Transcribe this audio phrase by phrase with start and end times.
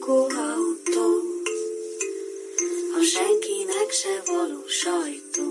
[0.00, 1.08] lakóautó,
[2.98, 5.48] a senkinek se való sajtó.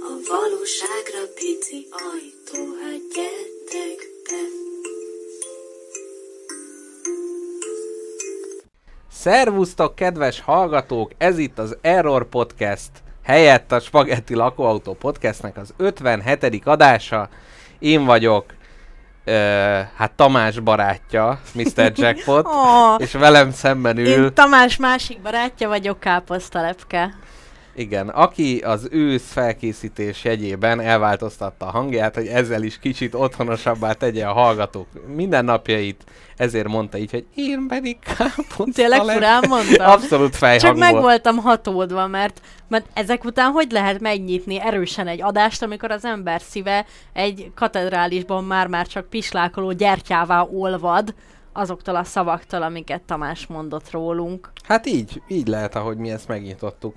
[0.00, 4.42] A valóságra pici ajtó, hát gyertek be.
[9.12, 11.10] Szervusztok, kedves hallgatók!
[11.18, 12.90] Ez itt az Error Podcast
[13.22, 16.62] helyett a Spaghetti Lakóautó Podcastnek az 57.
[16.64, 17.28] adása.
[17.78, 18.54] Én vagyok,
[19.24, 21.92] ö, hát Tamás barátja, Mr.
[21.96, 27.14] Jackpot, Ó, és velem szemben ül, én Tamás másik barátja vagyok, káposztalepke.
[27.74, 34.26] Igen, aki az ősz felkészítés jegyében elváltoztatta a hangját, hogy ezzel is kicsit otthonosabbá tegye
[34.26, 36.04] a hallgatók mindennapjait,
[36.36, 38.72] ezért mondta így, hogy én pedig káposztalepke.
[38.72, 39.90] Tényleg furán mondtam?
[39.90, 41.02] Abszolút fejhang Csak meg volt.
[41.02, 46.40] voltam hatódva, mert, mert ezek után hogy lehet megnyitni erősen egy adást, amikor az ember
[46.40, 51.14] szíve egy katedrálisban már-már csak pislákoló gyertyává olvad
[51.52, 54.52] azoktól a szavaktól, amiket Tamás mondott rólunk.
[54.62, 56.94] Hát így, így lehet, ahogy mi ezt megnyitottuk.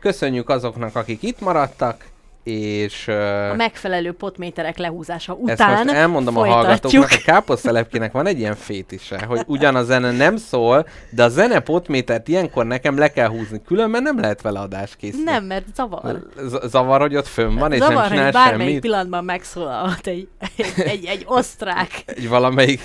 [0.00, 2.06] Köszönjük azoknak, akik itt maradtak,
[2.48, 6.64] és A megfelelő potméterek lehúzása ezt után most elmondom a folytatjuk.
[6.66, 11.28] hallgatóknak, hogy káposztelepkének van egy ilyen fétise, hogy ugyan a zene nem szól, de a
[11.28, 15.24] zene potmétert ilyenkor nekem le kell húzni, különben nem lehet vele adást készíteni.
[15.30, 16.26] Nem, mert zavar.
[16.46, 18.80] Z- zavar, hogy ott fönn van, és Zavar, nem hogy csinál bármelyik semmit.
[18.80, 22.80] pillanatban megszólalhat egy, egy, egy, egy osztrák, Egy valamelyik...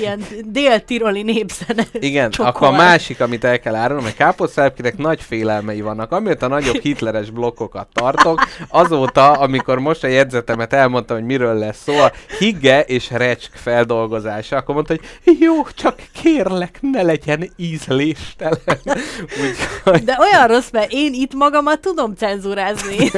[0.00, 1.82] ilyen dél-tiroli népzene.
[1.92, 2.50] Igen, csokol.
[2.50, 6.12] akkor a másik, amit el kell árulnom, hogy káposztelepkének nagy félelmei vannak.
[6.12, 8.40] Amióta nagyobb hitleres blokkokat tartok,
[8.84, 14.56] azóta, amikor most a jegyzetemet elmondtam, hogy miről lesz szó, a higge és recsk feldolgozása,
[14.56, 18.58] akkor mondta, hogy jó, csak kérlek, ne legyen ízléstelen.
[19.42, 22.96] Úgyhogy De olyan rossz, mert én itt magamat tudom cenzúrázni.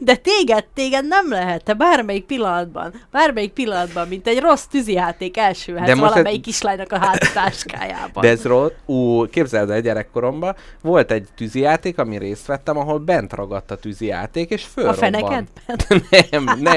[0.00, 1.64] De téged, téged nem lehet.
[1.64, 8.22] Te bármelyik pillanatban, bármelyik pillanatban, mint egy rossz tűzijáték elsülhetsz valamelyik ez- kislánynak a hátáskájában.
[8.22, 8.70] De ez rossz.
[8.86, 14.50] Ú, képzeld el, gyerekkoromban volt egy tűzijáték, ami részt vettem, ahol bent ragadt a tűzijáték,
[14.50, 14.98] és a fölrobbant.
[14.98, 16.02] fenekedben?
[16.44, 16.72] nem, ne,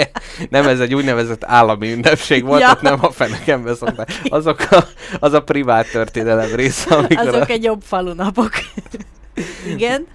[0.49, 2.69] nem, ez egy úgynevezett állami ünnepség volt, Ja.
[2.71, 4.11] ott nem a fenekembe szokták.
[4.29, 4.83] Azok a,
[5.19, 7.27] az a privát történelem része, amikor...
[7.27, 8.51] Azok a, egy jobb falunapok.
[9.67, 10.07] Igen,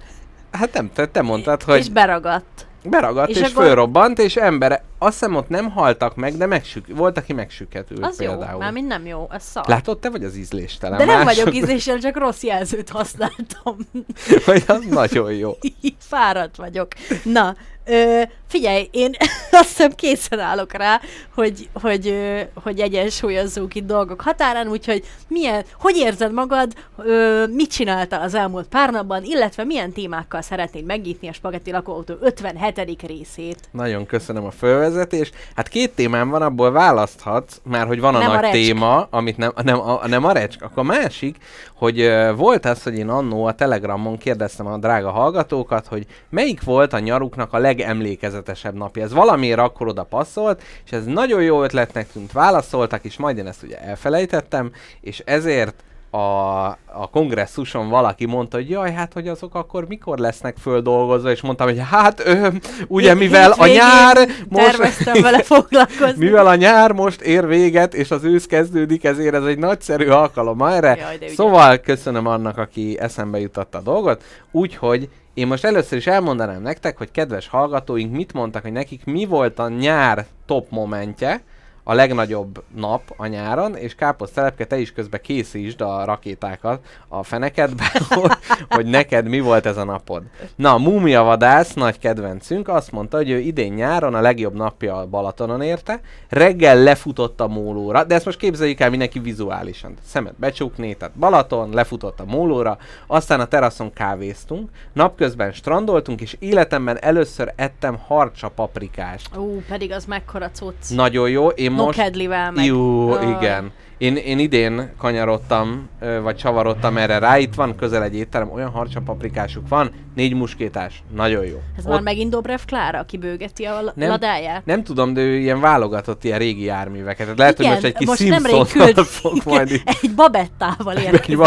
[0.51, 2.67] Hát nem, te, te mondtad, hogy és beragadt.
[2.83, 6.45] beragadt és, és és akkor- fölrobbant, és embere, azt hiszem ott nem haltak meg, de
[6.45, 8.59] megsük, volt, aki megsüketült Az jó, például.
[8.59, 9.67] már mind nem jó, az szar.
[9.67, 10.97] Látod, te vagy az ízléstelen.
[10.97, 13.77] De nem vagyok ízléssel, csak rossz jelzőt használtam.
[14.45, 15.57] Vagy az nagyon jó.
[15.97, 16.87] Fáradt vagyok.
[17.23, 17.55] Na,
[17.85, 19.11] ö, figyelj, én
[19.51, 21.01] azt hiszem készen állok rá,
[21.35, 27.71] hogy, hogy, ö, hogy egyensúlyozzunk itt dolgok határán, úgyhogy milyen, hogy érzed magad, ö, mit
[27.71, 33.01] csináltál az elmúlt pár napban, illetve milyen témákkal szeretnéd megnyitni a Spagetti Lakóautó 57.
[33.07, 33.59] részét.
[33.71, 34.51] Nagyon köszönöm a
[34.89, 35.35] fölvezetést.
[35.55, 38.53] Hát két témám van, abból választhatsz, már hogy van a Nem a nagy recsk.
[38.53, 40.61] téma, amit nem, nem, a, nem a recsk.
[40.61, 41.37] Akkor a másik,
[41.73, 46.63] hogy uh, volt az, hogy én annó a Telegramon kérdeztem a drága hallgatókat, hogy melyik
[46.63, 49.03] volt a nyaruknak a legemlékezetesebb napja.
[49.03, 53.47] Ez valamiért akkor oda passzolt, és ez nagyon jó ötletnek tűnt, válaszoltak, és majd én
[53.47, 59.55] ezt ugye elfelejtettem, és ezért a, a kongresszuson valaki mondta, hogy jaj, hát hogy azok
[59.55, 62.47] akkor mikor lesznek földolgozva, és mondtam, hogy hát ö,
[62.87, 65.03] ugye mivel a nyár most...
[65.21, 66.25] Vele foglalkozni.
[66.25, 70.61] Mivel a nyár most ér véget, és az ősz kezdődik, ezért ez egy nagyszerű alkalom
[70.61, 70.95] erre.
[70.95, 74.23] Jaj, szóval köszönöm annak, aki eszembe jutatta a dolgot.
[74.51, 79.25] Úgyhogy én most először is elmondanám nektek, hogy kedves hallgatóink mit mondtak, hogy nekik mi
[79.25, 81.41] volt a nyár top momentje,
[81.89, 87.23] a legnagyobb nap a nyáron, és Káposz Telepke, te is közben készítsd a rakétákat a
[87.23, 88.31] fenekedbe, hogy,
[88.69, 90.23] hogy neked mi volt ez a napod.
[90.55, 95.05] Na, Múmia Vadász, nagy kedvencünk, azt mondta, hogy ő idén nyáron a legjobb napja a
[95.05, 99.93] Balatonon érte, reggel lefutott a mólóra, de ezt most képzeljük el mindenki vizuálisan.
[100.05, 106.97] Szemet becsukni, tehát Balaton, lefutott a mólóra, aztán a teraszon kávéztunk, napközben strandoltunk, és életemben
[107.01, 109.37] először ettem harcsa paprikást.
[109.37, 110.89] Ú, pedig az mekkora cucc.
[110.89, 111.77] Nagyon jó, én.
[111.85, 112.71] Nokedlivel meg.
[112.73, 113.29] Aj.
[113.29, 113.71] igen.
[113.97, 115.89] Én, én idén kanyarodtam,
[116.21, 121.03] vagy csavarodtam erre rá, itt van közel egy étterem, olyan harcsa paprikásuk van, négy muskétás,
[121.15, 121.61] nagyon jó.
[121.77, 124.09] Ez Ott már megint Dobrev Klára, aki bőgeti a la- Nem.
[124.09, 124.65] ladáját?
[124.65, 127.35] Nem tudom, de ő ilyen válogatott ilyen régi járműveket.
[127.35, 129.81] Tehát lehet, hogy most egy kis küld, fog majd így.
[130.01, 131.37] egy babettával érkezik.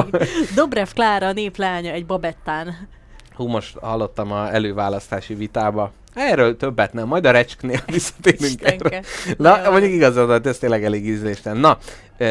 [0.55, 2.89] Dobrev Klára a néplánya egy babettán.
[3.35, 9.03] Hú, most hallottam a előválasztási vitába, Erről többet nem, majd a recsknél visszatérünk erre.
[9.37, 11.59] Na, mondjuk igazad, volt, ez tényleg elég ízléstelen.
[11.61, 11.79] Na,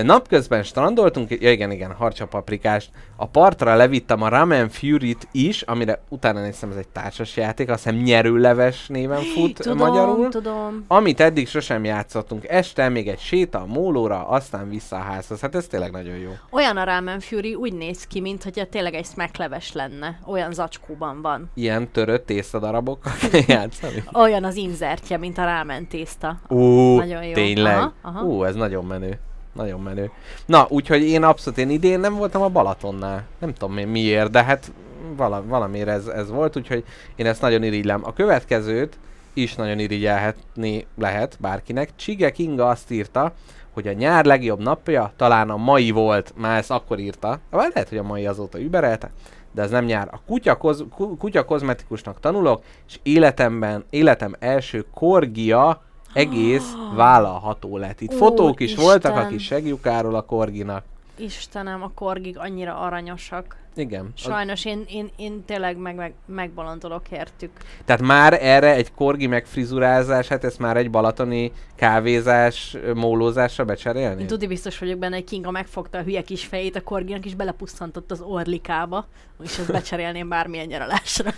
[0.04, 2.90] napközben strandoltunk, ja igen, igen, harcsapaprikást.
[3.16, 7.84] A partra levittem a Ramen Fury-t is, amire utána néztem, ez egy társas játék, azt
[7.84, 10.30] hiszem nyerőleves néven fut Tudom, magyarul.
[10.30, 10.86] tudom.
[10.88, 12.48] Amit eddig sosem játszottunk.
[12.48, 15.40] Este még egy séta a mólóra, aztán vissza a házhoz.
[15.40, 16.32] Hát ez tényleg nagyon jó.
[16.50, 20.20] Olyan a Ramen Fury úgy néz ki, mintha tényleg egy smackleves lenne.
[20.26, 21.52] Olyan zacskóban van.
[21.54, 23.12] Ilyen törött tésztadarabokkal
[23.72, 24.04] játszani.
[24.14, 26.40] Olyan az inzertje, mint a rámen tészta.
[26.48, 27.34] Ú, Nagyon jó.
[27.34, 27.76] tényleg.
[27.76, 28.24] Aha, aha.
[28.24, 29.20] Ú, ez nagyon menő.
[29.54, 30.12] Nagyon menő.
[30.46, 33.24] Na, úgyhogy én abszolút, én idén nem voltam a Balatonnál.
[33.40, 34.72] Nem tudom én miért, de hát
[35.16, 36.84] vala, valamiért ez, ez volt, úgyhogy
[37.16, 38.02] én ezt nagyon irigylem.
[38.04, 38.98] A következőt
[39.34, 41.90] is nagyon irigyelhetni lehet bárkinek.
[41.96, 43.34] Csige Kinga azt írta,
[43.74, 47.40] hogy a nyár legjobb napja talán a mai volt, már ezt akkor írta.
[47.50, 49.12] Vagy lehet, hogy a mai azóta überelte,
[49.52, 50.08] de ez nem nyár.
[50.12, 55.82] A kutya, koz, ku- kutya kozmetikusnak tanulok, és életemben, életem első korgia
[56.14, 58.02] egész vállalható lett.
[58.02, 59.30] Itt Ó, fotók is voltak Isten.
[59.30, 60.84] kis segjukáról a korginak.
[61.22, 63.60] Istenem, a korgik annyira aranyosak.
[63.76, 64.12] Igen.
[64.16, 67.52] Az, Sajnos én, én, én tényleg meg, meg, megbolondolok értük.
[67.86, 74.22] tehát már erre egy korgi megfrizurázás, hát ezt már egy balatoni kávézás, mólózásra becserélni?
[74.22, 77.36] Én tudni biztos vagyok benne, hogy Kinga megfogta a hülye kis fejét a korginak, és
[77.36, 79.08] belepusztantott az orlikába,
[79.44, 81.32] és ezt becserélném bármilyen nyaralásra.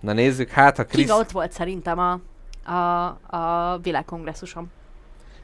[0.00, 1.06] Na nézzük, hát a Krisz...
[1.06, 2.20] Kinga ott volt szerintem a,
[2.72, 3.06] a,
[3.36, 4.70] a világkongresszuson.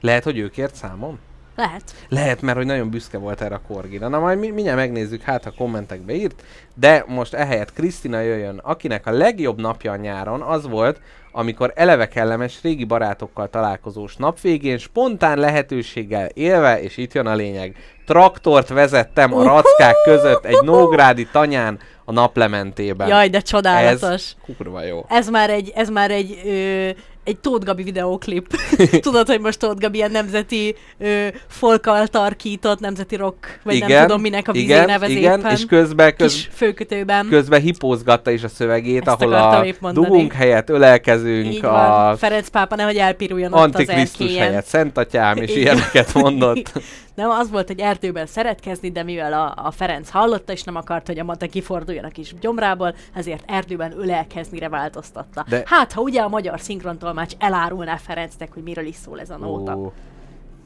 [0.01, 1.19] Lehet, hogy ő kért számon?
[1.57, 1.83] Lehet.
[2.09, 4.09] Lehet, mert hogy nagyon büszke volt erre a korgira.
[4.09, 6.43] Na majd mi, mindjárt megnézzük, hát a kommentekbe írt.
[6.75, 11.01] De most ehelyett Krisztina jöjjön, akinek a legjobb napja a nyáron az volt,
[11.33, 17.35] amikor eleve kellemes régi barátokkal találkozós nap végén spontán lehetőséggel élve, és itt jön a
[17.35, 17.77] lényeg,
[18.07, 23.09] traktort vezettem a rackák között egy nógrádi tanyán a naplementében.
[23.09, 24.11] Jaj, de csodálatos.
[24.13, 25.05] Ez kurva jó.
[25.09, 26.91] Ez már egy, ez már egy, ö,
[27.27, 28.47] egy Tóth Gabi videóklip.
[29.01, 34.21] Tudod, hogy most Tóth Gabi ilyen nemzeti ö, folkkal tarkított, nemzeti rock, vagy nem tudom
[34.21, 35.51] minek a vizé igen, nevez igen, éppen.
[35.53, 37.29] és közben, köz, Kis főkötőben.
[37.29, 42.17] közben hipózgatta is a szövegét, Ezt ahol a dugunk helyett ölelkezünk, Így a van.
[42.17, 44.47] Ferenc pápa nehogy elpiruljon ott az erkélyen.
[44.47, 45.63] helyett Szent Atyám, és Igen.
[45.63, 46.73] ilyeneket mondott.
[47.17, 51.07] Nem, az volt, hogy erdőben szeretkezni, de mivel a, a Ferenc hallotta, és nem akart,
[51.07, 55.45] hogy a Mate kiforduljon a kis gyomrából, ezért erdőben ölelkeznire változtatta.
[55.49, 55.63] De-.
[55.67, 59.77] Hát, ha ugye a magyar szinkrontolmács elárulná Ferencnek, hogy miről is szól ez a nóta.
[59.77, 59.93] Ó.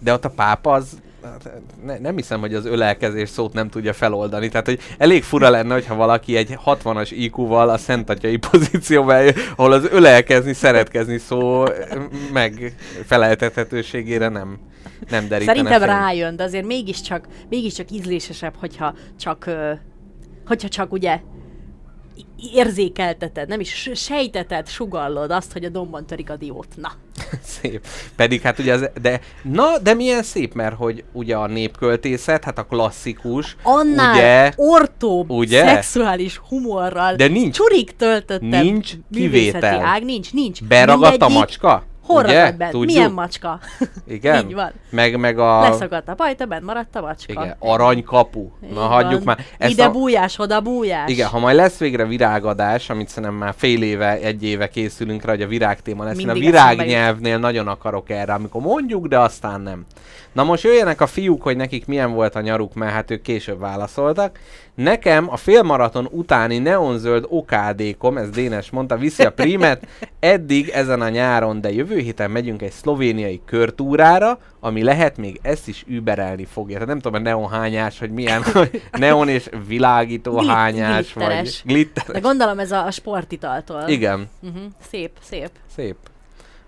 [0.01, 1.51] De ott a pápa az, hát
[1.85, 4.49] ne, nem hiszem, hogy az ölelkezés szót nem tudja feloldani.
[4.49, 9.35] Tehát, hogy elég fura lenne, hogyha valaki egy 60-as IQ-val a Szent Atyai pozícióban, eljön,
[9.57, 11.65] ahol az ölelkezni, szeretkezni szó
[12.33, 12.75] meg
[13.05, 14.59] feleltethetőségére nem,
[15.11, 16.01] nem derítene Szerintem fényt.
[16.01, 19.51] rájön, de azért mégiscsak, mégiscsak ízlésesebb, hogyha csak,
[20.47, 21.21] hogyha csak ugye
[22.55, 26.69] érzékelteted, nem is sejteted, sugallod azt, hogy a dombon törik a diót.
[26.77, 26.93] Na.
[27.61, 27.87] Szép.
[28.17, 32.59] Pedig hát ugye az, de, na, de milyen szép, mert hogy ugye a népköltészet, hát
[32.59, 35.65] a klasszikus, Annál ugye, ortóbb, Ugye?
[35.67, 39.85] szexuális humorral, De nincs- csurik töltöttem nincs kivétel.
[39.85, 40.63] ág, nincs, nincs.
[40.65, 41.85] beragadt a Mindegyik- macska?
[42.11, 42.39] Hol ugye?
[42.41, 42.69] ragadt be?
[42.69, 42.97] Tudjuk?
[42.97, 43.61] Milyen macska?
[44.09, 44.47] Igen?
[44.49, 44.73] Így van.
[44.91, 45.61] Meg, meg a...
[45.61, 47.33] Leszakadt a pajta, bent maradt a macska.
[47.33, 48.49] Igen, aranykapu.
[48.65, 49.35] Így Na, hagyjuk van.
[49.37, 49.47] már.
[49.59, 49.91] Ezt Ide a...
[49.91, 51.11] bújás, oda bújás.
[51.11, 55.31] Igen, ha majd lesz végre virágadás, amit szerintem már fél éve, egy éve készülünk rá,
[55.31, 56.53] hogy a virág téma lesz, én a Mindig jut.
[56.53, 59.85] virágnyelvnél nagyon akarok erre, amikor mondjuk, de aztán nem.
[60.33, 63.59] Na most jöjjenek a fiúk, hogy nekik milyen volt a nyaruk, mert hát ők később
[63.59, 64.39] válaszoltak.
[64.75, 69.87] Nekem a félmaraton utáni neonzöld okádékom, ez Dénes mondta, viszi a primet,
[70.21, 75.69] eddig ezen a nyáron, de jövő héten megyünk egy szlovéniai körtúrára, ami lehet még ezt
[75.69, 76.73] is überelni fogja.
[76.73, 81.63] Tehát nem tudom, a neonhányás, hogy milyen, hogy neon és világító Glit- hányás, vagy glitteres.
[81.65, 82.05] glitter.
[82.07, 83.83] De gondolom ez a, a sportitaltól.
[83.87, 84.63] Igen, Uh-huh.
[84.91, 85.51] Szép, szép.
[85.77, 85.97] szép.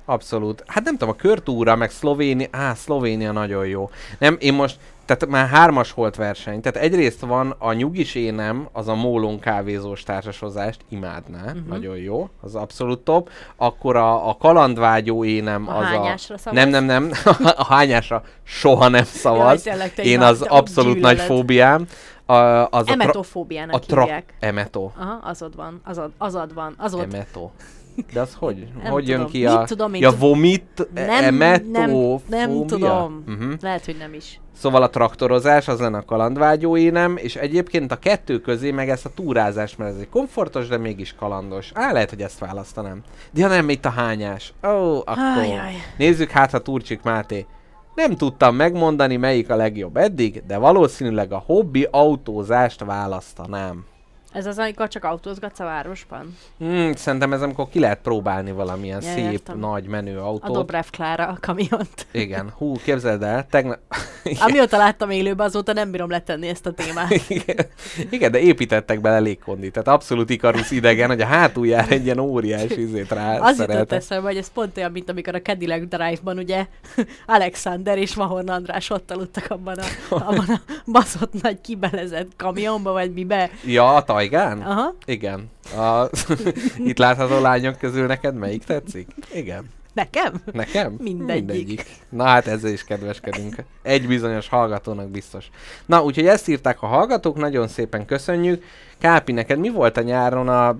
[0.04, 0.62] Abszolút.
[0.66, 3.90] Hát nem tudom, a körtúra, meg Szlovénia, á, Szlovénia nagyon jó.
[4.18, 6.60] Nem, én most, tehát már hármas holt verseny.
[6.60, 11.66] Tehát egyrészt van a nyugis énem, az a Mólon kávézós társasozást imádná, uh-huh.
[11.68, 13.30] nagyon jó, az abszolút top.
[13.56, 16.38] Akkor a, a kalandvágyó énem A az hányásra a...
[16.38, 16.58] szavaz?
[16.58, 17.10] Nem, nem, nem,
[17.56, 19.64] a hányásra soha nem szavaz.
[19.64, 21.36] Jaj, tényleg, Én az abszolút nagy gyűlöled.
[21.36, 21.86] fóbiám.
[22.26, 22.34] A,
[22.70, 24.34] az Emetofóbiának a tra- hívják.
[24.40, 24.90] Emeto.
[24.96, 27.00] Aha, azod van, azod, azod van, azod.
[27.00, 27.50] Emeto.
[28.12, 28.66] De az hogy?
[28.82, 29.32] Nem hogy jön tudom.
[29.32, 29.64] ki Mit a...
[29.64, 30.02] tudom én?
[30.02, 33.24] ja, vomit, Nem, emeto, nem, nem tudom.
[33.28, 33.52] Uh-huh.
[33.60, 34.40] Lehet, hogy nem is.
[34.56, 39.04] Szóval a traktorozás az lenne a kalandvágyó énem, és egyébként a kettő közé meg ezt
[39.04, 41.70] a túrázás, mert ez egy komfortos, de mégis kalandos.
[41.74, 43.00] Á, lehet, hogy ezt választanám.
[43.30, 44.52] De ja nem, itt a hányás.
[44.66, 45.38] Ó, akkor.
[45.38, 45.72] Ajaj.
[45.96, 47.46] Nézzük hát, ha Turcsik Máté.
[47.94, 53.84] Nem tudtam megmondani, melyik a legjobb eddig, de valószínűleg a hobbi autózást választanám.
[54.32, 56.36] Ez az, amikor csak autózgatsz a városban?
[56.58, 59.58] Hmm, szerintem ez amikor ki lehet próbálni valamilyen Ja, szép, értem.
[59.58, 60.52] nagy, menő A autót.
[60.52, 62.06] Dobrev Klára a kamiont.
[62.10, 63.78] Igen, hú, képzeld el, tegnap...
[64.46, 67.10] Amióta láttam élőben, azóta nem bírom letenni ezt a témát.
[67.28, 67.66] Igen.
[68.10, 72.80] Igen, de építettek bele légkondit, tehát abszolút Ikarus idegen, hogy a hátuljára egy ilyen óriási
[72.82, 76.66] izét rá Az jutott eszembe, hogy ez pont olyan, mint amikor a Cadillac Drive-ban ugye
[77.26, 83.12] Alexander és Mahorn András ott aludtak abban a, abban a baszott nagy kibelezett kamionba, vagy
[83.12, 83.50] mibe.
[83.66, 84.60] Ja, a tajgán?
[84.60, 85.50] Aha, Igen.
[85.76, 86.08] A...
[86.90, 89.08] Itt látható lányok közül neked melyik tetszik?
[89.34, 89.64] Igen.
[89.92, 90.42] nekem?
[90.52, 90.94] Nekem?
[90.98, 91.84] Mindegyik.
[92.08, 93.54] Na hát ezzel is kedveskedünk.
[93.82, 95.50] Egy bizonyos hallgatónak biztos.
[95.86, 98.64] Na, úgyhogy ezt írták a hallgatók, nagyon szépen köszönjük.
[98.98, 100.76] Kápi, neked mi volt a nyáron a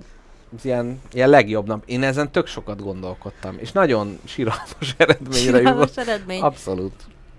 [0.57, 1.83] az ilyen, ilyen legjobb nap?
[1.85, 5.97] Én ezen tök sokat gondolkodtam, és nagyon síralmas eredményre Síralmas jutott.
[6.07, 6.41] eredmény.
[6.41, 6.93] Abszolút.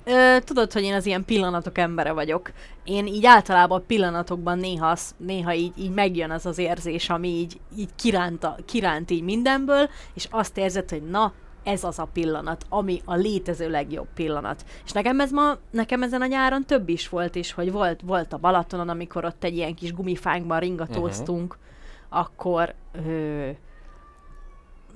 [0.05, 2.53] Ö, tudod, hogy én az ilyen pillanatok embere vagyok.
[2.85, 7.91] Én így általában pillanatokban néha, néha így, így megjön az az érzés, ami így, így
[7.97, 11.33] kiránt, a- kiránt így mindenből, és azt érzed, hogy na,
[11.65, 14.65] ez az a pillanat, ami a létező legjobb pillanat.
[14.85, 18.33] És nekem ez ma, nekem ezen a nyáron több is volt is, hogy volt, volt
[18.33, 22.21] a Balatonon, amikor ott egy ilyen kis gumifánkban ringatóztunk, uh-huh.
[22.21, 22.75] akkor
[23.07, 23.51] ö,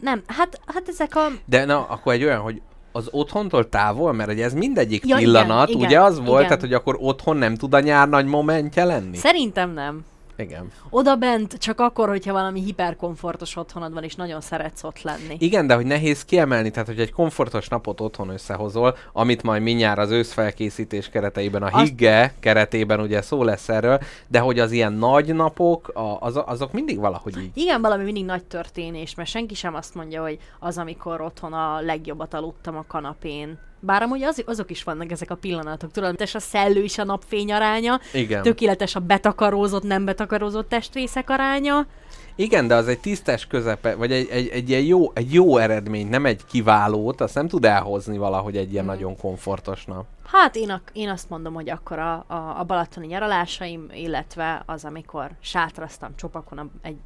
[0.00, 2.62] nem, hát, hát ezek a De na, akkor egy olyan, hogy
[2.98, 6.42] az otthontól távol, mert ugye ez mindegyik Ja, igen, pillanat, igen, ugye az volt, igen.
[6.42, 9.16] tehát hogy akkor otthon nem tud a nyár nagy momentje lenni?
[9.16, 10.04] szerintem nem.
[10.38, 10.72] Igen.
[10.90, 15.36] Oda bent csak akkor, hogyha valami hiperkomfortos otthonod van, és nagyon szeretsz ott lenni.
[15.38, 19.98] Igen, de hogy nehéz kiemelni, tehát hogy egy komfortos napot otthon összehozol, amit majd mindjárt
[19.98, 24.92] az őszfelkészítés kereteiben, a Azt- higge keretében ugye szó lesz erről, de hogy az ilyen
[24.92, 27.50] nagy napok, a, az, azok mindig valahogy így.
[27.54, 31.80] Igen, valami mindig nagy történés, mert senki sem azt mondja, hogy az, amikor otthon a
[31.80, 33.58] legjobbat aludtam a kanapén.
[33.80, 37.04] Bár amúgy az, azok is vannak ezek a pillanatok, tudod, és a szellő is a
[37.04, 38.42] napfény aránya, Igen.
[38.42, 41.86] tökéletes a betakarózott, nem betakarózott testrészek aránya.
[42.34, 46.08] Igen, de az egy tisztes közepe, vagy egy, egy, egy ilyen jó, egy jó eredmény,
[46.08, 48.92] nem egy kiválót, azt nem tud elhozni valahogy egy ilyen Mhm.
[48.92, 50.04] nagyon komfortos nap.
[50.26, 54.84] Hát én, a, én azt mondom, hogy akkor a, a, a balatoni nyaralásaim, illetve az,
[54.84, 56.96] amikor sátraztam csopakon a, egy,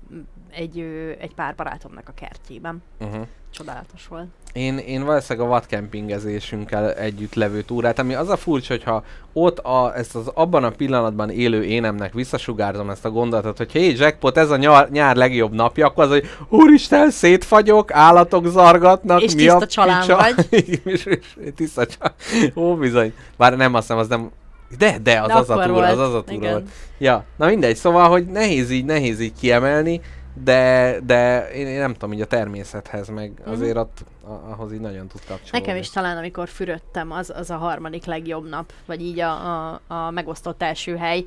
[0.54, 0.78] egy,
[1.21, 2.82] egy pár barátomnak a kertjében.
[3.00, 3.26] Uh-huh.
[3.50, 4.26] Csodálatos volt.
[4.52, 9.97] Én, én valószínűleg a vadkempingezésünkkel együtt levő túrát, ami az a furcsa, hogyha ott a,
[9.97, 14.50] ezt az abban a pillanatban élő énemnek visszasugárzom ezt a gondolatot, hogy hé, jackpot, ez
[14.50, 19.59] a nyár, nyár legjobb napja, akkor az, hogy úristen, szétfagyok, állatok zargatnak, És mi a
[19.59, 20.16] tiszta csalán picsa?
[20.23, 20.80] vagy.
[20.85, 22.14] és, és, tiszta csalán.
[22.54, 23.12] Ó, bizony.
[23.37, 24.30] Bár nem azt hiszem, az nem...
[24.78, 26.52] De, de, az De az a túra, az az a túra igen.
[26.52, 26.68] volt.
[26.99, 30.00] Ja, na mindegy, szóval, hogy nehéz így, nehéz így kiemelni,
[30.34, 33.50] de, de én, én nem tudom, így a természethez, meg Mhm.
[33.50, 35.58] azért ott, a- ahhoz így nagyon tud kapcsolódni.
[35.58, 39.30] Nekem is talán, amikor fürödtem, az, az a harmadik legjobb nap, vagy így a,
[39.70, 41.24] a, a megosztott első hely,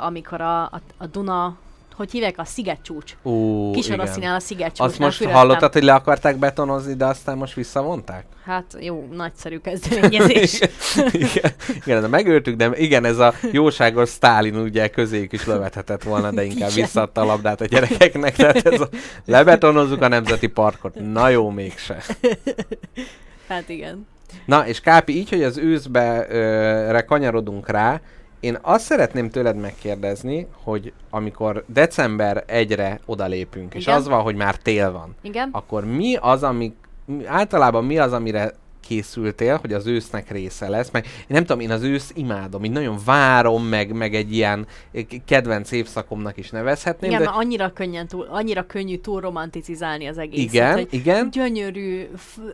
[0.00, 1.56] amikor a, a, a Duna,
[1.92, 3.16] hogy hívják, a szigetcsúcs.
[3.22, 4.00] Ú, Kis igen.
[4.00, 5.38] oroszinál a szigetcsúcsnál Azt most fürödtem.
[5.38, 8.24] hallottad, hogy le akarták betonozni, de aztán most visszavonták?
[8.44, 10.60] Hát jó, nagyszerű kezdeményezés.
[11.12, 11.52] igen,
[11.84, 16.44] igen, de megöltük, de igen, ez a jóságos Sztálin ugye közéjük is lövethetett volna, de
[16.44, 16.82] inkább Igen.
[16.84, 18.88] visszadta a labdát a gyerekeknek, tehát ez a
[19.24, 20.94] lebetonozzuk a nemzeti parkot.
[21.12, 22.02] Na jó, mégse.
[23.48, 24.06] hát igen.
[24.46, 28.00] Na, és Kápi, így, hogy az őszbe ö, kanyarodunk rá,
[28.42, 33.96] én azt szeretném tőled megkérdezni, hogy amikor december 1-re odalépünk, és Igen.
[33.96, 35.48] az van, hogy már tél van, Igen?
[35.52, 38.52] akkor mi az, ami mi- általában mi az, amire
[38.86, 42.70] készültél, hogy az ősznek része lesz, meg én nem tudom, én az ősz imádom, így
[42.70, 47.72] nagyon várom, meg, meg egy ilyen eh, kedvenc évszakomnak is nevezhetném, Igen, de mert annyira,
[47.72, 50.52] könnyen túl, annyira könnyű túl romanticizálni az egészet.
[50.52, 52.08] igen, hogy igen, gyönyörű,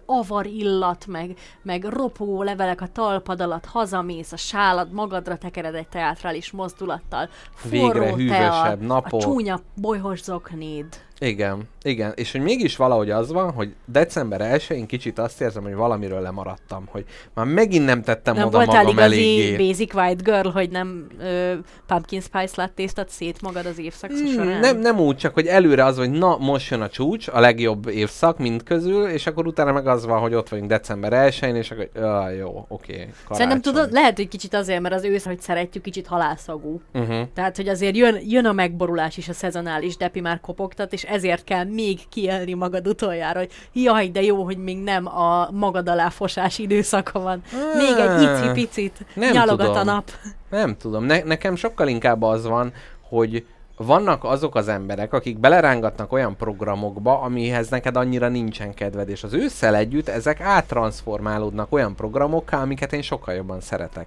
[0.06, 1.30] avar illat, meg,
[1.62, 7.28] meg ropó levelek a talpad alatt, hazamész, a sálad magadra tekered egy teátrális mozdulattal,
[7.70, 9.20] Végre forró tea, hűvösebb a napok.
[9.20, 10.86] csúnya bolyhos zoknéd.
[11.20, 15.74] Igen, igen, és hogy mégis valahogy az van, hogy december 1 kicsit azt érzem, hogy
[15.74, 19.68] valamiről lemaradtam, hogy már megint nem tettem Nem oda voltál magam igazi eléggé.
[19.68, 21.52] basic white girl, hogy nem ö,
[21.86, 24.60] pumpkin spice lattéztad szét magad az évszak Mm, során?
[24.60, 27.88] nem, nem úgy, csak hogy előre az, hogy na, most jön a csúcs, a legjobb
[27.88, 31.70] évszak mind közül, és akkor utána meg az van, hogy ott vagyunk december 1-én, és
[31.70, 35.40] akkor, ah, jó, oké, okay, Szerintem tudod, lehet, hogy kicsit azért, mert az ősz, hogy
[35.40, 36.80] szeretjük, kicsit halászagú.
[36.94, 37.20] Uh-huh.
[37.34, 41.44] Tehát, hogy azért jön, jön a megborulás is, a szezonális depi már kopogtat, és ezért
[41.44, 46.08] kell még kielni magad utoljára, hogy jaj, de jó, hogy még nem a magad alá
[46.08, 47.42] fosás időszaka van.
[47.76, 49.84] Még egy icipicit Nem nyalogat a tudom.
[49.84, 50.10] nap.
[50.50, 52.72] Nem tudom, ne, nekem sokkal inkább az van,
[53.08, 53.44] hogy
[53.76, 59.32] vannak azok az emberek, akik belerángatnak olyan programokba, amihez neked annyira nincsen kedved, és az
[59.32, 64.06] ősszel együtt ezek áttransformálódnak olyan programokká, amiket én sokkal jobban szeretek.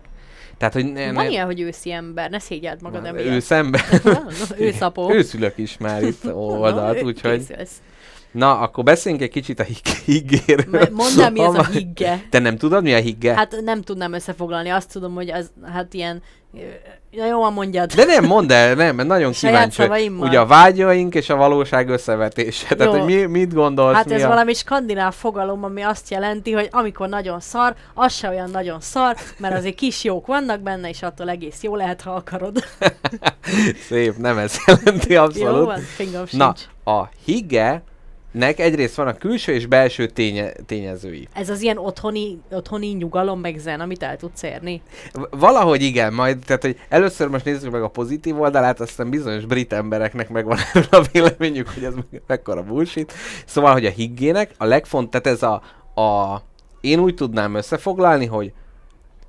[0.62, 3.42] Tehát, hogy ne, Van ne, ilyen, hogy őszi ember, ne szégyeld magad ő emiatt.
[3.42, 3.82] szemben.
[4.58, 5.12] Őszapó.
[5.14, 7.48] Őszülök is már itt oldalt, úgyhogy...
[7.48, 7.82] készülsz.
[8.32, 10.90] Na, akkor beszéljünk egy kicsit a hig- higgéről.
[10.92, 12.22] Mondd mi Ha ez a higge.
[12.30, 13.34] Te nem tudod, mi a higge?
[13.34, 16.22] Hát nem tudnám összefoglalni, azt tudom, hogy az, hát ilyen,
[17.14, 17.94] ö, na jó, mondjad.
[17.94, 19.84] De nem, mondd el, nem, mert nagyon kíváncsi.
[20.20, 22.76] Ugye a vágyaink és a valóság összevetése.
[22.76, 23.00] Tehát, Jó.
[23.00, 23.96] hogy mi, mit gondolsz?
[23.96, 24.28] Hát ez a...
[24.28, 29.16] valami skandináv fogalom, ami azt jelenti, hogy amikor nagyon szar, az se olyan nagyon szar,
[29.38, 32.58] mert azért kis jók vannak benne, és attól egész jó lehet, ha akarod.
[33.88, 35.66] Szép, nem ez jelenti jó abszolút.
[35.66, 35.80] van?
[35.80, 36.54] Fingom Na,
[36.84, 37.84] a higge
[38.32, 41.28] nek egyrészt van a külső és belső ténye, tényezői.
[41.34, 44.82] Ez az ilyen otthoni, otthoni nyugalom meg zen, amit el tudsz érni.
[45.30, 49.74] Valahogy igen, majd, tehát hogy először most nézzük meg a pozitív oldalát, aztán bizonyos brit
[49.74, 53.14] embereknek megvan erről a véleményük, hogy ez me- mekkora bullshit.
[53.46, 55.62] Szóval, hogy a higgének a legfont, tehát ez a,
[56.02, 56.42] a
[56.82, 58.54] én úgy tudnám összefoglalni, hogy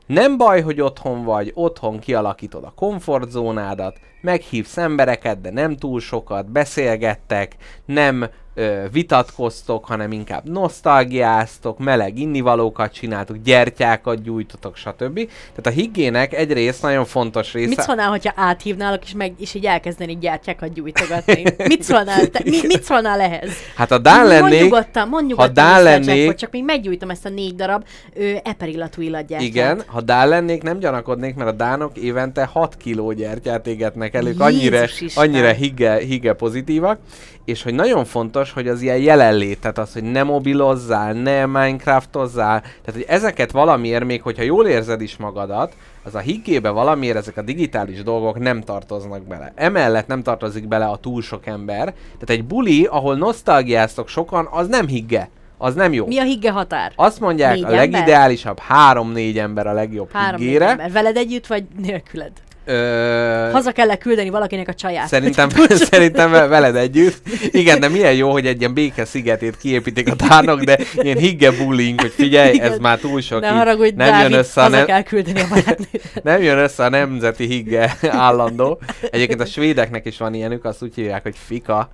[0.06, 6.50] nem baj, hogy otthon vagy, otthon kialakítod a komfortzónádat, meghívsz embereket, de nem túl sokat,
[6.50, 15.14] beszélgettek, nem ö, vitatkoztok, hanem inkább nosztalgiáztok, meleg innivalókat csináltok, gyertyákat gyújtotok, stb.
[15.14, 17.68] Tehát a higgének egyrészt nagyon fontos része...
[17.68, 21.42] Mit szólnál, hogyha áthívnálok, és, meg, és így elkezdenék gyertyákat gyújtogatni?
[21.66, 23.50] Mit szólnál, te, mi, mit szólnál ehhez?
[23.76, 25.85] Hát ha Dán Mondj lennék, nyugodtan, mondj nyugodtan, Dán Mr.
[25.85, 29.49] lennék- csak még meggyújtom ezt a négy darab ö, eperillatú illatgyertyát.
[29.49, 34.35] igen, ha Dán lennék, nem gyanakodnék, mert a Dánok évente 6 kiló gyertyát égetnek elő,
[34.38, 35.25] annyira, Jézus Isten.
[35.25, 36.99] annyira higge, higge pozitívak,
[37.44, 42.61] és hogy nagyon fontos, hogy az ilyen jelenlét, tehát az, hogy ne mobilozzál, ne minecraftozzál,
[42.61, 45.72] tehát hogy ezeket valamiért, még hogyha jól érzed is magadat,
[46.02, 49.52] az a higgébe valamiért ezek a digitális dolgok nem tartoznak bele.
[49.54, 54.68] Emellett nem tartozik bele a túl sok ember, tehát egy buli, ahol nosztalgiáztok sokan, az
[54.68, 56.06] nem higge, az nem jó.
[56.06, 56.92] Mi a higge határ?
[56.96, 57.78] Azt mondják, Négy a ember?
[57.90, 60.68] legideálisabb három-négy ember a legjobb Három higgére.
[60.68, 60.90] ember.
[60.92, 62.32] Veled együtt, vagy nélküled?
[62.64, 65.07] Ö, Haza kell küldeni valakinek a csaját.
[65.09, 65.49] Szerintem,
[65.90, 67.16] szerintem ve- veled együtt.
[67.50, 71.50] Igen, de milyen jó, hogy egy ilyen béke szigetét kiépítik a tárnok, de ilyen higge
[71.50, 72.73] bullying, hogy figyelj, Igen.
[72.73, 73.40] ez már túl sok.
[73.40, 76.02] Ne haragudj, nem Dávid, jön össze a nem, kell küldeni a barátnőt.
[76.23, 78.81] nem jön össze a nemzeti higge állandó.
[79.11, 81.90] Egyébként a svédeknek is van ilyenük, azt úgy hívják, hogy fika.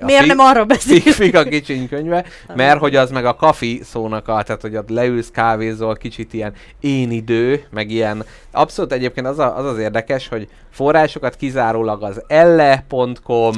[0.00, 1.06] A Miért fi- nem Fik, beszélünk?
[1.06, 2.24] fika kicsiny könyve,
[2.54, 6.52] mert hogy az meg a kafi szónak a, tehát hogy ott leülsz, kávézol, kicsit ilyen
[6.80, 8.24] én idő, meg ilyen.
[8.52, 13.54] Abszolút egyébként az, a, az az érdekes, hogy forrásokat kizárólag az elle.com,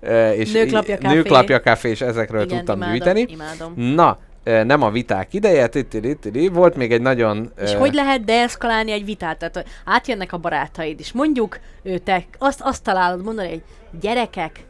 [0.00, 0.52] eh, és
[1.00, 3.26] Nőklapja Café, és ezekről Igen, tudtam imádom, gyűjteni.
[3.28, 3.74] imádom.
[3.94, 4.18] Na,
[4.64, 7.52] nem a viták ideje, titiri, volt még egy nagyon...
[7.62, 9.38] És eh, hogy lehet deeszkalálni egy vitát?
[9.38, 13.62] Tehát hogy átjönnek a barátaid, és mondjuk ő, te azt, azt találod mondani, hogy
[14.00, 14.60] gyerekek,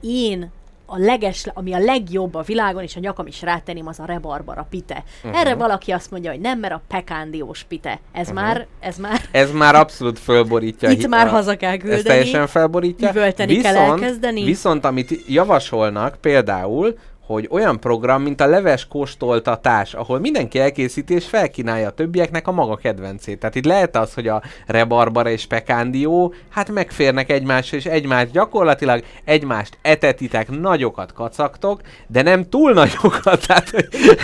[0.00, 0.50] én
[0.92, 4.66] a leges, ami a legjobb a világon, és a nyakam is rátenném, az a rebarbara
[4.70, 5.04] pite.
[5.24, 5.40] Uh-huh.
[5.40, 8.00] Erre valaki azt mondja, hogy nem, mert a pekándiós pite.
[8.12, 8.42] Ez uh-huh.
[8.42, 10.88] már, ez már, Ez már abszolút fölborítja.
[10.88, 12.02] a itt hi- már a- haza kell Ez küldeni.
[12.02, 13.10] teljesen felborítja.
[13.10, 14.44] üvölteni kell elkezdeni.
[14.44, 16.98] Viszont amit javasolnak például,
[17.32, 22.52] hogy olyan program, mint a leves kóstoltatás, ahol mindenki elkészíti és felkínálja a többieknek a
[22.52, 23.38] maga kedvencét.
[23.38, 29.04] Tehát itt lehet az, hogy a rebarbara és pekándió, hát megférnek egymásra, és egymást gyakorlatilag
[29.24, 33.72] egymást etetitek, nagyokat kacagtok, de nem túl nagyokat, tehát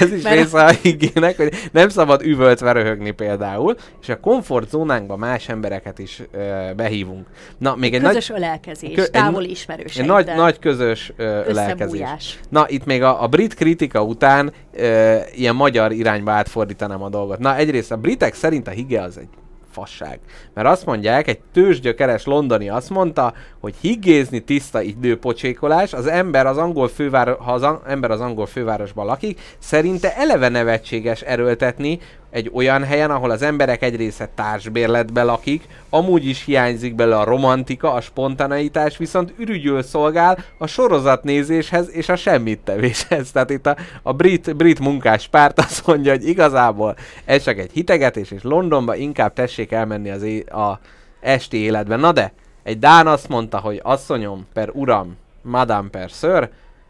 [0.00, 5.16] ez is Mert- része a higgének, hogy nem szabad üvöltve röhögni például, és a komfortzónánkba
[5.16, 7.26] más embereket is ö, behívunk.
[7.58, 10.14] Na, még egy nagy, Közös ölelkezés, Kö- egy távoli egy ismerőseiddel.
[10.14, 12.38] nagy, nagy közös ö, ölelkezés.
[12.48, 17.38] Na, itt még a, a brit kritika után ö, ilyen magyar irányba átfordítanám a dolgot.
[17.38, 19.28] Na, egyrészt a britek szerint a hige az egy
[19.70, 20.18] fasság.
[20.54, 26.56] Mert azt mondják, egy tőzsgyökeres londoni azt mondta, hogy higgézni tiszta időpocsékolás, az ember az
[26.56, 31.98] angol főváros, ha az an- ember az angol fővárosban lakik, szerinte eleve nevetséges erőltetni
[32.36, 37.24] egy olyan helyen, ahol az emberek egy része társbérletbe lakik, amúgy is hiányzik belőle a
[37.24, 43.30] romantika, a spontaneitás, viszont ürügyül szolgál a sorozatnézéshez és a semmit tevéshez.
[43.30, 48.30] Tehát itt a, a brit, brit munkáspárt azt mondja, hogy igazából ez csak egy hitegetés,
[48.30, 50.80] és Londonba inkább tessék elmenni az é- a
[51.20, 52.00] esti életben.
[52.00, 56.48] Na de, egy Dán azt mondta, hogy asszonyom per uram, madame per sir,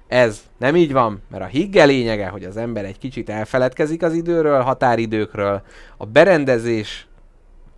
[0.08, 4.12] ez nem így van, mert a higge lényege, hogy az ember egy kicsit elfeledkezik az
[4.12, 5.62] időről, határidőkről,
[5.96, 7.06] a berendezés,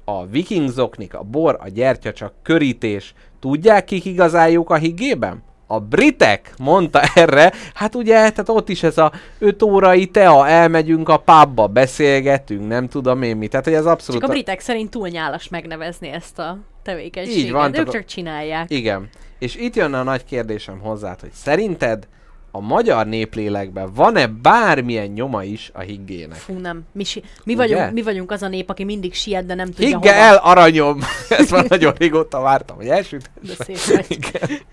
[0.05, 3.15] a viking zoknik, a bor, a gyertya csak körítés.
[3.41, 5.43] Tudják kik igazán jók a higgében?
[5.67, 11.09] A britek, mondta erre, hát ugye, tehát ott is ez a 5 órai tea, elmegyünk
[11.09, 13.49] a pubba, beszélgetünk, nem tudom én mi.
[13.49, 14.21] Tehát, hogy ez abszolút...
[14.21, 17.45] Csak a britek szerint túl nyálas megnevezni ezt a tevékenységet.
[17.45, 18.71] Így van, Ők csak csinálják.
[18.71, 19.09] Igen.
[19.39, 22.09] És itt jön a nagy kérdésem hozzád, hogy szerinted
[22.51, 26.37] a magyar néplélekben van-e bármilyen nyoma is a higgének?
[26.39, 26.83] Fú, nem.
[26.93, 27.67] Mi, si- mi, Ugye?
[27.67, 30.25] vagyunk, mi vagyunk az a nép, aki mindig siet, de nem tudja Higge hova.
[30.25, 30.99] el, aranyom!
[31.29, 33.31] Ezt már nagyon régóta vártam, hogy elsüt.
[33.43, 34.19] De szép vagy.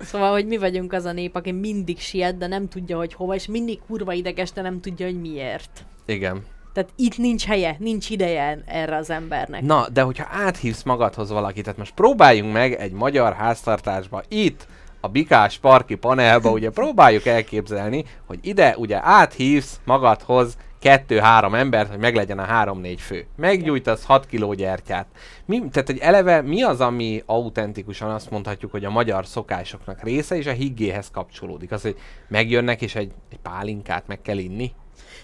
[0.00, 3.34] Szóval, hogy mi vagyunk az a nép, aki mindig siet, de nem tudja, hogy hova,
[3.34, 5.84] és mindig kurva ideges, de nem tudja, hogy miért.
[6.06, 6.44] Igen.
[6.72, 9.62] Tehát itt nincs helye, nincs ideje erre az embernek.
[9.62, 14.66] Na, de hogyha áthívsz magadhoz valakit, tehát most próbáljunk meg egy magyar háztartásba itt,
[15.00, 21.98] a Bikás Parki panelba, ugye próbáljuk elképzelni, hogy ide ugye áthívsz magadhoz kettő-három embert, hogy
[21.98, 23.26] meglegyen a három-négy fő.
[23.36, 25.06] Meggyújtasz 6 kiló gyertyát.
[25.44, 30.36] Mi, tehát, hogy eleve mi az, ami autentikusan azt mondhatjuk, hogy a magyar szokásoknak része,
[30.36, 31.72] és a higgéhez kapcsolódik?
[31.72, 31.96] Az, hogy
[32.28, 34.72] megjönnek, és egy, egy pálinkát meg kell inni?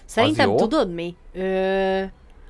[0.05, 1.15] Szerintem tudod mi?
[1.33, 2.03] Ö,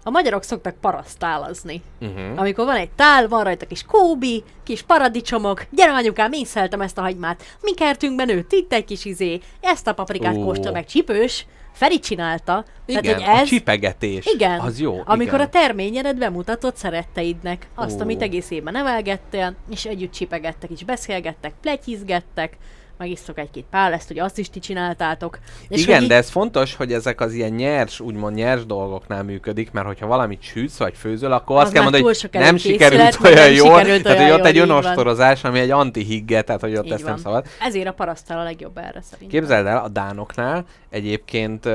[0.08, 1.82] a magyarok szoktak parasztálazni.
[2.02, 2.40] Uh-huh.
[2.40, 6.98] Amikor van egy tál, van rajta kis kóbi, kis paradicsomok, gyere anyukám, én szeltem ezt
[6.98, 7.44] a hagymát.
[7.62, 10.44] Mi kertünkben nőtt itt egy kis izé, ezt a paprikát Ó.
[10.44, 11.46] kóstol meg csipős.
[11.72, 12.66] Feri csinálta.
[12.86, 14.26] Igen, Tehát, hogy a ez, csipegetés.
[14.26, 15.02] igen, Az jó.
[15.06, 15.46] amikor igen.
[15.46, 18.02] a terményedet bemutatod szeretteidnek, azt, Ó.
[18.02, 22.58] amit egész évben nevelgettél, és együtt csipegettek, és beszélgettek, pletyizgettek,
[22.98, 25.40] megisztok egy-két pál, ezt ugye azt is ti csináltátok.
[25.68, 29.24] És Igen, hogy így- de ez fontos, hogy ezek az ilyen nyers, úgymond nyers dolgoknál
[29.24, 33.18] működik, mert hogyha valamit sütsz vagy főzöl, akkor Az azt kell mondani, hogy nem sikerült
[33.24, 36.76] olyan nem jól, sikerült tehát olyan hogy ott egy önostorozás, ami egy antihigge, tehát hogy
[36.76, 37.46] ott Így ezt nem szabad.
[37.62, 39.40] Ezért a parasztál a legjobb erre szerintem.
[39.40, 41.66] Képzeld el, a dánoknál egyébként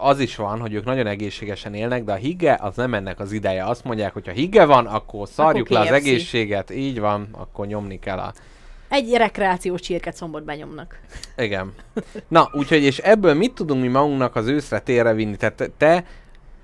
[0.00, 3.32] az is van, hogy ők nagyon egészségesen élnek, de a higge az nem ennek az
[3.32, 3.64] ideje.
[3.64, 7.98] Azt mondják, hogy ha higge van, akkor szarjuk le az egészséget, így van, akkor nyomni
[7.98, 8.32] kell a
[8.92, 10.98] Egy rekreációs csirkecombot benyomnak.
[11.36, 11.72] Igen.
[12.28, 15.36] Na, úgyhogy, és ebből mit tudunk mi magunknak az őszre térre vinni?
[15.36, 16.04] Tehát te,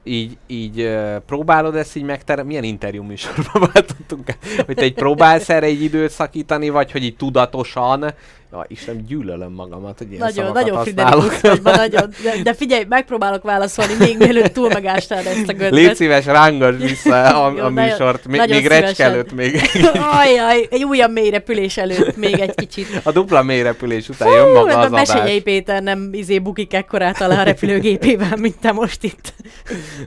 [0.04, 4.64] így, így próbálod ezt így megterem, milyen interjú műsorban váltottunk el?
[4.66, 8.14] Hogy te így próbálsz erre egy időt szakítani, vagy hogy így tudatosan,
[8.52, 10.82] ja, Isten, gyűlölöm magamat, hogy ilyen Nagyon, nagyon.
[10.82, 12.14] Friderikus vagy ma, nagyon.
[12.22, 15.70] De, de, figyelj, megpróbálok válaszolni, még mielőtt túl megástál ezt a göndöt.
[15.70, 19.60] Légy szíves, rángass vissza a, Jó, a műsort, még, még recske előtt, még
[20.20, 23.00] Ajaj, egy újabb mélyrepülés előtt még egy kicsit.
[23.02, 25.42] a dupla mélyrepülés után jön maga hát az adás.
[25.42, 29.34] Péter nem izé bukik ekkorát alá a repülőgépével, mint te most itt.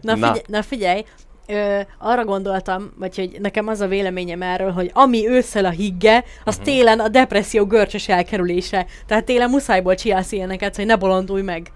[0.02, 0.28] Na, Na.
[0.28, 1.04] figyelj, na figyelj
[1.48, 6.24] Ö, arra gondoltam, vagy hogy nekem az a véleményem erről, hogy ami ősszel a higge,
[6.46, 6.74] az uh-huh.
[6.74, 8.86] télen a depresszió görcsös elkerülése.
[9.08, 11.72] Tehát télen muszájból csinálsz ilyeneket, hogy ne bolondulj meg.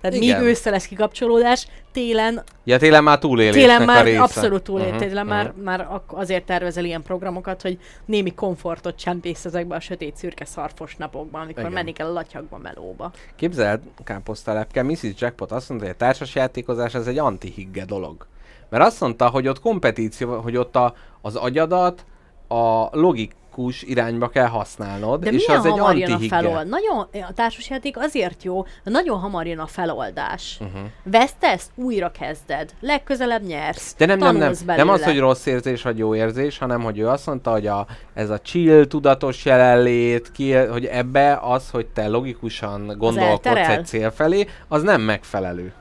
[0.00, 0.40] Tehát Igen.
[0.40, 4.22] míg ősszel lesz kikapcsolódás, télen Ja, télen már túlélésnek Télen a már része.
[4.22, 5.34] abszolút túl, Mhm, uh-huh, télen mhm.
[5.34, 10.44] már, már ak- azért tervezel ilyen programokat, hogy némi komfortot csempész ezekbe a sötét szürke
[10.44, 11.72] szarfos napokban, amikor Igen.
[11.72, 13.10] menni kell a latyagba melóba.
[13.36, 15.02] Képzeld, káposztalepke, Mrs.
[15.18, 18.26] Jackpot azt mondta, hogy a társasjátékozás ez egy antihigge dolog.
[18.72, 22.04] Mert azt mondta, hogy ott kompetíció, hogy ott a, az agyadat
[22.48, 26.36] a logikus irányba kell használnod, De és az egy hamar jön a antihigge.
[26.36, 26.68] felold?
[26.68, 30.58] Nagyon, a társasjáték azért jó, mert nagyon hamar jön a feloldás.
[30.60, 30.80] Uh-huh.
[31.04, 32.70] Vesztesz, újra kezded.
[32.80, 33.94] Legközelebb nyersz.
[33.96, 34.40] De nem, nem, nem.
[34.40, 35.04] Tanulsz Nem az, belőle.
[35.06, 38.38] hogy rossz érzés vagy jó érzés, hanem hogy ő azt mondta, hogy a, ez a
[38.38, 44.82] chill, tudatos jelenlét, ki, hogy ebbe az, hogy te logikusan gondolkodsz egy cél felé, az
[44.82, 45.72] nem megfelelő.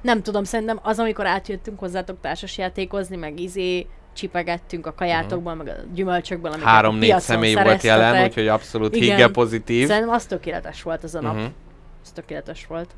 [0.00, 5.74] Nem tudom, szerintem az, amikor átjöttünk hozzátok társasjátékozni, meg izé csipegettünk a kajátokból, meg a
[5.92, 9.08] gyümölcsökből, amiket Három-négy személy volt jelen, úgyhogy abszolút Igen.
[9.08, 9.86] higge pozitív.
[9.86, 11.34] Szerintem az tökéletes volt az a nap.
[11.34, 11.50] Uh-huh.
[12.02, 12.90] Ez tökéletes volt.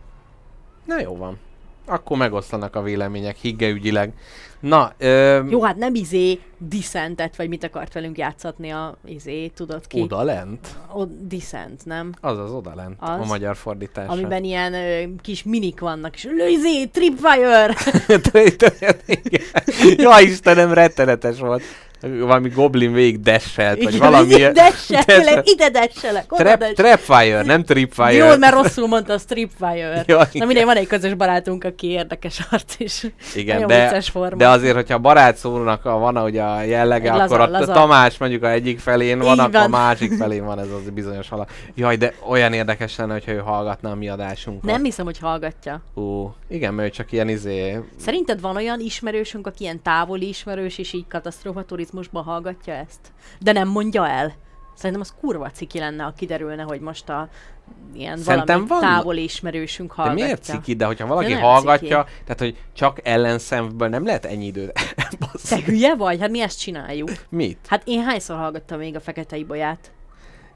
[0.86, 1.38] Na jó van.
[1.86, 4.12] Akkor megoszlanak a vélemények higgeügyileg.
[4.60, 9.86] Na, ö, Jó, hát nem izé diszentet, vagy mit akart velünk játszatni a izé, tudod
[9.86, 10.00] ki?
[10.00, 10.76] oda lent.
[10.92, 12.12] O, Dissent, nem?
[12.20, 13.28] Az az oda lent, a Az.
[13.28, 14.12] magyar fordítása.
[14.12, 17.74] Amiben ilyen ö, kis minik vannak, és izé, tripwire!
[19.06, 19.42] Igen.
[19.96, 21.62] ja, Istenem, rettenetes volt.
[22.02, 24.34] Valami goblin végig desselt, vagy Igen, valami...
[24.34, 26.74] ide desselek, ide desselek, Trap, desselek.
[26.74, 28.12] trapfire, nem tripfire.
[28.12, 30.04] Jó, mert rosszul mondta a Stripwire.
[30.12, 33.06] Ja, Na mindegy, van egy közös barátunk, aki érdekes arc is.
[33.34, 34.36] Igen, Nagyon de, forma.
[34.36, 37.72] de azért, hogyha a barát szónak a, van ugye a jellege, Egy akkor a laza.
[37.72, 39.70] Tamás mondjuk a egyik felén van, akkor a van.
[39.70, 41.50] másik felén van ez az bizonyos alak.
[41.74, 44.70] Jaj, de olyan érdekes lenne, hogyha ő hallgatna a mi adásunkat.
[44.70, 45.82] Nem hiszem, hogy hallgatja.
[45.94, 47.78] Ú, igen, mert csak ilyen izé...
[47.96, 53.00] Szerinted van olyan ismerősünk, aki ilyen távoli ismerős, és így katasztrófa turizmusban hallgatja ezt?
[53.40, 54.33] De nem mondja el.
[54.74, 57.28] Szerintem az kurva ciki lenne, ha kiderülne, hogy most a
[57.94, 60.24] ilyen Szerintem valami van- távoli ismerősünk De hallgatja.
[60.24, 60.74] miért ciki?
[60.74, 64.72] De hogyha valaki De hallgatja, tehát hogy csak ellenszemből nem lehet ennyi időt
[65.48, 66.20] Te hülye vagy?
[66.20, 67.11] Hát mi ezt csináljuk.
[67.28, 67.59] Mit?
[67.68, 69.90] Hát én hányszor hallgattam még a Fekete Ibolyát?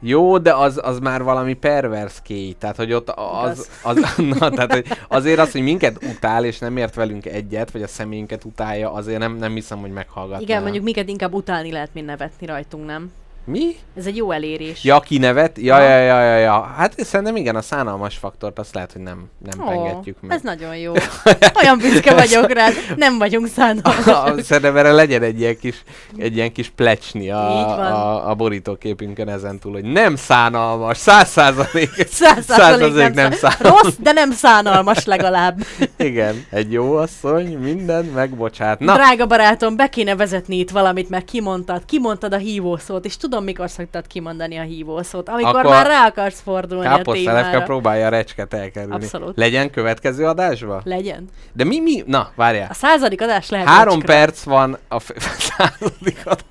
[0.01, 3.11] Jó, de az, az már valami pervers kéj, tehát hogy ott
[3.43, 3.97] az, az,
[4.39, 7.87] na, tehát hogy azért az, hogy minket utál, és nem ért velünk egyet, vagy a
[7.87, 10.43] személyünket utálja, azért nem, nem hiszem, hogy meghallgatná.
[10.43, 13.13] Igen, mondjuk minket inkább utálni lehet, mint nevetni rajtunk, nem?
[13.47, 13.77] Mi?
[13.97, 14.85] Ez egy jó elérés.
[14.85, 15.59] Ja, kinevet?
[15.59, 16.75] Ja, ja, ja, ja, ja.
[16.77, 20.37] Hát szerintem igen, a szánalmas faktort azt lehet, hogy nem, nem Ó, pengetjük meg.
[20.37, 20.93] Ez nagyon jó.
[21.63, 22.73] Olyan büszke vagyok rád.
[22.97, 24.41] Nem vagyunk szánalmasak.
[24.45, 25.83] Szerintem erre legyen egy ilyen kis,
[26.17, 31.91] egy ilyen kis plecsni a, a, a borítóképünkön ezen túl, hogy nem szánalmas, száz százalék.
[32.11, 33.83] Száz százalék nem, nem szá- szánalmas.
[33.83, 35.59] Rossz, de nem szánalmas legalább.
[35.97, 38.79] Igen, egy jó asszony minden megbocsát.
[38.79, 38.85] Na.
[38.87, 43.36] Na, Drága barátom, be kéne vezetni itt valamit, mert kimondtad, kimondtad a hívószót, és tudom,
[43.45, 45.29] mikor szoktad kimondani a hívószót.
[45.29, 47.65] Amikor Akkor már rá akarsz fordulni a káposztelepke témára.
[47.65, 48.95] próbálja a recsket elkerülni.
[48.95, 49.37] Abszolút.
[49.37, 50.81] Legyen következő adásba?
[50.85, 51.25] Legyen.
[51.53, 52.03] De mi, mi?
[52.07, 52.67] Na, várjál.
[52.71, 54.15] A századik adás lehet Három recskre.
[54.15, 55.15] perc van a f-
[55.57, 56.45] századik adás.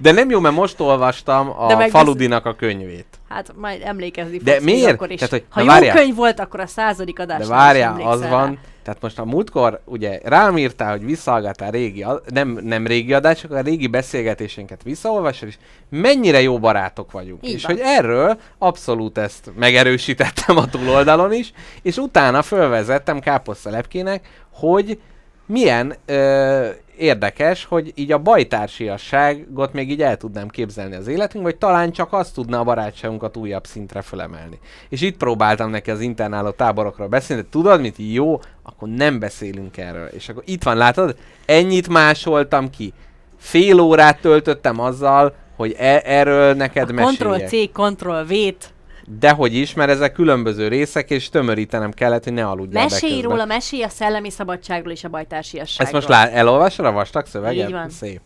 [0.00, 3.06] De nem jó, mert most olvastam a De meg- Faludinak a könyvét.
[3.30, 4.90] Hát majd emlékezni De fogsz miért?
[4.92, 5.16] akkor is.
[5.18, 5.96] Tehát, hogy- ha jó várjál.
[5.96, 10.20] könyv volt, akkor a századik adás De várjál, az van, tehát most a múltkor ugye
[10.24, 16.40] rám írtál, hogy visszahallgattál régi, nem, nem régi adásokat, a régi beszélgetésénket visszaolvasod, és mennyire
[16.40, 17.46] jó barátok vagyunk.
[17.46, 17.72] Így és van.
[17.76, 25.00] hogy erről abszolút ezt megerősítettem a túloldalon is, és utána fölvezettem káposztelepkének, hogy
[25.46, 26.66] milyen ö,
[27.00, 32.12] érdekes, hogy így a bajtársiasságot még így el tudnám képzelni az életünk, vagy talán csak
[32.12, 34.58] azt tudna a barátságunkat újabb szintre fölemelni.
[34.88, 37.94] És itt próbáltam neki az internáló táborokról beszélni, de tudod mit?
[37.98, 40.06] Jó, akkor nem beszélünk erről.
[40.06, 41.16] És akkor itt van, látod?
[41.46, 42.92] Ennyit másoltam ki.
[43.38, 47.48] Fél órát töltöttem azzal, hogy e- erről neked meséljek.
[47.48, 48.72] Ctrl-C, Ctrl-V-t.
[49.18, 53.30] Dehogy is, mert ezek különböző részek, és tömörítenem kellett, hogy ne aludjál Mesélj közben.
[53.30, 55.86] róla, mesélj a szellemi szabadságról és a bajtársiasságról.
[55.86, 57.66] Ezt most lá- elolvasod a vastag szöveget?
[57.68, 57.88] Így van.
[57.90, 58.20] Szép.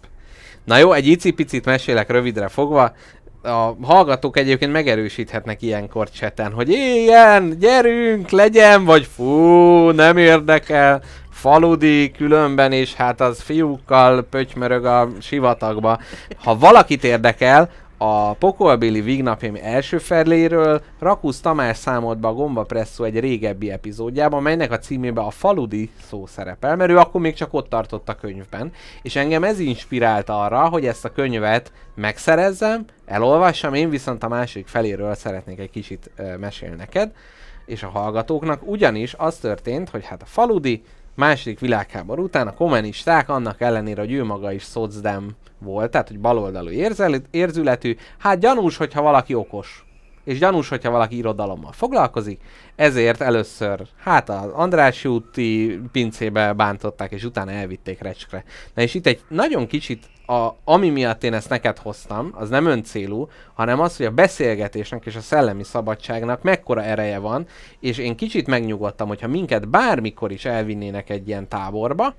[0.65, 2.93] Na jó, egy icipicit mesélek rövidre fogva.
[3.43, 9.31] A hallgatók egyébként megerősíthetnek ilyenkor cseten, hogy igen, gyerünk, legyen, vagy fú,
[9.91, 15.99] nem érdekel, faludi különben, és hát az fiúkkal pötymörög a sivatagba.
[16.45, 17.71] Ha valakit érdekel,
[18.07, 24.43] a Pokolbéli Vignapjaim első feléről Rakusz Tamás számolt be a Gomba Presszó egy régebbi epizódjában,
[24.43, 28.15] melynek a címében a faludi szó szerepel, mert ő akkor még csak ott tartott a
[28.15, 34.29] könyvben, és engem ez inspirált arra, hogy ezt a könyvet megszerezzem, elolvassam, én viszont a
[34.29, 37.13] másik feléről szeretnék egy kicsit mesélni neked,
[37.67, 40.83] és a hallgatóknak, ugyanis az történt, hogy hát a faludi
[41.15, 46.19] második világháború után a kommunisták annak ellenére, hogy ő maga is szocdem volt, tehát hogy
[46.19, 49.85] baloldalú érzel- érzületű, hát gyanús, hogyha valaki okos,
[50.25, 52.41] és gyanús, hogyha valaki irodalommal foglalkozik,
[52.77, 58.45] ezért először hát az András úti pincébe bántották, és utána elvitték recskre.
[58.75, 62.67] Na és itt egy nagyon kicsit, a, ami miatt én ezt neked hoztam, az nem
[62.67, 67.47] öncélú, hanem az, hogy a beszélgetésnek és a szellemi szabadságnak mekkora ereje van,
[67.81, 72.15] és én kicsit megnyugodtam, hogyha minket bármikor is elvinnének egy ilyen táborba,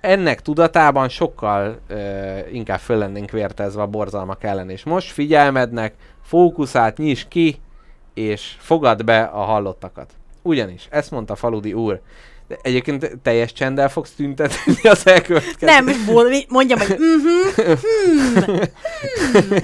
[0.00, 4.70] ennek tudatában sokkal ö, inkább föl lennénk vértezve a borzalmak ellen.
[4.70, 7.60] És most figyelmednek, fókuszát nyis ki,
[8.14, 10.12] és fogad be a hallottakat.
[10.42, 12.00] Ugyanis, ezt mondta Faludi úr,
[12.48, 15.66] de egyébként teljes csenddel fogsz tüntetni az elkövetkező.
[15.72, 15.88] Nem,
[16.48, 18.56] mondjam, hogy mhm, hmm, hmm.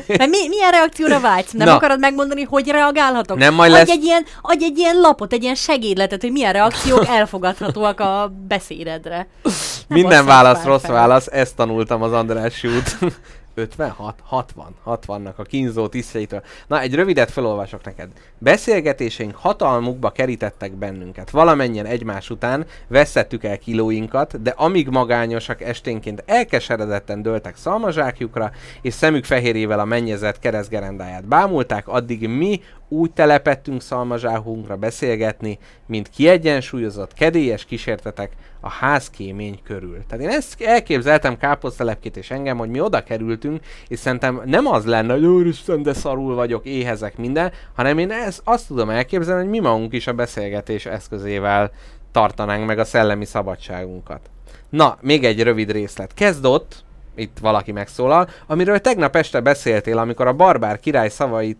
[0.06, 1.50] Mert mi, milyen reakcióra vágysz?
[1.52, 1.74] Nem Na.
[1.74, 3.38] akarod megmondani, hogy reagálhatok?
[3.38, 6.52] Nem, majd adj lesz- Egy ilyen, adj egy ilyen lapot, egy ilyen segédletet, hogy milyen
[6.52, 9.26] reakciók elfogadhatóak a beszédedre.
[9.42, 9.54] Nem
[9.88, 10.92] Minden válasz rossz fel.
[10.92, 13.12] válasz, ezt tanultam az András út.
[13.54, 16.42] 56, 60, 60-nak a kínzó tisztjeitől.
[16.66, 18.08] Na, egy rövidet felolvasok neked.
[18.38, 21.30] Beszélgetéseink hatalmukba kerítettek bennünket.
[21.30, 28.50] Valamennyien egymás után veszettük el kilóinkat, de amíg magányosak esténként elkeseredetten dőltek szalmazsákjukra,
[28.82, 37.12] és szemük fehérjével a mennyezet keresztgerendáját bámulták, addig mi úgy telepettünk szalmazsákunkra beszélgetni, mint kiegyensúlyozott,
[37.12, 38.32] kedélyes kísértetek
[38.64, 40.02] a házkémény körül.
[40.08, 44.84] Tehát én ezt elképzeltem káposztelepkét és engem, hogy mi oda kerültünk, és szerintem nem az
[44.84, 49.50] lenne, hogy úristen, de szarul vagyok, éhezek minden, hanem én ezt, azt tudom elképzelni, hogy
[49.50, 51.70] mi magunk is a beszélgetés eszközével
[52.12, 54.20] tartanánk meg a szellemi szabadságunkat.
[54.68, 56.14] Na, még egy rövid részlet.
[56.14, 61.58] Kezd ott, itt valaki megszólal, amiről tegnap este beszéltél, amikor a barbár király szavait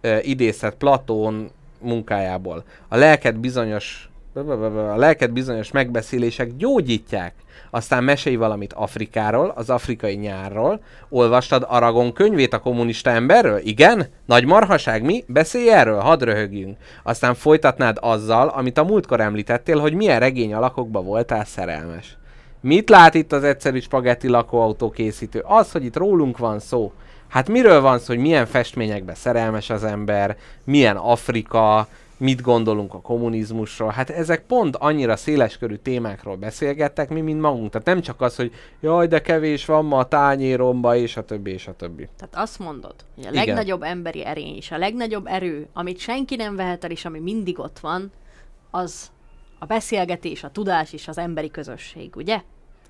[0.00, 2.64] ö, idézett Platón munkájából.
[2.88, 7.34] A lelket bizonyos a lelket bizonyos megbeszélések gyógyítják.
[7.70, 10.80] Aztán mesélj valamit Afrikáról, az afrikai nyárról.
[11.08, 13.58] Olvastad Aragon könyvét a kommunista emberről?
[13.58, 14.06] Igen?
[14.26, 15.24] Nagy marhaság mi?
[15.26, 16.76] Beszélj erről, hadd röhögjünk.
[17.02, 22.16] Aztán folytatnád azzal, amit a múltkor említettél, hogy milyen regény alakokba voltál szerelmes.
[22.60, 25.42] Mit lát itt az egyszerű spagetti lakóautó készítő?
[25.46, 26.92] Az, hogy itt rólunk van szó.
[27.28, 31.88] Hát miről van szó, hogy milyen festményekbe szerelmes az ember, milyen Afrika,
[32.22, 33.90] mit gondolunk a kommunizmusról.
[33.90, 37.70] Hát ezek pont annyira széleskörű témákról beszélgettek, mi, mint magunk.
[37.70, 41.50] Tehát nem csak az, hogy jaj, de kevés van ma a tányéromba, és a többi,
[41.50, 42.08] és a többi.
[42.16, 43.44] Tehát azt mondod, hogy a Igen.
[43.44, 47.58] legnagyobb emberi erény és a legnagyobb erő, amit senki nem vehet el, és ami mindig
[47.58, 48.10] ott van,
[48.70, 49.10] az
[49.58, 52.40] a beszélgetés, a tudás és az emberi közösség, ugye?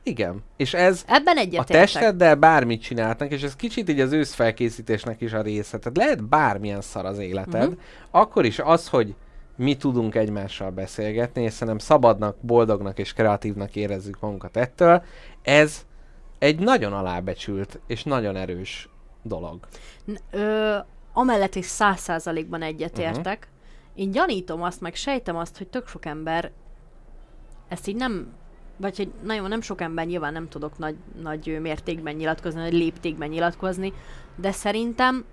[0.02, 0.42] Igen.
[0.56, 5.42] És ez Ebben a testeddel bármit csinálnak, és ez kicsit így az őszfelkészítésnek is a
[5.42, 5.78] része.
[5.78, 7.78] Tehát lehet bármilyen szar az életed, Mhm.
[8.10, 9.14] akkor is az, hogy
[9.56, 15.02] mi tudunk egymással beszélgetni, és szerintem szabadnak, boldognak és kreatívnak érezzük magunkat ettől,
[15.42, 15.86] ez
[16.38, 18.88] egy nagyon alábecsült és nagyon erős
[19.22, 19.58] dolog.
[20.30, 20.76] Ö,
[21.12, 23.48] amellett is száz százalékban egyetértek.
[23.48, 24.00] Mhm.
[24.00, 26.50] Én gyanítom azt, meg sejtem azt, hogy tök sok ember
[27.68, 28.32] ezt így nem,
[28.76, 33.28] vagy hogy nagyon nem sok ember nyilván nem tudok nagy, nagy mértékben nyilatkozni, nagy léptékben
[33.28, 33.92] nyilatkozni,
[34.36, 35.24] de szerintem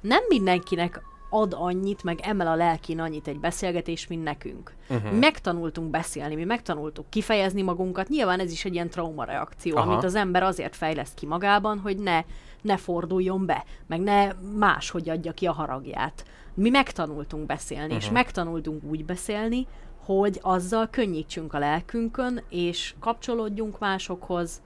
[0.00, 1.02] nem mindenkinek
[1.34, 4.74] ad annyit, meg emel a lelkin annyit egy beszélgetés, mint nekünk.
[4.88, 5.06] Mhm.
[5.06, 9.90] Mi megtanultunk beszélni, mi megtanultuk kifejezni magunkat, nyilván ez is egy ilyen traumareakció, Aha.
[9.90, 12.24] amit az ember azért fejleszt ki magában, hogy ne,
[12.60, 16.24] ne forduljon be, meg ne máshogy adja ki a haragját.
[16.54, 18.02] Mi megtanultunk beszélni, uh-huh.
[18.02, 19.66] és megtanultunk úgy beszélni,
[20.04, 24.62] hogy azzal könnyítsünk a lelkünkön, és kapcsolódjunk másokhoz,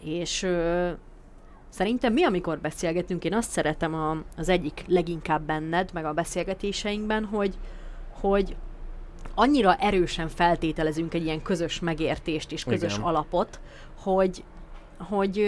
[0.00, 0.90] és ö,
[1.68, 7.24] Szerintem mi, amikor beszélgetünk, én azt szeretem a, az egyik leginkább benned, meg a beszélgetéseinkben,
[7.24, 7.54] hogy,
[8.20, 8.56] hogy
[9.34, 13.04] annyira erősen feltételezünk egy ilyen közös megértést és közös Igen.
[13.04, 13.60] alapot,
[14.02, 14.44] hogy,
[14.98, 15.46] hogy,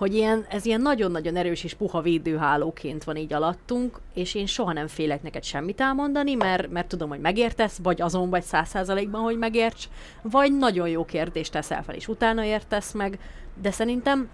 [0.00, 4.72] hogy ilyen, ez ilyen nagyon-nagyon erős és puha védőhálóként van így alattunk, és én soha
[4.72, 9.20] nem félek neked semmit elmondani, mert, mert tudom, hogy megértesz, vagy azon vagy száz százalékban,
[9.20, 9.88] hogy megérts,
[10.22, 13.18] vagy nagyon jó kérdést teszel fel, és utána értesz meg,
[13.62, 14.28] de szerintem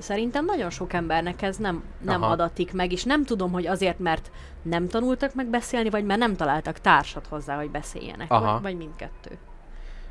[0.00, 2.32] Szerintem nagyon sok embernek ez nem, nem Aha.
[2.32, 4.30] adatik meg, és nem tudom, hogy azért, mert
[4.62, 8.52] nem tanultak meg beszélni, vagy mert nem találtak társat hozzá, hogy beszéljenek, Aha.
[8.52, 9.38] vagy, vagy mindkettő.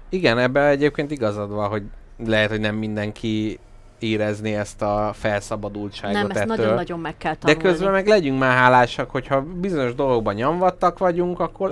[0.09, 1.83] Igen, ebben egyébként igazad van, hogy
[2.25, 3.59] lehet, hogy nem mindenki
[3.99, 6.55] érezni ezt a felszabadultságot nem, ezt ettől.
[6.55, 7.61] nagyon-nagyon meg kell De tanulni.
[7.63, 11.69] közben meg legyünk már hálásak, hogyha bizonyos dolgokban nyomvattak vagyunk, akkor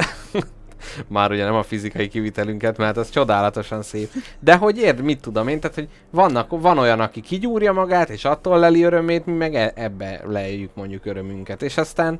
[1.08, 4.10] már ugye nem a fizikai kivitelünket, mert az csodálatosan szép.
[4.40, 8.26] De hogy érd, mit tudom én, tehát hogy vannak, van olyan, aki kigyúrja magát, és
[8.26, 11.62] attól leli örömét, mi meg e- ebbe leljük mondjuk örömünket.
[11.62, 12.20] És aztán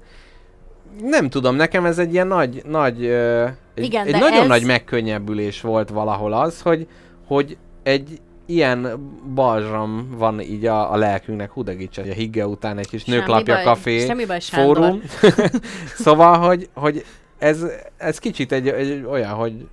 [1.02, 4.64] nem tudom, nekem ez egy ilyen nagy, nagy, ö, egy, Igen, egy nagyon ez- nagy
[4.66, 6.88] megkönnyebbülés volt valahol az, hogy,
[7.28, 9.00] hogy egy ilyen
[9.34, 13.64] balzsam van így a, a lelkünknek, hogy a higge után egy kis Semmi nőklapja baj,
[13.64, 15.02] kafé semmi baj, fórum.
[16.06, 17.06] szóval, hogy, hogy
[17.38, 17.66] ez,
[17.98, 19.68] ez kicsit egy, egy olyan, hogy,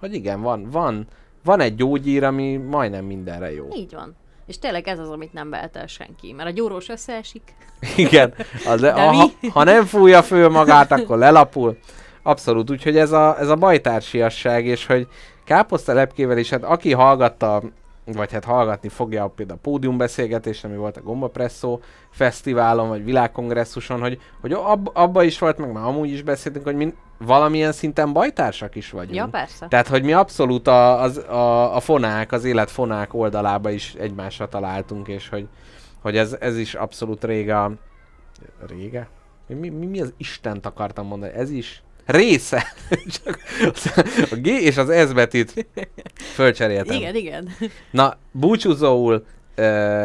[0.00, 1.06] hogy igen, van, van,
[1.44, 3.68] van egy gyógyír, ami majdnem mindenre jó.
[3.74, 4.16] Így van.
[4.46, 7.54] És tényleg ez az, amit nem vehet el senki, mert a gyúrós összeesik.
[7.96, 8.34] Igen,
[8.66, 9.48] az, De ha, mi?
[9.48, 11.78] ha nem fújja föl magát, akkor lelapul.
[12.22, 15.08] Abszolút, úgyhogy ez a, ez a bajtársiasság, és hogy
[15.44, 17.62] káposzta lepkével is, hát aki hallgatta,
[18.04, 24.20] vagy hát hallgatni fogja például a pódiumbeszélgetést, ami volt a Gombapresszó fesztiválon, vagy világkongresszuson, hogy,
[24.40, 28.74] hogy ab, abba is volt, meg már amúgy is beszéltünk, hogy mi valamilyen szinten bajtársak
[28.74, 29.14] is vagyunk.
[29.14, 29.66] Ja, persze.
[29.68, 34.48] Tehát, hogy mi abszolút a, az, a, a fonák, az élet fonák oldalába is egymásra
[34.48, 35.46] találtunk, és hogy,
[36.00, 37.70] hogy ez, ez is abszolút rége.
[38.68, 39.08] Rége?
[39.46, 41.32] Mi, mi, mi az Istent akartam mondani?
[41.32, 42.66] Ez is része.
[43.24, 43.38] Csak
[44.30, 45.66] a G és az S betűt
[46.34, 46.96] fölcseréltem.
[46.96, 47.48] Igen, igen.
[47.90, 49.24] Na, búcsúzóul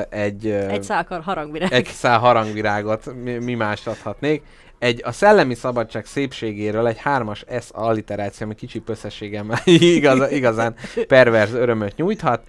[0.10, 1.72] egy, Egy szálkar harangvirág.
[1.74, 4.44] egy szál harangvirágot mi, mi mást adhatnék.
[4.82, 9.60] Egy a szellemi szabadság szépségéről egy hármas S alliteráció, ami kicsi összességemmel
[9.96, 10.76] igaz, igazán
[11.08, 12.44] perverz örömöt nyújthat.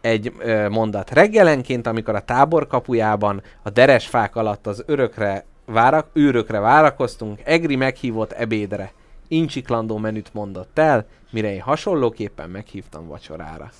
[0.00, 6.06] Egy ö, mondat reggelenként, amikor a tábor kapujában a deres fák alatt az örökre várak,
[6.12, 8.92] őrökre várakoztunk, Egri meghívott ebédre.
[9.28, 13.70] Incsiklandó menüt mondott el, mire én hasonlóképpen meghívtam vacsorára.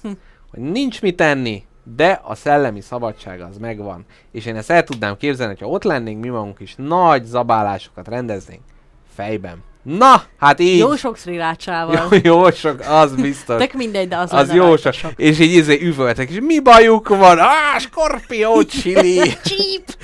[0.50, 1.64] Hogy nincs mit tenni,
[1.96, 4.04] de a szellemi szabadság az megvan.
[4.30, 8.62] És én ezt el tudnám képzelni, hogyha ott lennénk, mi magunk is nagy zabálásokat rendeznénk
[9.14, 9.62] fejben.
[9.96, 10.78] Na, hát így.
[10.78, 12.08] Jó sok szrirácsával.
[12.10, 13.60] jó, jó sok, az biztos.
[13.60, 15.12] Tök mindegy, de az, az jó rajta sok.
[15.16, 17.38] És így izé üvöltek, és mi bajuk van?
[17.38, 19.18] Á, skorpió chili.
[19.44, 19.96] Csíp!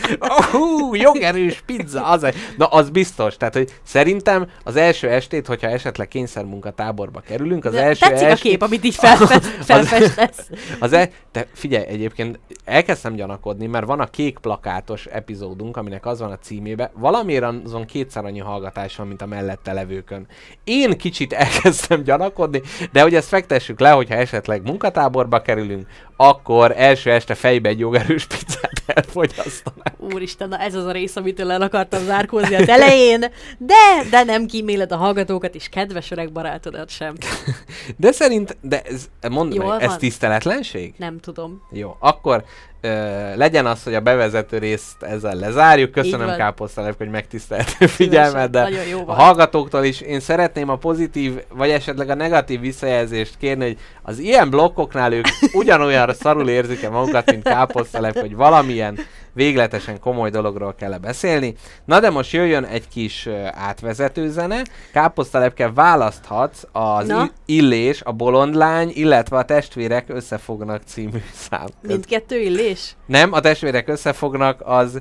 [0.50, 2.34] Hú, jogerős pizza, az egy.
[2.56, 3.36] Na, az biztos.
[3.36, 8.30] Tehát, hogy szerintem az első estét, hogyha esetleg kényszermunkatáborba kerülünk, az De első Tetszik a
[8.30, 8.50] estét...
[8.50, 10.48] kép, amit így felfest, felfestesz.
[10.78, 11.10] Az e...
[11.32, 16.38] Te figyelj, egyébként elkezdtem gyanakodni, mert van a kék plakátos epizódunk, aminek az van a
[16.38, 16.90] címébe.
[16.94, 20.26] Valamiért azon kétszer annyi hallgatás van, mint a mellette levőkön.
[20.64, 27.10] Én kicsit elkezdtem gyanakodni, de hogy ezt fektessük le, hogyha esetleg munkatáborba kerülünk, akkor első
[27.10, 29.93] este fejbe egy jogerős pizzát elfogyasztanak.
[30.12, 33.20] Úristen, na ez az a rész, amitől el akartam zárkózni az elején,
[33.58, 37.14] de, de nem kíméled a hallgatókat és kedves öreg barátodat sem.
[37.96, 39.98] De szerint, de ez, mondd Jól meg, ez van.
[39.98, 40.94] tiszteletlenség?
[40.96, 41.62] Nem tudom.
[41.72, 42.44] Jó, akkor
[42.80, 42.88] ö,
[43.36, 45.90] legyen az, hogy a bevezető részt ezzel lezárjuk.
[45.90, 46.36] Köszönöm van.
[46.36, 48.62] Káposztalep, hogy megtiszteltél figyelmeddel.
[48.62, 53.64] Nagyon jó A hallgatóktól is én szeretném a pozitív, vagy esetleg a negatív visszajelzést kérni,
[53.64, 58.98] hogy az ilyen blokkoknál ők ugyanolyan szarul érzik-e magukat, mint Káposztalep, hogy valamilyen
[59.34, 61.54] végletesen komoly dologról kell beszélni.
[61.84, 64.62] Na de most jöjjön egy kis átvezető zene.
[64.92, 67.30] Káposztalepke választhatsz az Na?
[67.46, 71.66] Illés, a Bolondlány, illetve a Testvérek összefognak című szám.
[71.80, 72.96] Mindkettő illés?
[73.06, 75.00] Nem, a testvérek összefognak az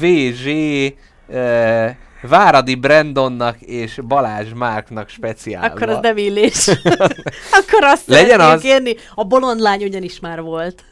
[0.00, 0.48] VZ
[2.28, 5.66] Váradi Brandonnak és Balázs Márknak speciálva.
[5.66, 6.66] Akkor az nem illés.
[7.60, 8.60] Akkor azt Legyen az.
[8.60, 8.94] kérni.
[9.14, 10.84] A bolondlány ugyanis már volt.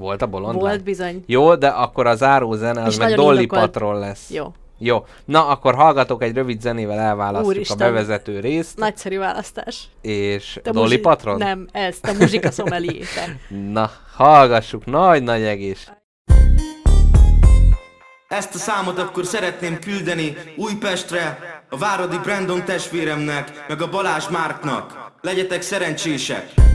[0.00, 0.54] Volt a bolond?
[0.54, 0.82] Volt lány?
[0.82, 1.22] bizony.
[1.26, 3.62] Jó, de akkor a záró zene az És meg Dolly indokolt.
[3.70, 4.30] Patron lesz.
[4.30, 4.52] Jó.
[4.78, 5.04] Jó.
[5.24, 7.76] Na, akkor hallgatok egy rövid zenével elválasztjuk Úristen.
[7.76, 8.78] a bevezető részt.
[8.78, 9.88] Nagyszerű választás.
[10.00, 11.36] És Te Dolly muzsi- Patron?
[11.36, 13.36] Nem, ez, a muzsika szomeliéte.
[13.72, 14.84] Na, hallgassuk.
[14.84, 15.88] Nagy-nagy egész.
[18.28, 21.38] Ezt a számot akkor szeretném küldeni Újpestre,
[21.68, 25.12] a Váradi Brandon testvéremnek, meg a Balázs Márknak.
[25.20, 26.69] Legyetek szerencsések!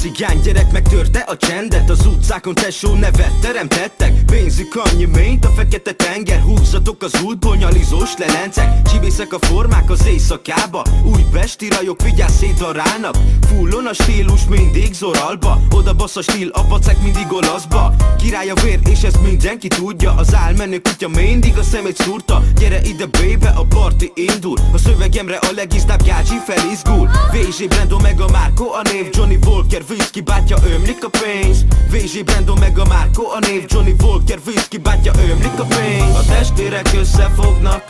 [0.00, 1.90] Cigány gyerek megtörte a csendet.
[1.90, 4.24] Az utcákon tesó nevet teremtettek.
[4.24, 6.40] Pénzük annyi, mint a fekete tenger.
[6.40, 8.82] Húzzatok az útból nyalizós lelencek.
[8.82, 10.84] Csibészek a formák az éjszakába.
[11.04, 13.14] Újpesti rajok vigyázz szétdarálnak
[13.48, 15.60] Fullon a stílus mindig zoralba.
[15.70, 20.14] Oda basz a stíl, a pacek mindig olaszba Király a vér és ezt mindenki tudja.
[20.14, 22.42] Az álmenő kutya mindig a szemét szúrta.
[22.58, 24.56] Gyere ide baby, a parti indul.
[24.72, 27.08] A szövegemre a legizdább gácsi felizgul.
[27.32, 32.22] VZ Brandon meg a Márko a név Johnny Walker Whisky bátya ömlik a pénz VZ
[32.22, 34.38] Brandon meg a Márko a név Johnny Walker.
[34.46, 37.84] Whisky bátya ömlik a pénz A testvérek összefognak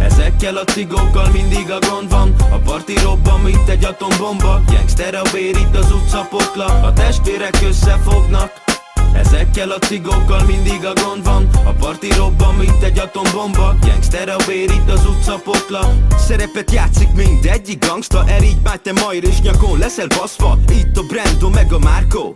[0.00, 2.34] Ezekkel a cigókkal mindig a gond van.
[2.50, 4.62] A parti robban, mint egy atombomba.
[4.66, 8.73] Gangster a bér itt az utca pokla A testvérek összefognak
[9.14, 11.48] ezekkel a cigókkal mindig a gond van.
[11.64, 13.74] A parti robban, mint egy atombomba.
[13.80, 18.24] Gangster a bér itt az utca pokla Szerepet játszik mindegyik gangsta.
[18.26, 20.58] Erigy már te majd és nyakon leszel baszva.
[20.68, 22.34] Itt a Brando meg a Marco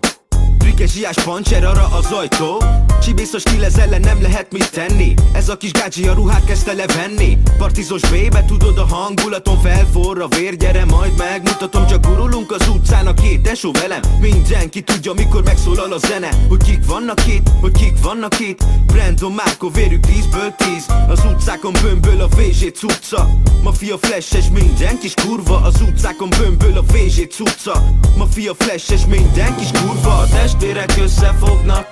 [0.58, 2.62] Trükkes zsiás pancser arra az ajtó.
[3.02, 5.14] Csibészos ez ellen nem lehet mit tenni.
[5.32, 7.38] Ez a kis gácsi a ruhát kezdte levenni.
[7.58, 11.86] Partizos bébe tudod a hangulaton felforra vér Gyere majd megmutatom.
[11.86, 14.00] Csak gurulunk az utcán a két tesó velem.
[14.20, 16.28] Mindenki tudja mikor megszólal a zene.
[16.48, 18.64] Hogy kik vannak itt, hogy kik vannak itt.
[18.86, 23.28] Brandon, Marco, vérük 10-ből 10 Az utcákon bömböl a VZ cucca.
[23.62, 25.56] Mafia flashes minden kis kurva.
[25.56, 27.82] Az utcákon bömböl a VZ cucca.
[28.16, 31.86] Mafia flashes minden kis kurva testvérek összefognak.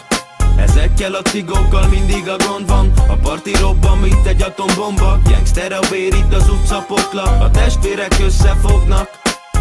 [0.57, 2.93] Ezekkel a cigókkal mindig a gond van.
[3.09, 5.19] A parti robban, mint egy atombomba.
[5.25, 9.09] Gangster a bér itt az utca pokla A testvérek összefognak.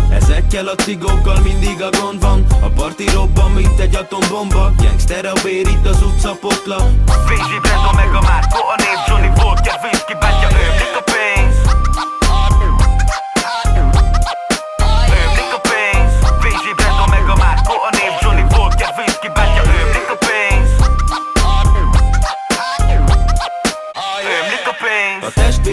[0.10, 2.46] Ezekkel a cigókkal mindig a gond van.
[2.62, 4.72] A parti robban, mint egy atombomba.
[4.78, 9.32] Gangster a bér itt az utca pokla VZ Brando meg a Márko a név Johnny
[9.38, 10.48] Walker Whisky bátya
[10.98, 11.15] a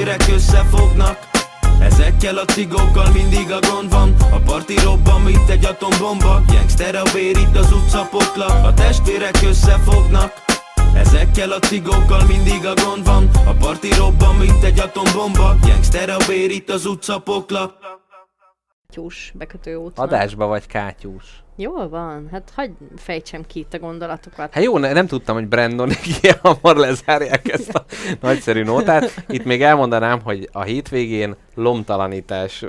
[0.05, 1.19] testvérek összefognak.
[1.81, 4.17] Ezekkel a cigókkal mindig a gond van.
[4.33, 6.43] A parti robban, mint egy atombomba.
[6.47, 10.33] Gangster a bér itt az utca pokla A testvérek összefognak.
[10.95, 13.31] Ezekkel a cigókkal mindig a gond van.
[13.47, 15.57] A parti robban, mint egy atombomba.
[15.61, 17.75] Gangster a bér itt az utca pokla
[18.93, 19.97] Tyús, bekötő út.
[19.97, 20.07] van.
[20.07, 21.43] Adásba vagy kátyús.
[21.57, 24.53] Jól van, hát hagyd fejtsem ki itt a gondolatokat.
[24.55, 25.91] Hát jó, ne, nem tudtam, hogy Brandon
[26.21, 27.85] ilyen hamar lezárják ezt a
[28.21, 29.25] nagyszerű nótát.
[29.29, 32.65] Itt még elmondanám, hogy a hétvégén lomtalanítás,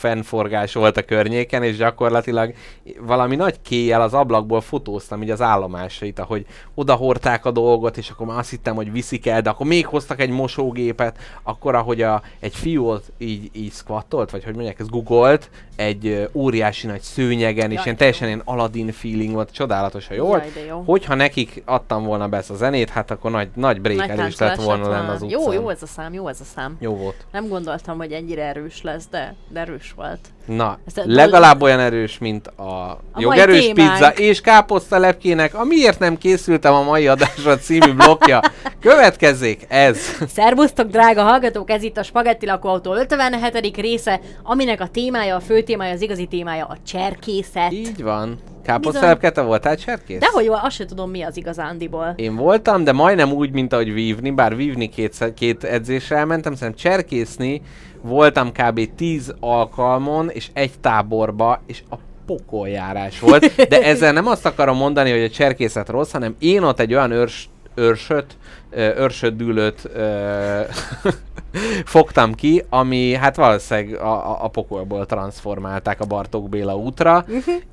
[0.00, 2.54] fennforgás volt a környéken, és gyakorlatilag
[3.00, 8.26] valami nagy kéjjel az ablakból fotóztam így az állomásait, ahogy odahorták a dolgot, és akkor
[8.26, 12.22] már azt hittem, hogy viszik el, de akkor még hoztak egy mosógépet, akkor ahogy a,
[12.38, 17.70] egy fiú ott így, így squattolt, vagy hogy mondják, ez googolt, egy óriási nagy szőnyegen,
[17.70, 20.54] és Jaj, ilyen de teljesen ilyen Aladdin feeling volt, csodálatosan jó Jaj, volt.
[20.54, 20.82] de jó.
[20.86, 24.88] Hogyha nekik adtam volna be ezt a zenét, hát akkor nagy, nagy brékelés lett volna
[24.88, 25.40] lenne az utcán.
[25.40, 26.76] Jó, jó ez a szám, jó ez a szám.
[26.80, 27.26] Jó volt.
[27.32, 30.20] Nem gondoltam, hogy ennyire erős lesz, de, de erős volt.
[30.56, 35.98] Na, Ezt a- legalább olyan erős, mint a, mai jogerős pizza és káposztalepkének a Miért
[35.98, 38.40] nem készültem a mai adásra című blokja.
[38.80, 39.98] Következzék ez.
[40.28, 41.70] Szervusztok, drága hallgatók!
[41.70, 43.76] Ez itt a Spagetti lakóautó 57.
[43.76, 47.72] része, aminek a témája, a fő témája, az igazi témája a cserkészet.
[47.72, 48.38] Így van.
[48.64, 50.18] Káposztalepke, te voltál cserkész?
[50.18, 52.12] Dehogy jó, azt sem tudom mi az igazándiból.
[52.16, 56.90] Én voltam, de majdnem úgy, mint ahogy vívni, bár vívni két, két edzésre elmentem, szerintem
[56.92, 57.62] cserkészni
[58.02, 58.94] voltam kb.
[58.96, 61.94] 10 alkalmon, és egy táborba, és a
[62.26, 63.68] pokoljárás volt.
[63.68, 67.10] De ezzel nem azt akarom mondani, hogy a cserkészet rossz, hanem én ott egy olyan
[67.10, 68.36] őrs, őrsöt,
[68.74, 70.60] őrsöt dűlőt ö,
[71.84, 77.24] fogtam ki, ami hát valószínűleg a, a, a pokolból transformálták a Bartók Béla útra,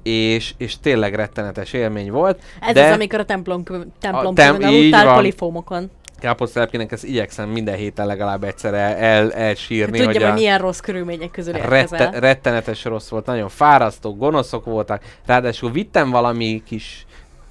[0.04, 2.42] és, és tényleg rettenetes élmény volt.
[2.62, 2.86] Ez de...
[2.86, 3.64] az, amikor a templom,
[4.00, 5.90] templom tem- tem, aludtál polifómokon.
[6.20, 10.60] Káposztelepkének ezt igyekszem minden héten legalább egyszer el, el, elsírni, Tudja, hogy hogy a milyen
[10.60, 17.06] rossz körülmények közül rette, rettenetes rossz volt, nagyon fárasztó, gonoszok voltak, ráadásul vittem valami kis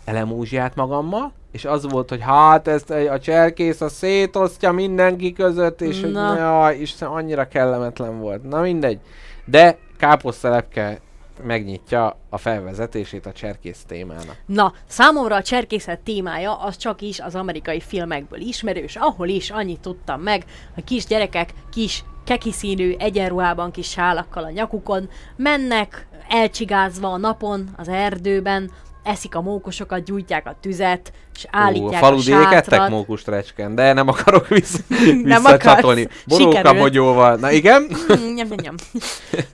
[0.04, 6.00] elemúzsiát magammal, és az volt, hogy hát ezt a cserkész a szétosztja mindenki között, és
[6.00, 6.36] hogy Na.
[6.36, 8.42] jaj, Isten, annyira kellemetlen volt.
[8.42, 8.98] Na mindegy.
[9.44, 11.00] De káposztelepke
[11.42, 14.36] megnyitja a felvezetését a cserkész témának.
[14.46, 19.80] Na, számomra a cserkészet témája az csak is az amerikai filmekből ismerős, ahol is annyit
[19.80, 27.16] tudtam meg, hogy kis gyerekek kis kekiszínű egyenruhában, kis sálakkal a nyakukon, mennek elcsigázva a
[27.16, 28.70] napon, az erdőben,
[29.02, 32.90] eszik a mókusokat, gyújtják a tüzet, és Ó, állítják a a, faludi égettek sátrat.
[32.90, 34.78] mókustrecskén, de nem akarok vissza,
[35.22, 36.08] Nem visszacsatolni.
[36.26, 37.36] Boróka.
[37.36, 37.86] Na igen?
[38.36, 38.74] Nyom, nyom, nyom.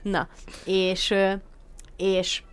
[0.01, 0.27] Na,
[0.65, 1.13] és,
[1.97, 2.43] és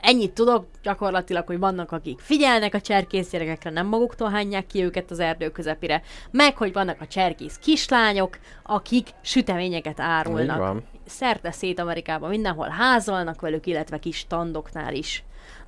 [0.00, 5.10] ennyit tudok gyakorlatilag, hogy vannak, akik figyelnek a cserkész gyerekekre, nem maguktól hányják ki őket
[5.10, 10.82] az erdő közepére, meg hogy vannak a cserkész kislányok, akik süteményeket árulnak.
[11.06, 15.24] Szerte szét Amerikában mindenhol házalnak velük, illetve kis standoknál is.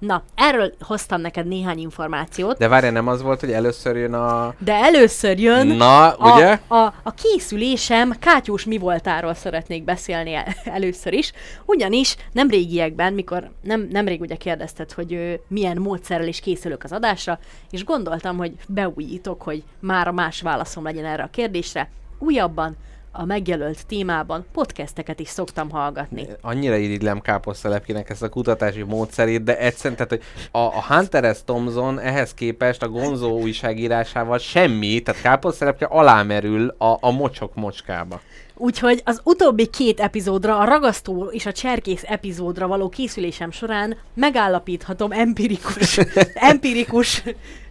[0.07, 4.55] Na, erről hoztam neked néhány információt, de, várj, nem az volt, hogy először jön a...
[4.59, 6.61] de először jön Na, a, ugye?
[6.67, 11.33] A, a készülésem Kátyús mi voltáról szeretnék beszélni el, először is,
[11.65, 16.93] ugyanis nem régiekben, mikor nem, nemrég ugye kérdezted, hogy ö, milyen módszerrel is készülök az
[16.93, 17.39] adásra,
[17.71, 21.91] és gondoltam, hogy beújítok, hogy már a más válaszom legyen erre a kérdésre.
[22.19, 22.77] Újabban
[23.13, 26.27] a megjelölt témában podcasteket is szoktam hallgatni.
[26.41, 31.39] Annyira irigylem káposztelepkének ezt a kutatási módszerét, de egyszerűen, tehát, hogy a, a Hunter S.
[31.45, 38.21] Thompson ehhez képest a Gonzó újságírásával semmi, tehát káposztelepke alámerül a, a mocsok mocskába.
[38.55, 45.13] Úgyhogy az utóbbi két epizódra, a ragasztó és a cserkész epizódra való készülésem során megállapíthatom
[45.13, 45.99] empirikus,
[46.51, 47.23] empirikus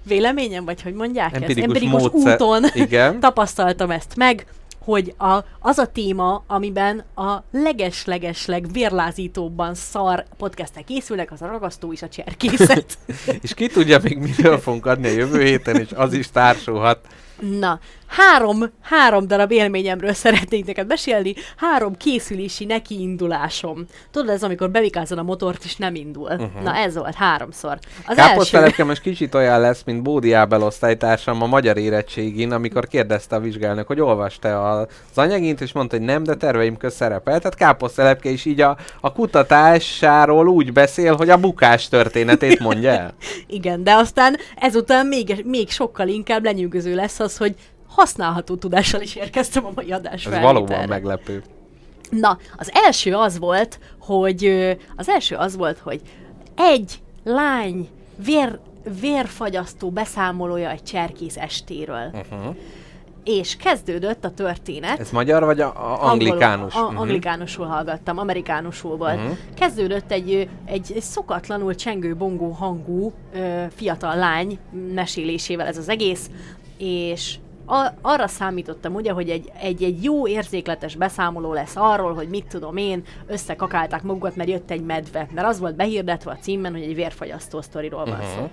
[0.04, 1.68] véleményem, vagy hogy mondják Empirikus ezt?
[1.68, 3.20] Empirikus módszer- úton Igen.
[3.20, 4.46] tapasztaltam ezt meg,
[4.84, 11.94] hogy a, az a téma, amiben a leges-legesleg vérlázítóbban szar podcastek készülnek, az a ragasztó
[11.94, 12.98] és a cserkészet.
[13.42, 17.08] És ki tudja még miről fogunk adni a jövő héten, és az is társulhat.
[17.42, 23.86] Na, három, három darab élményemről szeretnék neked mesélni, három készülési nekiindulásom.
[24.12, 26.30] Tudod, ez amikor bevikázod a motort, és nem indul.
[26.30, 26.64] Uh-huh.
[26.64, 27.80] Na, ez volt háromszor.
[28.06, 28.30] Az első...
[28.30, 33.40] Káposztelepke most kicsit olyan lesz, mint Bódi Ábel osztálytársam a magyar érettségin, amikor kérdezte a
[33.40, 37.40] vizsgálnök, hogy olvasta az anyagint, és mondta, hogy nem, de terveim köz szerepel.
[37.40, 43.14] Tehát Káposztelepke is így a, a kutatásáról úgy beszél, hogy a bukás történetét mondja el.
[43.48, 47.56] Igen, de aztán ezután még, még sokkal inkább lenyűgöző lesz az, hogy
[47.88, 51.44] használható tudással is érkeztem a mai adás Ez valóban meglepő.
[52.10, 54.46] Na, az első az volt, hogy
[54.96, 56.02] az első az volt, hogy
[56.56, 57.90] egy lány
[58.26, 58.60] vér,
[59.02, 62.10] vérfagyasztó beszámolója egy cserkész estéről.
[62.14, 62.56] Uh-huh.
[63.24, 65.00] És kezdődött a történet.
[65.00, 66.74] Ez magyar vagy a, a anglikánus?
[66.74, 67.02] Angolul, a, Mhm.
[67.02, 69.24] anglikánusul hallgattam, amerikánusul volt.
[69.24, 69.32] Mhm.
[69.56, 74.60] Kezdődött egy, egy, szokatlanul csengő bongó hangú ö, fiatal lány
[74.94, 76.30] mesélésével ez az egész,
[76.82, 82.30] és a, arra számítottam ugye, hogy egy, egy, egy jó érzékletes beszámoló lesz arról, hogy
[82.30, 85.28] mit tudom én, összekakálták magukat, mert jött egy medve.
[85.34, 88.18] Mert az volt behirdetve a címben, hogy egy vérfagyasztó sztoriról van.
[88.18, 88.46] Mhm.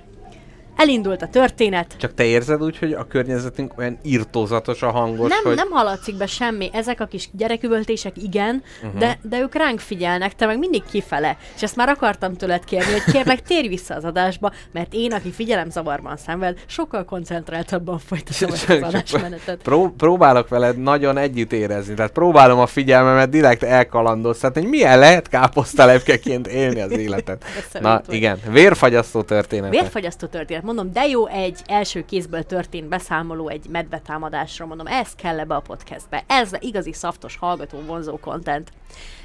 [0.79, 5.45] Elindult a történet, Csak te érzed úgy, hogy a környezetünk olyan irtózatos a hangos, nem,
[5.45, 5.57] hogy...
[5.57, 6.71] nem hallatszik be semmi.
[6.73, 9.01] Ezek a kis gyereküvöltések igen, uh-huh.
[9.01, 11.37] de, de ők ránk figyelnek, te meg mindig kifele.
[11.55, 15.31] És ezt már akartam tőled kérni, hogy kérlek térj vissza az adásba, mert én, aki
[15.31, 19.63] figyelemzavarban szenved, sokkal koncentráltabban folytatom ezt az adásmenetet.
[19.63, 25.29] Pró- próbálok veled nagyon együtt érezni, tehát próbálom a figyelmemet direkt elkalandoztatni, hogy milyen lehet
[25.29, 27.45] káposztalepkeként élni az életet.
[27.81, 29.71] Na igen, vérfagyasztó történet.
[29.71, 30.67] Vérfagyasztó történet.
[30.75, 35.61] Mondom, de jó egy első kézből történt beszámoló egy medvetámadásról, mondom, ez kell ebbe a
[35.61, 36.25] podcastbe.
[36.27, 38.71] Ez igazi szaftos, hallgató, vonzó content.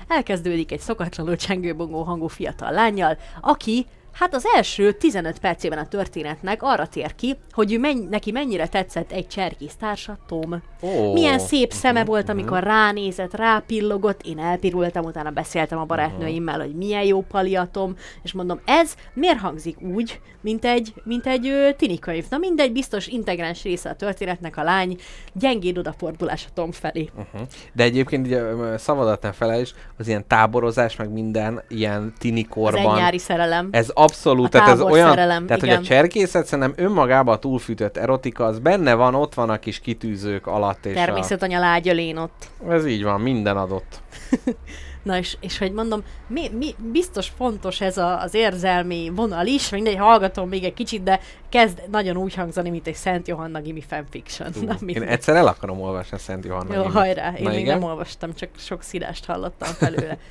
[0.08, 6.64] Elkezdődik egy szokatlanul csengőbongó hangú fiatal lányjal, aki Hát az első 15 percében a történetnek
[6.64, 10.62] arra tér ki, hogy ő menny- neki mennyire tetszett egy cserkész társa, Tom.
[10.82, 11.14] Ó.
[11.14, 17.04] Milyen szép szeme volt, amikor ránézett, rápillogott, én elpirultam, utána beszéltem a barátnőimmel, hogy milyen
[17.04, 21.70] jó pali a Tom, és mondom, ez miért hangzik úgy, mint egy, mint egy ö,
[21.78, 22.26] tini könyv?
[22.30, 24.98] Na mindegy, biztos integráns része a történetnek a lány
[25.34, 27.10] gyengéd odafordulás a Tom felé.
[27.18, 27.48] Uh-huh.
[27.74, 32.96] De egyébként ugye, ö, szavadat nem felejtsd, az ilyen táborozás, meg minden ilyen tinikorban.
[32.98, 33.68] ennyári szerelem.
[33.72, 35.76] Ez abszolút, A tehát ez olyan, szerelem, tehát igen.
[35.76, 39.80] hogy a cserkészet szerintem önmagában a túlfűtött erotika, az benne van, ott van a kis
[39.80, 42.48] kitűzők alatt, és Természetanya lágyölén ott.
[42.68, 44.02] a, ez így van, minden adott.
[45.04, 49.70] Na és, és hogy mondom, mi, mi, biztos fontos ez a, az érzelmi vonal is,
[49.70, 53.84] mindegy, hallgatom még egy kicsit, de kezd nagyon úgy hangzani, mint egy Szent Johanna Gimi
[53.88, 54.50] fanfiction.
[54.66, 56.74] Na, Én egyszer el akarom olvasni a Szent Johanna.
[56.74, 56.96] Jó, Gimit.
[56.98, 57.80] hajrá, én Na még igen?
[57.80, 60.18] nem olvastam, csak sok szírást hallottam felőle.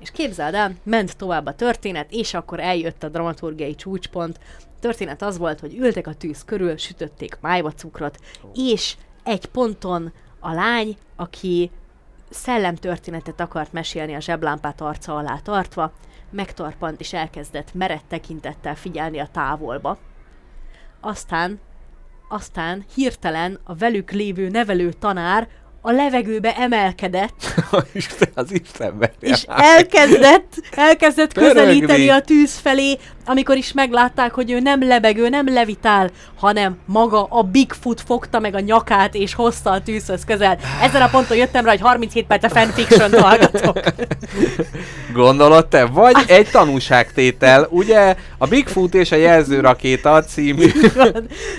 [0.00, 4.38] és képzeld el, ment tovább a történet, és akkor eljött a dramaturgiai csúcspont.
[4.58, 8.18] A történet az volt, hogy ültek a tűz körül, sütötték májva cukrot,
[8.54, 11.70] és egy ponton a lány, aki
[12.30, 15.92] szellemtörténetet akart mesélni a zseblámpát arca alá tartva,
[16.30, 19.98] megtarpant és elkezdett merett tekintettel figyelni a távolba.
[21.00, 21.60] Aztán
[22.28, 25.48] aztán hirtelen a velük lévő nevelő tanár
[25.88, 27.54] a levegőbe emelkedett,
[27.92, 29.10] Isten, az Istenben.
[29.20, 31.60] és elkezdett, elkezdett Pörögni.
[31.60, 37.24] közelíteni a tűz felé, amikor is meglátták, hogy ő nem lebegő, nem levitál, hanem maga
[37.24, 40.58] a Bigfoot fogta meg a nyakát, és hozta a tűzhöz közel.
[40.82, 43.80] Ezen a ponton jöttem rá, hogy 37 perce fanfiction hallgatok.
[45.12, 45.84] Gondolod te?
[45.84, 48.16] Vagy egy tanúságtétel, ugye?
[48.38, 50.70] A Bigfoot és a jelzőrakéta című.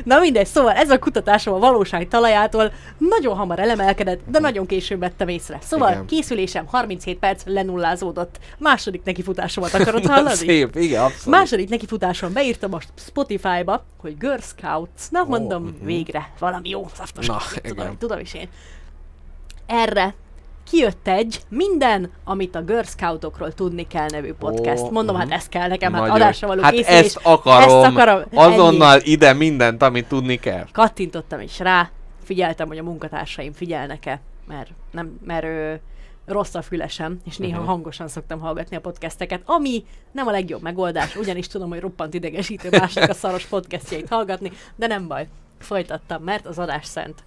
[0.04, 5.00] Na mindegy, szóval ez a kutatásom a valóság talajától nagyon hamar elemelkedett, de nagyon később
[5.00, 5.58] vettem észre.
[5.62, 6.06] Szóval Igen.
[6.06, 8.40] készülésem 37 perc lenullázódott.
[8.58, 10.36] Második nekifutásomat akarod hallani?
[10.36, 11.40] Szép, igen, abszolút.
[11.40, 15.10] Második nekifutáson beírtam a Spotify-ba, hogy Girl Scouts.
[15.10, 15.86] Na mondom, mhm.
[15.86, 17.28] végre, valami jó, szaftos.
[17.28, 18.50] Na, tudom, tudom is én.
[19.66, 20.14] Erre
[20.70, 24.82] kijött egy minden, amit a Girl Scoutokról tudni kell nevű podcast.
[24.82, 25.30] Ó, Mondom, mhm.
[25.30, 27.00] hát ez kell nekem, hát adásra való Hát készülés.
[27.00, 28.24] ezt akarom, Ezt akarom.
[28.34, 30.66] azonnal ide mindent, amit tudni kell.
[30.72, 31.90] Kattintottam is rá,
[32.30, 35.74] figyeltem, hogy a munkatársaim figyelnek-e, mert, nem, mert ö,
[36.26, 37.68] rossz a fülesem, és néha Mhm.
[37.68, 42.70] hangosan szoktam hallgatni a podcasteket, ami nem a legjobb megoldás, ugyanis tudom, hogy roppant idegesítő
[42.70, 45.28] másnak a szaros podcastjait hallgatni, de nem baj,
[45.60, 47.24] folytattam, mert az adás szent.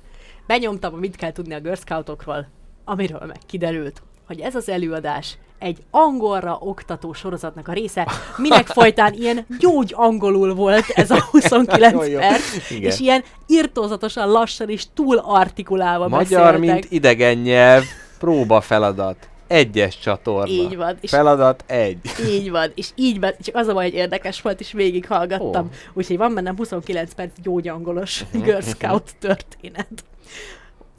[0.46, 2.48] Benyomtam, mit kell tudni a Girl Scoutokról,
[2.84, 9.12] amiről meg kiderült, hogy ez az előadás egy angolra oktató sorozatnak a része, minek folytán
[9.14, 12.18] ilyen gyógy angolul volt ez a 29 Jó, jó.
[12.18, 12.90] perc, Igen.
[12.90, 16.58] és ilyen irtózatosan lassan és túl artikulálva Magyar, beszéltek.
[16.60, 17.84] mint idegen nyelv,
[18.18, 19.16] próba feladat.
[19.46, 20.52] Egyes csatorna.
[20.52, 21.98] Így van, és- Feladat egy.
[22.28, 25.64] Így van, és így van, csak az a baj, hogy érdekes volt, és végighallgattam.
[25.64, 25.74] Ó.
[25.92, 29.88] Úgyhogy van bennem 29 perc gyógyangolos Mhm, Girl Scout történet.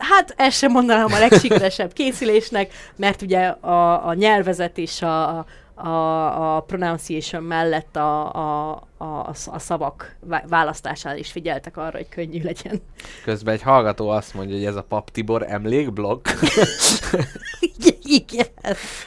[0.09, 5.45] Hát ezt sem mondanám a legsikeresebb készülésnek, mert ugye a, a nyelvezet és a,
[5.75, 12.09] a, a pronunciation mellett a, a, a, a szavak vá- választásánál is figyeltek arra, hogy
[12.09, 12.81] könnyű legyen.
[13.23, 16.27] Közben egy hallgató azt mondja, hogy ez a Pap Tibor emlékblokk.
[18.19, 18.45] Igen.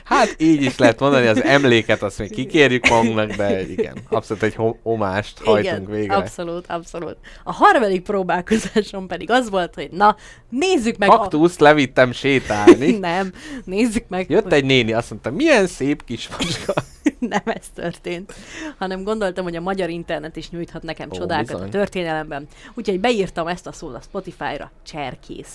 [0.04, 4.54] Hát így is lehet mondani, az emléket azt még kikérjük magunknak, de igen, abszolút egy
[4.54, 6.14] ho- omást hajtunk végre.
[6.14, 7.16] abszolút, abszolút.
[7.44, 10.16] A harmadik próbálkozásom pedig az volt, hogy na,
[10.48, 11.10] nézzük meg...
[11.10, 12.90] a- Kaktuszt levittem sétálni.
[13.06, 13.32] Nem,
[13.64, 14.30] nézzük meg.
[14.30, 16.72] Jött egy néni, azt mondta, milyen szép kis macska.
[17.18, 18.34] nem ez történt,
[18.78, 21.62] hanem gondoltam, hogy a magyar internet is nyújthat nekem Ó, csodákat bizony.
[21.66, 22.46] a történelemben.
[22.74, 25.54] Úgyhogy beírtam ezt a szót a Spotify-ra, cserkész.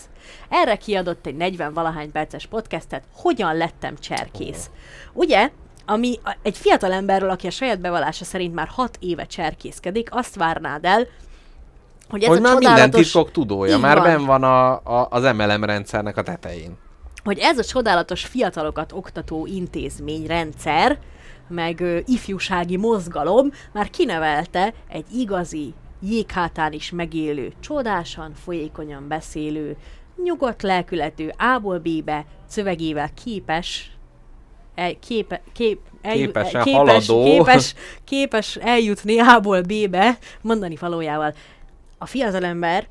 [0.49, 4.69] Erre kiadott egy 40 valahány perces podcastet, hogyan lettem cserkész.
[5.13, 5.49] Ugye,
[5.85, 10.85] ami egy fiatal emberről, aki a saját bevallása szerint már 6 éve cserkészkedik, azt várnád
[10.85, 11.07] el,
[12.09, 13.03] hogy ez hogy a már minden csodálatos...
[13.03, 14.05] titkok tudója, Így már van.
[14.05, 16.77] benn van a, a, az MLM rendszernek a tetején.
[17.23, 20.99] hogy ez a csodálatos fiatalokat oktató intézményrendszer,
[21.47, 29.77] meg ö, ifjúsági mozgalom már kinevelte egy igazi, jéghátán is megélő, csodásan, folyékonyan beszélő,
[30.23, 33.91] nyugodt lelkületű, A-ból B-be szövegével képes
[34.75, 37.23] el, képe, kép, elju- Képesen képes, haladó.
[37.23, 41.33] képes, képes eljutni A-ból B-be, mondani valójával.
[41.97, 42.87] A fiatalember,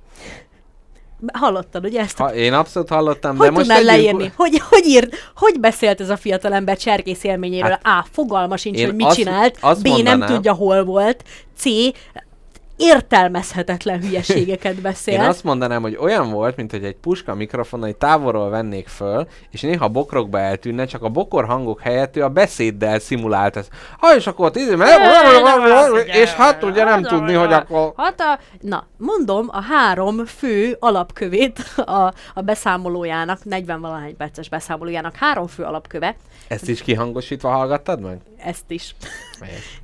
[1.32, 4.32] hallottad ugye ezt Ha, én abszolút hallottam, hogy de most tegyünk- leírni?
[4.36, 7.78] Hogy, hogy, írt, hogy beszélt ez a fiatalember cserkész élményéről?
[7.82, 8.06] Hát, A.
[8.12, 9.56] Fogalma sincs, hogy mit azt- csinált.
[9.60, 9.84] azt B.
[9.86, 11.24] Nem mondanám- tudja, hol volt.
[11.56, 11.64] C.
[12.80, 15.14] értelmezhetetlen hülyeségeket beszél.
[15.14, 19.26] Én azt mondanám, hogy olyan volt, mint hogy egy puska mikrofon, hogy távolról vennék föl,
[19.50, 23.70] és néha bokrokba eltűnne, csak a bokor hangok helyett ő a beszéddel szimulált ezt.
[23.98, 24.76] Ha, és akkor tíz,
[26.06, 27.92] és hát ugye nem tudni, hogy akkor...
[27.96, 35.16] Hát a, na, mondom a három fő alapkövét a, a beszámolójának, 40 valahány perces beszámolójának
[35.16, 36.16] három fő alapköve,
[36.48, 38.18] Ezt is kihangosítva hallgattad meg?
[38.44, 38.94] Ezt is.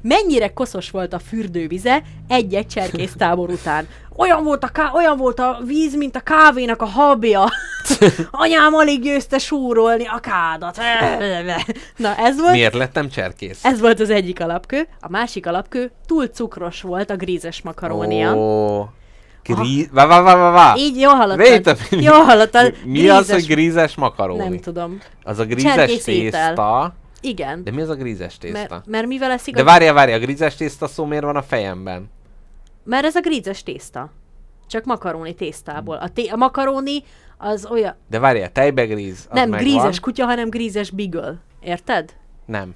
[0.00, 3.88] Mennyire koszos volt a fürdővize egy-egy cserkésztábor után.
[4.16, 7.44] Olyan volt, a ká- olyan volt a víz, mint a kávénak a habja.
[8.30, 10.76] Anyám alig győzte súrolni a kádat.
[11.96, 13.64] Na ez volt, Miért lettem cserkész?
[13.64, 14.88] ez volt az egyik alapkő.
[15.00, 18.34] A másik alapkő túl cukros volt a grízes makarónia.
[18.36, 18.88] Ó,
[19.44, 19.88] grí...
[19.92, 20.74] Vá, vá, vá, vá, vá.
[20.76, 21.78] Így jól hallottad.
[21.90, 22.74] Jól hallottad.
[22.84, 24.42] Mi az, hogy Grízes- grízes makaróni?
[24.42, 24.98] Nem tudom.
[25.22, 26.94] Az a grízes tészta.
[27.26, 27.64] Igen.
[27.64, 28.58] De mi az a grízes tészta?
[28.68, 29.64] Mert, mert mivel eszik De a...
[29.64, 32.10] várja, várja, a grízes tészta szó miért van a fejemben?
[32.84, 34.10] Mert ez a grízes tészta.
[34.66, 35.96] Csak makaróni tésztából.
[35.96, 37.02] A, té- a makaróni
[37.38, 37.94] az olyan...
[38.10, 39.68] De várja, tejbegríz, nem megvan.
[39.68, 41.38] grízes kutya, hanem grízes bigöl.
[41.60, 42.12] Érted?
[42.44, 42.74] Nem.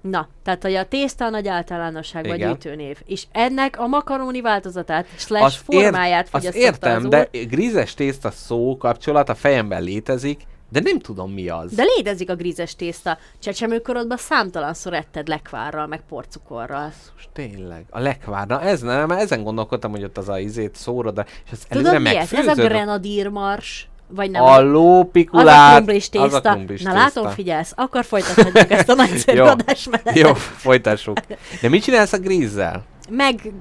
[0.00, 2.48] Na, tehát hogy a tészta a nagy általánosságban Igen.
[2.48, 2.98] gyűjtőnév.
[3.06, 7.46] És ennek a makaroni változatát, slash formáját azt fogyasztotta értem, az de úr.
[7.46, 10.40] grízes tészta szó kapcsolat a fejemben létezik,
[10.72, 11.72] de nem tudom mi az.
[11.74, 13.18] De létezik a grízes tészta.
[13.38, 16.92] Csecsemőkorodban számtalanszor etted lekvárral, meg porcukorral.
[17.14, 20.74] Most tényleg, a lekvár, na ez nem, mert ezen gondolkodtam, hogy ott az a izét
[20.76, 22.32] szóra, de és az Tudod mi ez?
[22.32, 23.86] Ez a grenadírmars.
[24.08, 24.42] Vagy nem.
[24.42, 26.50] A az lópikulát, a krumplis az a tészta.
[26.52, 27.04] krumplis Na tészta.
[27.20, 29.44] látom, figyelsz, akkor folytathatjuk ezt a nagyszerű Jó.
[29.44, 30.16] adásmenetet.
[30.18, 31.16] Jó, folytassuk.
[31.60, 32.84] De mit csinálsz a grízzel?
[33.10, 33.52] Meg...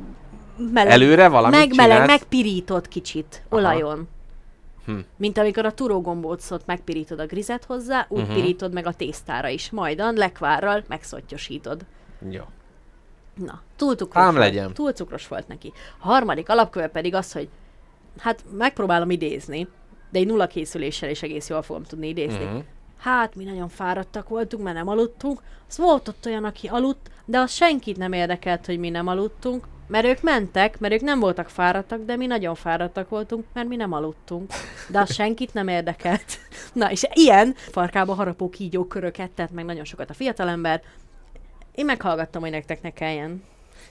[0.73, 3.61] Meleg, Előre valamit meg, megpirított kicsit Aha.
[3.61, 4.07] olajon.
[4.85, 4.99] Hm.
[5.17, 8.35] Mint amikor a turógombócot megpirítod a grizet hozzá, úgy uh-huh.
[8.35, 9.69] pirítod meg a tésztára is.
[9.69, 11.85] Majdan lekvárral megszottyosítod.
[12.29, 12.43] Jó.
[13.35, 14.45] Na, túl cukros Ám volt.
[14.45, 14.73] legyen.
[14.73, 15.73] Túl cukros volt neki.
[15.99, 17.49] A harmadik alapköve pedig az, hogy
[18.17, 19.67] hát megpróbálom idézni,
[20.09, 22.43] de egy nulla készüléssel is egész jól fogom tudni idézni.
[22.43, 22.57] Mhm.
[22.97, 25.41] Hát, mi nagyon fáradtak voltunk, mert nem aludtunk.
[25.67, 29.67] Az volt ott olyan, aki aludt, de az senkit nem érdekelt, hogy mi nem aludtunk,
[29.91, 33.75] mert ők mentek, mert ők nem voltak fáradtak, de mi nagyon fáradtak voltunk, mert mi
[33.75, 34.51] nem aludtunk.
[34.87, 36.39] De az senkit nem érdekelt.
[36.73, 40.81] Na, és ilyen farkába harapó kígyó köröket tett meg nagyon sokat a fiatalember.
[41.75, 43.43] Én meghallgattam, hogy nektek ne kelljen.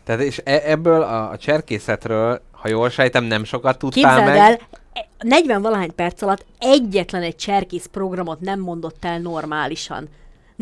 [0.05, 4.51] Tehát és e- ebből a, a cserkészetről, ha jól sejtem, nem sokat tudtál Képzeld meg.
[4.51, 4.61] el,
[4.93, 10.09] e- 40 valahány perc alatt egyetlen egy cserkész programot nem mondott el normálisan.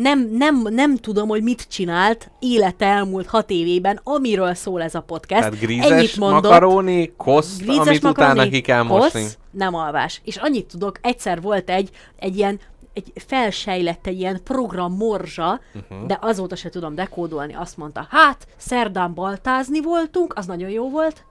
[0.01, 5.01] Nem, nem, nem tudom, hogy mit csinált élete elmúlt hat évében, amiről szól ez a
[5.01, 5.41] podcast.
[5.41, 6.43] Tehát grízes Ennyit mondott.
[6.43, 9.25] makaróni, koszt, Grízes amit makaroni, utána ki kell kosz, mosni.
[9.51, 10.21] nem alvás.
[10.23, 11.89] És annyit tudok, egyszer volt egy,
[12.19, 12.59] egy ilyen
[12.93, 16.07] egy felsejlett egy ilyen program morzsa, uh-huh.
[16.07, 17.53] de azóta se tudom dekódolni.
[17.53, 21.25] Azt mondta, hát, szerdán baltázni voltunk, az nagyon jó volt.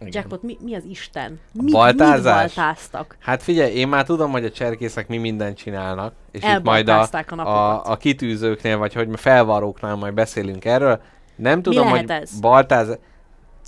[0.00, 0.12] Igen.
[0.12, 1.40] Jackpot, mi, mi az Isten?
[1.52, 2.54] Mit, mit baltázás?
[2.54, 3.16] baltáztak?
[3.18, 7.08] Hát figyelj, én már tudom, hogy a cserkészek mi mindent csinálnak, és itt majd a,
[7.26, 11.00] a a, a kitűzőknél, vagy hogy felvarróknál majd beszélünk erről.
[11.36, 12.40] Nem tudom, lehet hogy ez?
[12.40, 12.98] baltáz...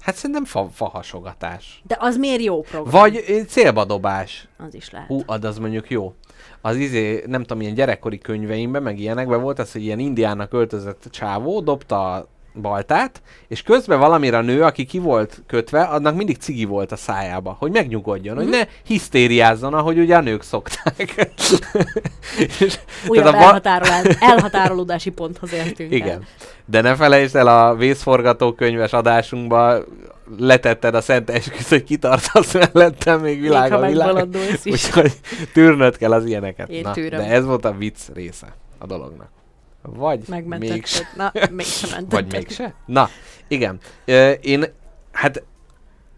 [0.01, 1.83] Hát szerintem fa, fahasogatás.
[1.87, 3.01] De az miért jó program?
[3.01, 4.49] Vagy ö, célbadobás.
[4.59, 5.09] Az is lehet.
[5.09, 6.14] Hú, ad az mondjuk jó.
[6.61, 11.05] Az izé, nem tudom, ilyen gyerekkori könyveimben, meg ilyenekben volt az, hogy ilyen indiának öltözött
[11.11, 16.64] csávó, dobta baltát, és közben valamire a nő, aki ki volt kötve, annak mindig cigi
[16.64, 18.44] volt a szájába, hogy megnyugodjon, Mhm.
[18.44, 21.30] hogy ne hisztériázzon, ahogy ugye a nők szokták.
[22.61, 22.78] és,
[23.09, 25.96] Újabb a elhatárolás, elhatárolódási ponthoz értünk el.
[25.98, 26.24] igen.
[26.64, 29.78] De ne felejtsd el a vészforgatókönyves adásunkba
[30.38, 34.28] letetted a szent esküsz, hogy kitartasz mellettem még világ Még a világ.
[34.64, 35.12] Úgyhogy
[35.53, 36.68] tűrnöd kell az ilyeneket.
[36.68, 37.20] Én Na, tűröm.
[37.20, 39.28] de ez volt a vicc része a dolognak.
[39.83, 40.74] Vagy Megmentetted.
[40.76, 41.09] mégse.
[41.16, 42.11] Na, mégsem mentetted.
[42.11, 42.74] Vagy mégse.
[42.87, 43.09] Na,
[43.49, 43.78] igen.
[44.05, 44.64] Ö, én,
[45.12, 45.43] hát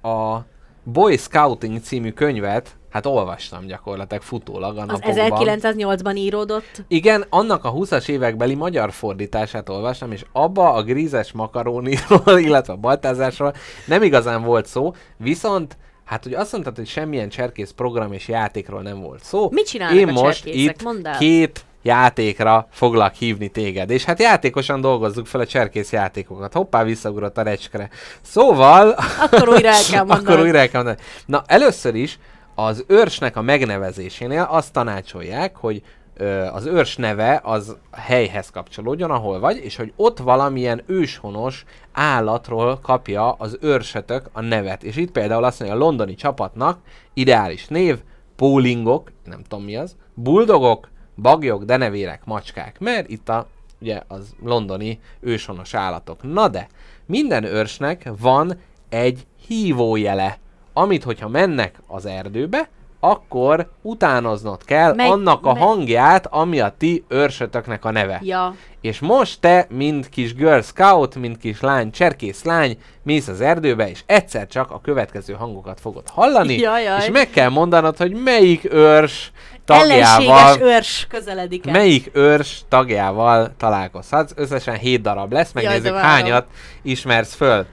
[0.02, 0.38] a
[0.82, 5.58] Boy Scouting című könyvet, hát olvastam gyakorlatilag futólag a Az napokban.
[5.60, 6.82] 1908-ban íródott.
[6.88, 12.76] Igen, annak a 20-as évekbeli magyar fordítását olvastam, és abba a grízes makaróniról, illetve a
[12.76, 13.54] baltázásról
[13.86, 18.82] nem igazán volt szó, viszont Hát, hogy azt mondtad, hogy semmilyen cserkész program és játékról
[18.82, 19.48] nem volt szó.
[19.50, 21.18] Mit csinálnak Én a most itt Mondd el.
[21.18, 23.90] két játékra foglak hívni téged.
[23.90, 26.52] És hát játékosan dolgozzuk fel a cserkész játékokat.
[26.52, 27.88] Hoppá, visszaugrott a recskre.
[28.22, 28.96] Szóval...
[29.20, 30.04] Akkor újra el kell.
[30.18, 31.06] Akkor újra el kell mondani.
[31.26, 32.18] Na, először is
[32.54, 35.82] az őrsnek a megnevezésénél azt tanácsolják, hogy
[36.16, 42.78] ö, az őrs neve az helyhez kapcsolódjon, ahol vagy, és hogy ott valamilyen őshonos állatról
[42.82, 44.82] kapja az őrsetök a nevet.
[44.82, 46.78] És itt például azt mondja, a londoni csapatnak
[47.14, 47.98] ideális név,
[48.36, 53.46] pólingok, nem tudom mi az, buldogok, bagyok, denevérek, macskák, mert itt a,
[53.80, 56.32] ugye az londoni őshonos állatok.
[56.32, 56.68] Na de,
[57.06, 58.58] minden őrsnek van
[58.88, 60.38] egy hívójele,
[60.72, 62.68] amit hogyha mennek az erdőbe,
[63.10, 68.20] akkor utánoznod kell Megy- annak a megy- hangját, ami a ti őrsötöknek a neve.
[68.22, 68.54] Ja.
[68.80, 73.88] És most te, mint kis Girl Scout, mint kis lány, cserkész lány, mész az erdőbe,
[73.90, 76.98] és egyszer csak a következő hangokat fogod hallani, Jajjaj.
[77.00, 79.32] és meg kell mondanod, hogy melyik őrs
[79.66, 81.72] Ellenséges tagjával, őrs közeledik el.
[81.72, 84.32] melyik őrs tagjával találkozhatsz.
[84.36, 86.46] Összesen 7 darab lesz, megnézzük hányat
[86.82, 87.66] ismersz föl.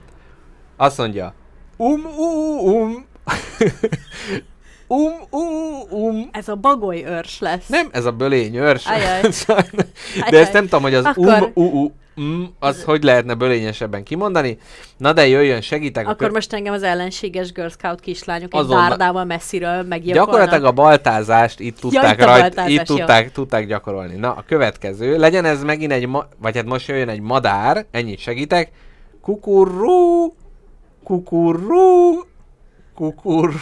[0.76, 1.34] Azt mondja,
[1.76, 3.06] um, um, um,
[4.96, 7.66] um, um, um, Ez a bagoly őrs lesz.
[7.66, 8.86] nem, ez a bölény őrs.
[8.86, 9.20] Ajaj.
[9.46, 10.40] De Ajaj.
[10.42, 14.58] ezt nem tudom, hogy az Akkor- um, u, u, um, az hogy lehetne bölényesebben kimondani.
[14.96, 16.04] Na de jöjjön, segítek.
[16.04, 20.26] Akkor kö- most engem az ellenséges Girl Scout kislányok egy Azonnal- dárdával messziről meggyilkolnak.
[20.30, 22.96] Gyakorlatilag a baltázást itt tudták, itt a rajt, itt jó.
[22.96, 24.14] tudták, tudták gyakorolni.
[24.16, 28.18] Na, a következő, legyen ez megint egy, ma- vagy hát most jöjjön egy madár, ennyit
[28.18, 28.70] segítek.
[29.22, 30.34] Kukurú,
[31.04, 32.20] kukurú,
[32.94, 33.52] kukurú.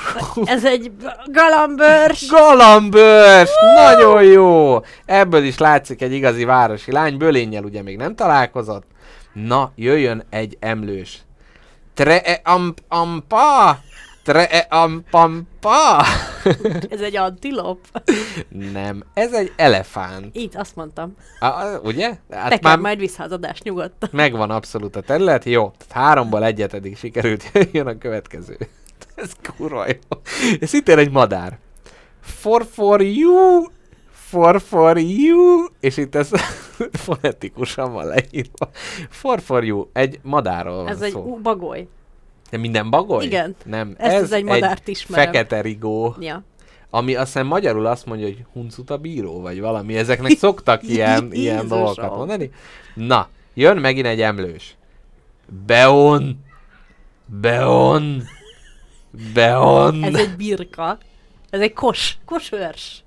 [0.44, 0.92] Ez egy
[1.26, 2.28] galambőrs.
[2.28, 3.50] Galambőrs!
[3.74, 4.78] Nagyon jó!
[5.04, 8.84] Ebből is látszik egy igazi városi lány, bölénnyel ugye még nem találkozott.
[9.32, 11.18] Na, jöjjön egy emlős.
[11.94, 13.78] Tre e amp ampa!
[14.24, 16.04] Tre e ampampa!
[16.90, 17.78] Ez egy antilop.
[18.72, 20.36] nem, ez egy elefánt.
[20.36, 21.14] Itt azt mondtam.
[21.40, 22.06] A, a, ugye?
[22.30, 24.08] Hát Tekerd már majd vissza az nyugodtan.
[24.12, 25.44] megvan abszolút a terület.
[25.44, 27.50] Jó, tehát háromból egyet eddig sikerült.
[27.72, 28.58] Jön a következő.
[29.20, 30.18] Ez kurva jó.
[30.60, 31.58] Ez szintén egy madár.
[32.20, 33.64] For for you,
[34.12, 36.30] for for you, és itt ez
[37.04, 38.70] fonetikusan van leírva.
[39.08, 41.38] For for you, egy madárról van Ez egy szó.
[41.42, 41.86] bagoly.
[42.50, 43.24] De minden bagoly?
[43.24, 43.56] Igen.
[43.64, 45.24] Nem, Ezt ez az egy madárt ismerem.
[45.24, 46.42] fekete rigó, Ja.
[46.90, 49.96] ami azt hiszem magyarul azt mondja, hogy huncuta bíró, vagy valami.
[49.96, 52.50] Ezeknek szoktak ilyen, ilyen dolgokat mondani.
[52.94, 54.76] Na, jön megint egy emlős.
[55.66, 56.44] Beon.
[57.26, 58.22] Beon.
[59.34, 60.04] Beon.
[60.04, 60.98] Ez egy birka.
[61.50, 62.18] Ez egy kos.
[62.24, 63.04] Kosőrs.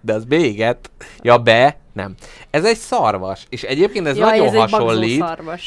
[0.00, 0.90] De az béget.
[1.22, 1.78] Ja, be.
[1.92, 2.14] Nem.
[2.50, 3.46] Ez egy szarvas.
[3.48, 5.24] És egyébként ez Jaj, nagyon ez hasonlít.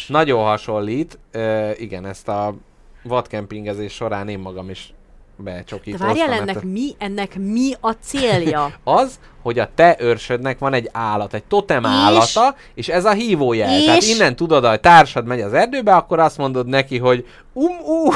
[0.08, 1.20] Nagyon hasonlít.
[1.34, 2.56] Uh, igen, ezt a
[3.04, 4.94] vadkempingezés során én magam is
[5.38, 6.08] De becsokítottam.
[6.08, 8.74] várjál, mert ennek mi, ennek mi a célja?
[8.84, 11.90] az, hogy a te őrsödnek van egy állat, egy totem És?
[11.90, 13.78] állata, és ez a hívójel.
[13.78, 13.86] És?
[13.86, 18.14] Tehát innen tudod, hogy társad megy az erdőbe, akkor azt mondod neki, hogy um, um.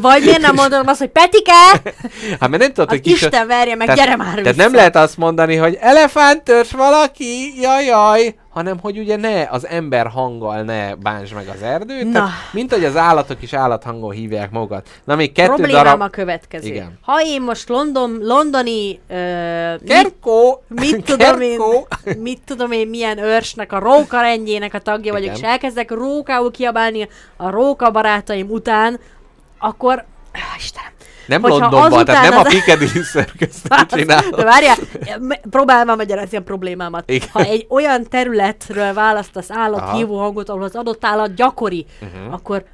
[0.00, 1.52] Vagy miért nem mondod azt, hogy Petike,
[2.40, 3.22] Hát mert nem tudod, hogy kis...
[3.22, 4.62] Isten verje meg, tehát, gyere már Tehát vissza.
[4.62, 10.62] nem lehet azt mondani, hogy elefántörs valaki, jajaj, hanem hogy ugye ne az ember hanggal
[10.62, 12.04] ne bánts meg az erdőt.
[12.04, 12.12] Na.
[12.12, 14.88] Tehát, mint hogy az állatok is állathangon hívják magukat.
[15.04, 16.00] Na még kettő Problémám darab...
[16.00, 16.66] a következő.
[16.66, 16.98] Igen.
[17.02, 19.00] Ha én most London, londoni
[19.80, 20.64] mit, Kerkó!
[20.74, 21.58] Mit, tudom én,
[22.18, 25.36] mit tudom én, milyen őrsnek, a róka rendjének a tagja vagyok, Igen.
[25.36, 29.00] és elkezdek rókául kiabálni a róka barátaim után,
[29.58, 30.04] akkor,
[30.34, 30.90] Ah, Istenem,
[31.26, 34.42] Nem Hogyha Londonban, tehát nem a Piccadilly circus De csinálod.
[34.44, 34.76] várjál,
[35.20, 37.10] me- próbálj már magyarázni a problémámat.
[37.10, 37.28] Igen.
[37.32, 42.32] Ha egy olyan területről választasz állathívó hangot, ahol az adott állat gyakori, Mhm.
[42.32, 42.64] akkor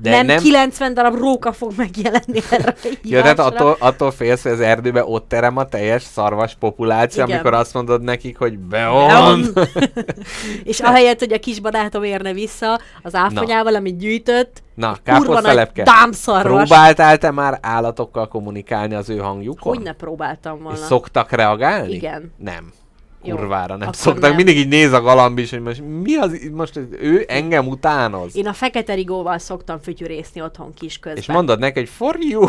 [0.00, 4.42] De nem, nem- 90 darab róka fog megjelenni erre a Ja, tehát attól, attól félsz,
[4.42, 7.34] hogy az erdőbe ott terem a teljes szarvas populáció, Igen.
[7.36, 9.06] amikor azt mondod nekik, hogy beon.
[9.06, 9.52] Beon.
[10.64, 15.82] És ahelyett, hogy a kis barátom érne vissza az áfonyával, amit gyűjtött, Na, káposztelepke.
[16.42, 19.74] Próbáltál te már állatokkal kommunikálni az ő hangjukon?
[19.74, 20.76] Hogy ne próbáltam És volna.
[20.78, 21.92] szoktak reagálni?
[21.92, 22.32] Igen.
[22.36, 22.72] Nem.
[23.22, 24.22] Kurvára nem szoktak.
[24.22, 24.34] nem.
[24.34, 28.36] Mindig így néz a galamb is, hogy most mi az, most ő engem utánoz.
[28.36, 31.20] Én a fekete rigóval szoktam fütyűrészni otthon kis közben.
[31.22, 32.48] És mondod neki, hogy for you.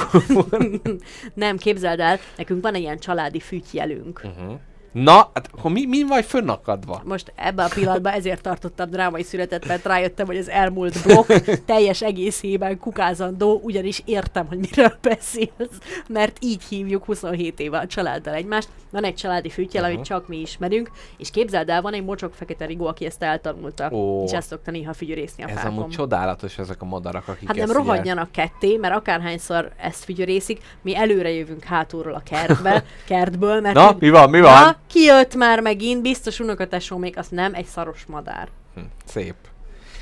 [1.34, 4.22] Nem, képzeld el, nekünk van egy ilyen családi fütyjelünk.
[4.24, 4.60] uh-huh.
[4.92, 7.02] Na, hát akkor mi, mi vagy fönnakadva?
[7.06, 11.32] Most ebben a pillanatban ezért tartottam drámai születet, mert rájöttem, hogy az elmúlt blokk
[11.66, 15.78] teljes egészében kukázandó, ugyanis értem, hogy miről beszélsz,
[16.08, 18.70] mert így hívjuk 27 éve a családdal egymást.
[18.92, 20.06] Van egy családi fütyjel, amit Aha.
[20.06, 24.24] csak mi ismerünk, és képzeld el, van egy mocsok fekete rigó, aki ezt eltanulta, Ó.
[24.24, 25.78] és ezt szokta néha fütyörészni a Ez fákon.
[25.78, 30.96] amúgy csodálatos ezek a madarak, akik Hát nem rohadjanak ketté, mert akárhányszor ezt fütyörészik, mi
[30.96, 34.64] előre jövünk hátulról a kertbe, kertből, mert Na, mi van, mi van?
[34.64, 38.48] Na, kijött már megint, biztos unokatesó még, az nem egy szaros madár.
[38.76, 39.36] Hm, szép.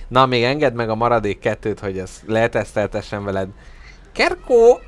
[0.07, 3.47] Na, még engedd meg a maradék kettőt, hogy ezt leteszteltessem veled.
[4.11, 4.79] Kerkó!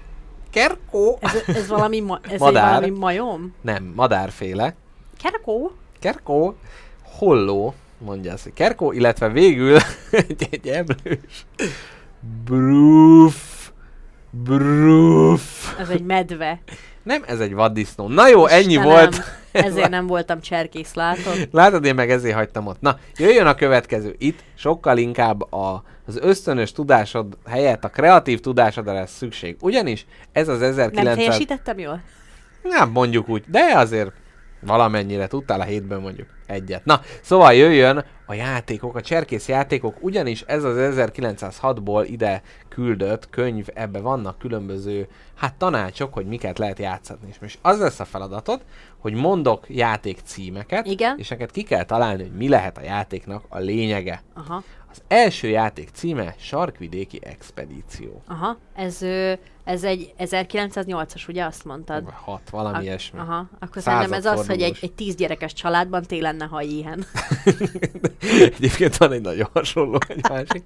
[0.51, 1.17] Kerkó!
[1.21, 2.73] Ez, ez valami, ma, ez egy Madár.
[2.73, 3.55] valami majom?
[3.61, 4.75] Nem, madárféle.
[5.21, 5.71] Kerkó?
[5.99, 6.55] Kerkó,
[7.03, 9.77] holló, mondja hogy Kerkó, illetve végül
[10.11, 11.45] egy, egy emlős.
[12.45, 13.69] Brúf,
[14.29, 15.79] brúf.
[15.79, 16.59] Ez egy medve.
[17.03, 18.07] Nem, ez egy vaddisznó.
[18.07, 19.23] Na jó, ennyi Istenem, volt.
[19.51, 21.47] Ezért nem voltam cserkész, látod?
[21.51, 22.81] Látod, én meg ezért hagytam ott.
[22.81, 24.15] Na, jöjjön a következő.
[24.17, 29.55] Itt sokkal inkább a, az ösztönös tudásod helyett a kreatív tudásodra lesz szükség.
[29.59, 31.15] Ugyanis ez az Nem 1900...
[31.15, 32.01] teljesítettem jól?
[32.63, 34.11] Nem mondjuk úgy, de azért
[34.61, 36.85] valamennyire tudtál a hétben mondjuk egyet.
[36.85, 43.67] Na, szóval jöjjön a játékok, a cserkész játékok, ugyanis ez az 1906-ból ide küldött könyv,
[43.73, 47.19] ebbe vannak különböző, hát tanácsok, hogy miket lehet játszani.
[47.29, 48.61] És most az lesz a feladatod,
[48.97, 51.17] hogy mondok játék címeket, Igen.
[51.17, 54.23] és neked ki kell találni, hogy mi lehet a játéknak a lényege.
[54.33, 58.21] Aha, Az első játék címe Sarkvidéki Expedíció.
[58.27, 58.57] aha.
[58.75, 58.97] Ez,
[59.63, 62.03] ez egy 1908-as, ugye azt mondtad?
[62.03, 63.19] Vagy hat, valami A- ilyesmi.
[63.19, 67.05] Aha, akkor szerintem ez az, hogy egy, egy tíz gyerekes családban télen ne haj ilyen.
[68.57, 70.63] Egyébként van egy nagyon hasonló, egy másik.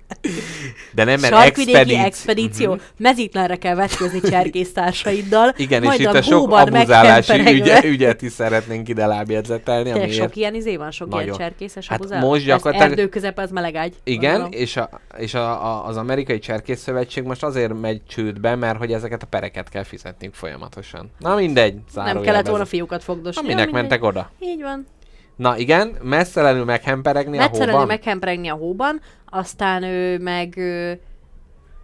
[0.91, 2.03] De nem, mert Sarkvidéki expedíció.
[2.05, 2.71] expedíció.
[2.71, 2.86] Uh-huh.
[2.97, 5.53] Mezítlenre kell vetközni cserkésztársaiddal.
[5.57, 10.21] Igen, és itt a a sok abuzálási ügye, ügyet is szeretnénk ide lábjegyzetelni, Tényleg amiért...
[10.21, 11.38] sok ilyen izé van, sok ilyen Nagyon.
[11.38, 12.19] cserkészes Hát abuzál?
[12.21, 13.93] most gyakorlatilag- erdő közepe, az melegágy.
[14.16, 14.59] Igen, gondolom.
[14.61, 18.93] és, a, és a, a, az amerikai cserkész szövetség most azért megy csődbe, mert hogy
[18.93, 21.11] ezeket a pereket kell fizetniük folyamatosan.
[21.20, 23.41] Na mindegy, Nem kellett volna fiúkat fogdosni.
[23.41, 23.89] Na, Ja, minek mindegy.
[23.89, 24.32] mentek oda?
[24.39, 24.88] Így van.
[25.36, 27.88] Na igen, messzelenül meghemperegni a hóban.
[27.88, 30.91] meghemperegni a hóban, aztán ő meg ö,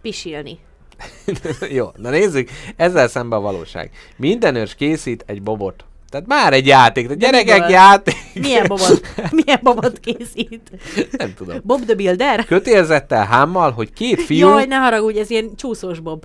[0.02, 0.58] pisilni.
[1.70, 3.90] Jó, na nézzük, ezzel szemben a valóság.
[4.16, 5.84] Minden őrs készít egy bobot.
[6.12, 7.70] Tehát már egy játék, de gyerekek miből?
[7.70, 8.14] játék.
[8.34, 9.00] Milyen bobot,
[9.44, 10.70] milyen bobot készít?
[11.10, 11.60] Nem tudom.
[11.64, 12.44] Bob the Builder?
[12.44, 14.48] Kötélzettel, hámmal, hogy két fiú...
[14.48, 16.24] Jaj, ne haragudj, ez ilyen csúszós bob.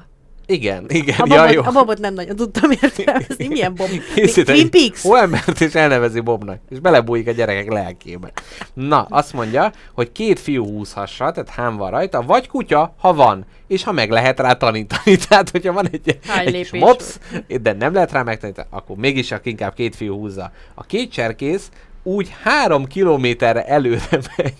[0.49, 1.61] Igen, igen, A ja, bobot, jó.
[1.63, 3.47] a bobot nem nagyon tudtam értelmezni.
[3.47, 3.89] Milyen bob?
[4.45, 5.01] Twin Peaks?
[5.01, 8.31] Hóembert és elnevezi Bobnak, és belebújik a gyerekek lelkébe.
[8.73, 13.45] Na, azt mondja, hogy két fiú húzhassa, tehát hám van rajta, vagy kutya, ha van,
[13.67, 15.15] és ha meg lehet rá tanítani.
[15.27, 17.17] Tehát, hogyha van egy, Hány egy lépés mops,
[17.61, 20.51] de nem lehet rá megtanítani, akkor mégis csak inkább két fiú húzza.
[20.73, 21.69] A két cserkész
[22.03, 24.01] úgy három kilométerre előre
[24.37, 24.53] megy.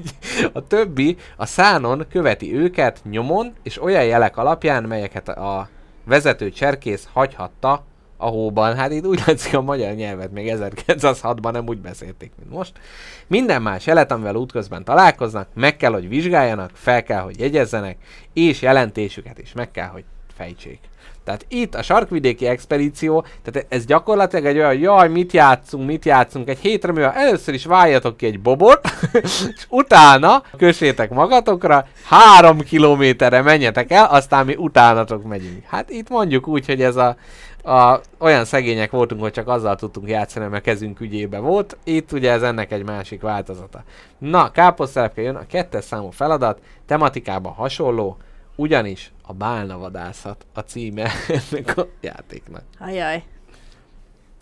[0.53, 5.69] A többi a szánon követi őket nyomon, és olyan jelek alapján, melyeket a
[6.07, 7.85] vezető cserkész hagyhatta
[8.17, 8.75] a hóban.
[8.75, 12.79] Hát itt úgy látszik a magyar nyelvet még 1906-ban nem úgy beszélték, mint most.
[13.27, 17.97] Minden más jelet, amivel útközben találkoznak, meg kell, hogy vizsgáljanak, fel kell, hogy jegyezzenek,
[18.33, 20.03] és jelentésüket is meg kell, hogy
[20.35, 20.79] fejtsék.
[21.27, 26.49] Tehát itt a sarkvidéki expedíció, tehát ez gyakorlatilag egy olyan, jaj, mit játszunk, mit játszunk
[26.49, 28.79] egy hétre, mivel először is váljatok ki egy bobot,
[29.23, 35.63] és utána kössétek magatokra, három kilométerre menjetek el, aztán mi utánatok megyünk.
[35.65, 37.15] Hát itt mondjuk úgy, hogy ez a,
[37.63, 41.77] a, olyan szegények voltunk, hogy csak azzal tudtunk játszani, mert kezünk ügyébe volt.
[41.83, 43.83] Itt ugye ez ennek egy másik változata.
[44.17, 48.17] Na, káposztelepke jön a kettes számú feladat, tematikában hasonló,
[48.57, 52.63] ugyanis a bálnavadászat a címe ennek a játéknak.
[52.79, 53.23] Ajaj.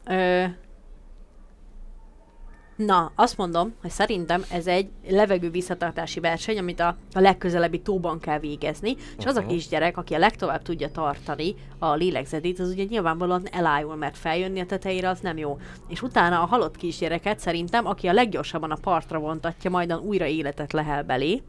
[0.05, 0.45] Ö...
[2.76, 8.20] Na, azt mondom, hogy szerintem ez egy levegő visszatartási verseny, amit a, a legközelebbi tóban
[8.20, 12.84] kell végezni, és az a kisgyerek, aki a legtovább tudja tartani a lélegzetét, az ugye
[12.84, 15.59] nyilvánvalóan elájul, mert feljönni a tetejére az nem jó.
[15.88, 20.74] És utána a halott kisgyereket szerintem, aki a leggyorsabban a partra vontatja, majdan újra életet
[20.74, 21.41] lehel belé,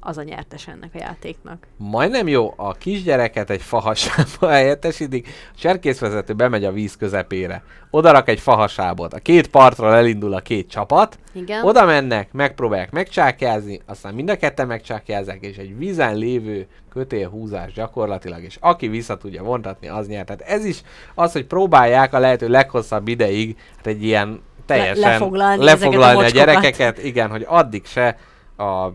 [0.00, 1.66] az a nyertes ennek a játéknak.
[1.76, 7.62] Majdnem jó, a kisgyereket egy fahasába helyettesítik, a cserkészvezető bemegy a víz közepére.
[7.90, 11.64] Oda rak egy fahasábot, a két partról elindul a két csapat, Igen.
[11.64, 18.42] oda mennek, megpróbálják megcsákjázni, aztán mind a ketten megcsákjázzák, és egy vízen lévő kötélhúzás gyakorlatilag,
[18.42, 20.26] és aki vissza tudja vontatni, az nyert.
[20.26, 20.82] Tehát ez is
[21.14, 26.40] az, hogy próbálják a lehető leghosszabb ideig, hát egy ilyen teljesen lefoglalni lefoglalni ezeket a
[26.40, 28.16] a gyerekeket, igen, hogy addig se
[28.56, 28.92] a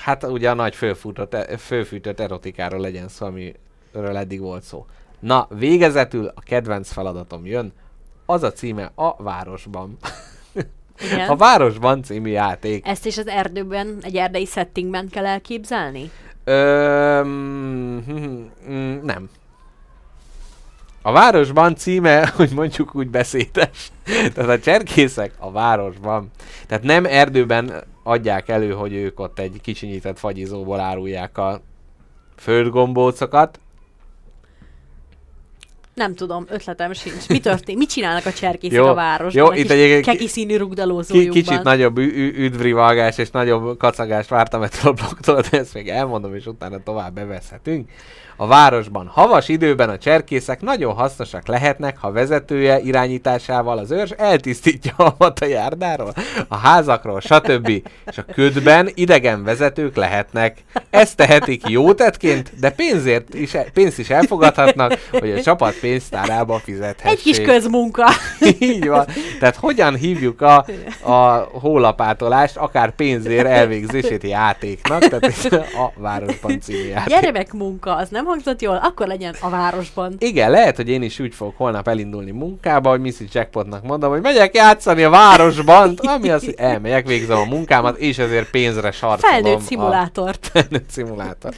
[0.00, 4.86] Hát ugye a nagy fölfújtott, fölfűtött erotikáról legyen szó, amiről eddig volt szó.
[5.18, 7.72] Na, végezetül a kedvenc feladatom jön,
[8.26, 9.96] az a címe A Városban.
[11.12, 11.28] Igen.
[11.28, 12.86] A Városban című játék.
[12.86, 16.10] Ezt is az erdőben, egy erdei settingben kell elképzelni?
[16.44, 18.04] Öm,
[19.02, 19.28] nem.
[21.02, 23.92] A városban címe, hogy mondjuk úgy beszédes.
[24.04, 26.30] Tehát a cserkészek a városban.
[26.66, 31.60] Tehát nem erdőben adják elő, hogy ők ott egy kicsinyített fagyizóból árulják a
[32.36, 33.60] földgombócokat.
[35.94, 37.28] Nem tudom, ötletem sincs.
[37.28, 37.78] Mi történik?
[37.78, 39.44] Mit csinálnak a cserkészek Jó, a városban?
[39.44, 41.34] jó, itt ki- Keki színű rugdalózójukban.
[41.34, 46.46] kicsit nagyobb üdvrivalgás és nagyobb kacagást vártam ettől a blogtól, de ezt még elmondom, és
[46.46, 47.90] utána tovább bevezhetünk.
[48.40, 54.92] A városban havas időben a cserkészek nagyon hasznosak lehetnek, ha vezetője irányításával az őrs eltisztítja
[54.96, 56.12] a havat a járdáról,
[56.48, 57.68] a házakról, stb.
[58.06, 60.58] És a ködben idegen vezetők lehetnek.
[60.90, 67.18] Ezt tehetik jó tettként, de pénzért is, pénzt is elfogadhatnak, hogy a csapat pénztárába fizethessék.
[67.18, 68.10] Egy kis közmunka.
[68.58, 69.06] Így van.
[69.38, 70.66] Tehát hogyan hívjuk a,
[71.02, 77.20] a hólapátolást, akár pénzért elvégzését játéknak, tehát a Városban című játék.
[77.20, 80.14] Gyermek munka, az nem hangzott jól, akkor legyen a városban.
[80.18, 84.20] Igen, lehet, hogy én is úgy fogok holnap elindulni munkába, hogy Missy Jackpotnak mondom, hogy
[84.20, 89.32] megyek játszani a városban, ami az, hogy elmegyek, végzem a munkámat, és ezért pénzre sarcolom.
[89.42, 90.46] Felnőtt a- szimulátort.
[90.52, 91.52] Felnőtt szimulátor.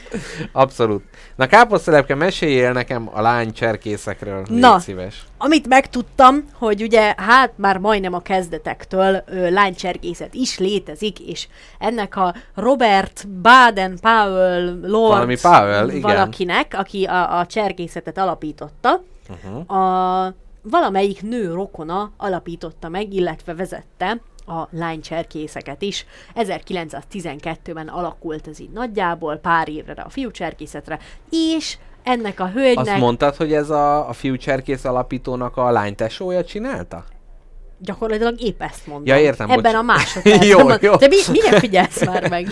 [0.51, 1.03] Abszolút.
[1.35, 4.79] Na káposztelepke, meséljél nekem a lány cserkészekről, Na.
[4.79, 5.23] szíves.
[5.37, 11.47] Amit megtudtam, hogy ugye hát már majdnem a kezdetektől ö, lánycserkészet is létezik, és
[11.79, 16.01] ennek a Robert Baden-Powell Lord Valami Powell, igen.
[16.01, 19.77] valakinek, aki a, a cserkészetet alapította, Uh-huh.
[19.77, 26.05] a valamelyik nő rokona alapította meg, illetve vezette a lánycserkészeket is.
[26.35, 30.99] 1912-ben alakult ez így nagyjából, pár évre a fiú cserkészetre,
[31.29, 32.85] és ennek a hölgynek...
[32.87, 37.03] Azt mondtad, hogy ez a, a fiú cserkész alapítónak a lánytesója csinálta?
[37.83, 39.05] Gyakorlatilag épp ezt mondom.
[39.05, 39.73] Ja, értem, Ebben bocs.
[39.73, 40.47] a másodpercben.
[40.51, 40.77] Jó, mondom.
[40.81, 40.95] jó.
[40.95, 42.47] De mi, mire figyelsz már meg?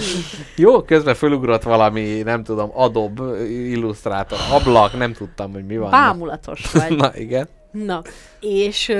[0.55, 5.89] Jó, közben fölugrott valami, nem tudom, Adobe illusztrátor, ablak, nem tudtam, hogy mi van.
[5.89, 6.95] Bámulatos vagy.
[6.95, 7.47] Na igen.
[7.71, 8.01] Na,
[8.39, 8.93] és,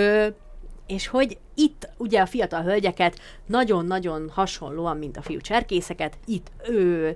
[0.88, 7.16] és hogy itt ugye a fiatal hölgyeket nagyon-nagyon hasonlóan, mint a fiú cserkészeket, itt ő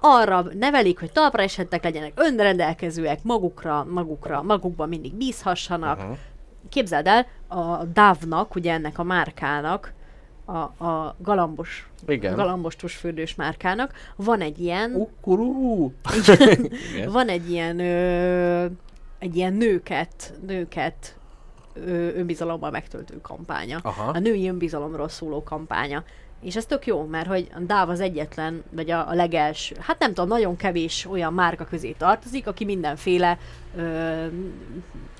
[0.00, 5.98] arra nevelik, hogy talpra esettek legyenek, önrendelkezőek, magukra, magukra, magukban mindig bízhassanak.
[5.98, 6.16] Aha.
[6.68, 9.92] Képzeld el, a DAV-nak, ugye ennek a márkának,
[10.44, 12.34] a, a galambos, Igen.
[12.34, 15.92] galambos tusfürdős márkának van egy ilyen, Ukurú.
[16.94, 17.10] Igen.
[17.10, 18.66] van egy ilyen, ö,
[19.18, 21.18] egy ilyen nőket, nőket
[21.74, 23.78] ö, önbizalommal megtöltő kampánya.
[23.82, 24.10] Aha.
[24.10, 26.04] A női önbizalomról szóló kampánya.
[26.42, 29.98] És ez tök jó, mert hogy a DAV az egyetlen, vagy a, a legelső, hát
[29.98, 33.38] nem tudom, nagyon kevés olyan márka közé tartozik, aki mindenféle
[33.76, 34.24] ö,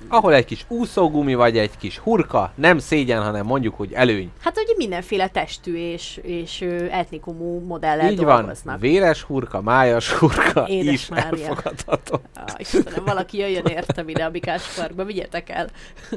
[0.09, 4.31] Ahol egy kis úszógumi vagy egy kis hurka, nem szégyen, hanem mondjuk, hogy előny.
[4.41, 6.61] hát ugye mindenféle testű és, és
[6.91, 8.81] etnikumú modellel Így van, dolgoznak.
[8.81, 11.47] véres hurka, májas hurka Édes is Mária.
[11.47, 12.21] elfogadható.
[12.35, 15.69] Ah, Istenem, valaki jöjjön értem ide a Bikás Parkba, vigyetek el.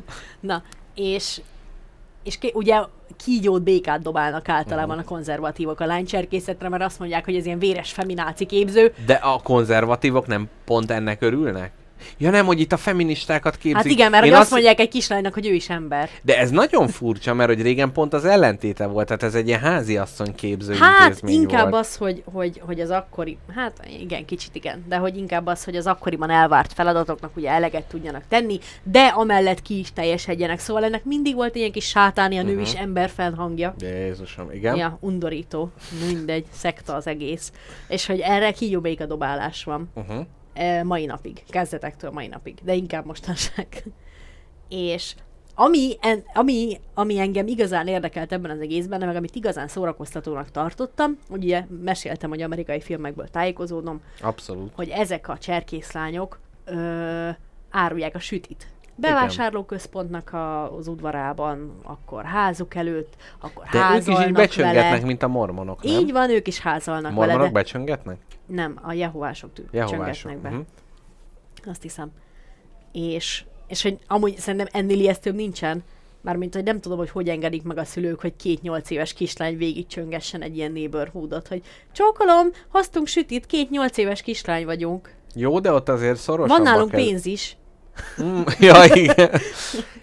[0.40, 0.64] Na,
[0.96, 1.42] és,
[2.24, 2.80] és ké, ugye
[3.18, 7.92] kígyót, békát dobálnak általában a konzervatívok a lánycserkészetre, mert azt mondják, hogy ez ilyen véres
[7.92, 8.94] femináci képző.
[9.06, 11.72] De a konzervatívok nem pont ennek örülnek?
[12.18, 13.76] Ja nem, hogy itt a feministákat képzik.
[13.76, 16.10] Hát igen, mert Én hogy azt mondják egy kislánynak, hogy ő is ember.
[16.22, 19.60] De ez nagyon furcsa, mert hogy régen pont az ellentéte volt, tehát ez egy ilyen
[19.60, 21.84] háziasszony képző Hát inkább volt.
[21.86, 25.76] az, hogy, hogy, hogy az akkori, hát igen, kicsit igen, de hogy inkább az, hogy
[25.76, 30.60] az akkoriban elvárt feladatoknak ugye eleget tudjanak tenni, de amellett ki is teljesedjenek.
[30.60, 32.62] Szóval ennek mindig volt ilyen kis sátáni, a nő Mhm.
[32.62, 33.76] is ember felhangja.
[33.80, 34.76] Jézusom, igen.
[34.76, 35.72] Ja, undorító.
[36.08, 37.52] Mindegy, szekta az egész.
[37.88, 39.90] És hogy erre kígyó béka dobálás van.
[39.96, 40.26] Uh-huh.
[40.84, 41.44] Mai napig.
[41.50, 42.58] Kezdetektől mai napig.
[42.64, 43.84] De inkább mostanság.
[44.70, 45.16] És
[45.56, 51.18] ami, en, ami, ami engem igazán érdekelt ebben az egészben, meg amit igazán szórakoztatónak tartottam,
[51.30, 54.72] ugye meséltem, hogy amerikai filmekből tájékozódom, Abszolút.
[54.76, 57.30] hogy ezek a cserkészlányok ö,
[57.70, 58.68] árulják a sütit.
[59.00, 65.06] Bevásárlóközpontnak a, az udvarában, akkor házuk előtt, akkor De ők is így házalnak becsöngetnek, vele.
[65.06, 65.94] mint a mormonok, nem?
[66.00, 68.18] Így van, ők is házalnak vele, Mormonok de becsöngetnek?
[68.46, 70.14] nem, a jehovások Jehovások.
[70.14, 70.50] csöngetnek be.
[70.50, 70.66] Uh-huh.
[71.66, 72.12] Azt hiszem.
[72.92, 75.84] És, és hogy amúgy szerintem ennél ijesztőbb nincsen.
[76.22, 79.58] Mármint, hogy nem tudom, hogy hogy engedik meg a szülők, hogy két nyolc éves kislány
[79.58, 85.14] végig csöngessen egy ilyen neighborhoodot, hogy csókolom, hoztunk sütit, két nyolc éves kislány vagyunk.
[85.36, 86.58] Jó, de ott azért szorosabbak.
[86.66, 87.00] Van nálunk ez.
[87.00, 87.58] pénz is.
[88.24, 89.30] Mm, ja, igen.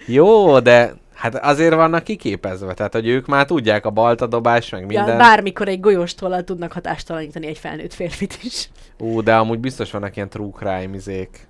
[0.06, 5.08] Jó, de hát azért vannak kiképezve, tehát hogy ők már tudják a baltadobás, meg minden.
[5.08, 8.70] Ja, bármikor egy golyóstollal tudnak hatástalanítani egy felnőtt férfit is.
[8.98, 11.48] Ú, de amúgy biztos vannak ilyen true crime izék.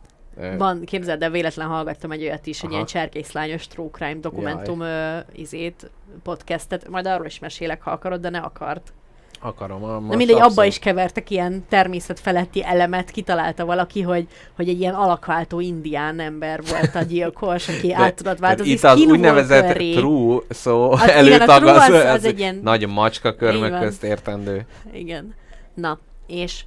[0.58, 2.72] Van, képzeld, de véletlen hallgattam egy olyat is, egy Aha.
[2.72, 5.90] ilyen cserkészlányos true crime dokumentum ö, izét,
[6.22, 8.92] podcastet, majd arról is mesélek, ha akarod, de ne akart.
[9.40, 9.84] Akarom.
[9.84, 14.26] a- Na mindegy, abba is kevertek ilyen természetfeletti elemet, kitalálta valaki, hogy,
[14.56, 18.72] hogy egy ilyen alakváltó indián ember volt a gyilkos, aki át tudott változni.
[18.72, 23.34] Itt az úgynevezett true szó Az- előtag az, az- az az egy ilyen- nagy macska
[23.34, 24.66] körmök közt értendő.
[24.92, 25.34] Igen.
[25.74, 26.64] Na, és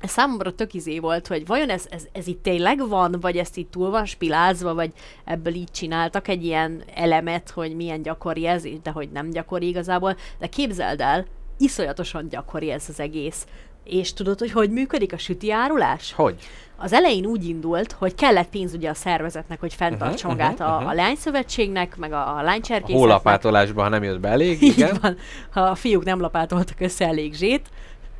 [0.00, 3.56] ez számomra tök izé volt, hogy vajon ez, ez, ez itt tényleg van, vagy ezt
[3.56, 4.90] itt túl van spilázva, vagy
[5.24, 10.16] ebből így csináltak egy ilyen elemet, hogy milyen gyakori ez, de hogy nem gyakori igazából.
[10.38, 11.26] De képzeld el,
[11.58, 13.46] iszonyatosan gyakori ez az egész.
[13.84, 16.12] És tudod, hogy hogy működik a süti árulás?
[16.12, 16.36] Hogy?
[16.76, 20.68] Az elején úgy indult, hogy kellett pénz ugye a szervezetnek, hogy fenntartsa Mhm, magát mhm,
[20.68, 20.86] a, mhm.
[20.88, 22.96] a lányszövetségnek, meg a, a A lánycserkészetnek.
[22.98, 24.98] hólapátolásban, ha nem jött be elég, Így igen.
[25.02, 25.16] van.
[25.50, 27.66] Ha a fiúk nem lapátoltak össze elég zsét,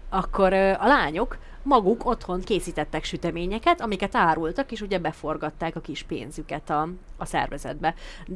[0.08, 1.36] akkor ö, a lányok
[1.66, 7.94] maguk otthon készítettek süteményeket, amiket árultak, és ugye beforgatták a kis pénzüket a, a szervezetbe.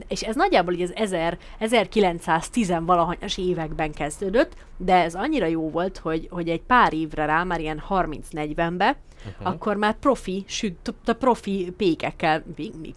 [0.09, 5.99] És ez nagyjából így az 1000, 1910 valahanyas években kezdődött, de ez annyira jó volt,
[5.99, 8.97] hogy, hogy egy pár évre rá, már ilyen 30-40-be,
[9.27, 9.47] uh-huh.
[9.47, 12.43] akkor már profi, süt, t- profi pékekkel,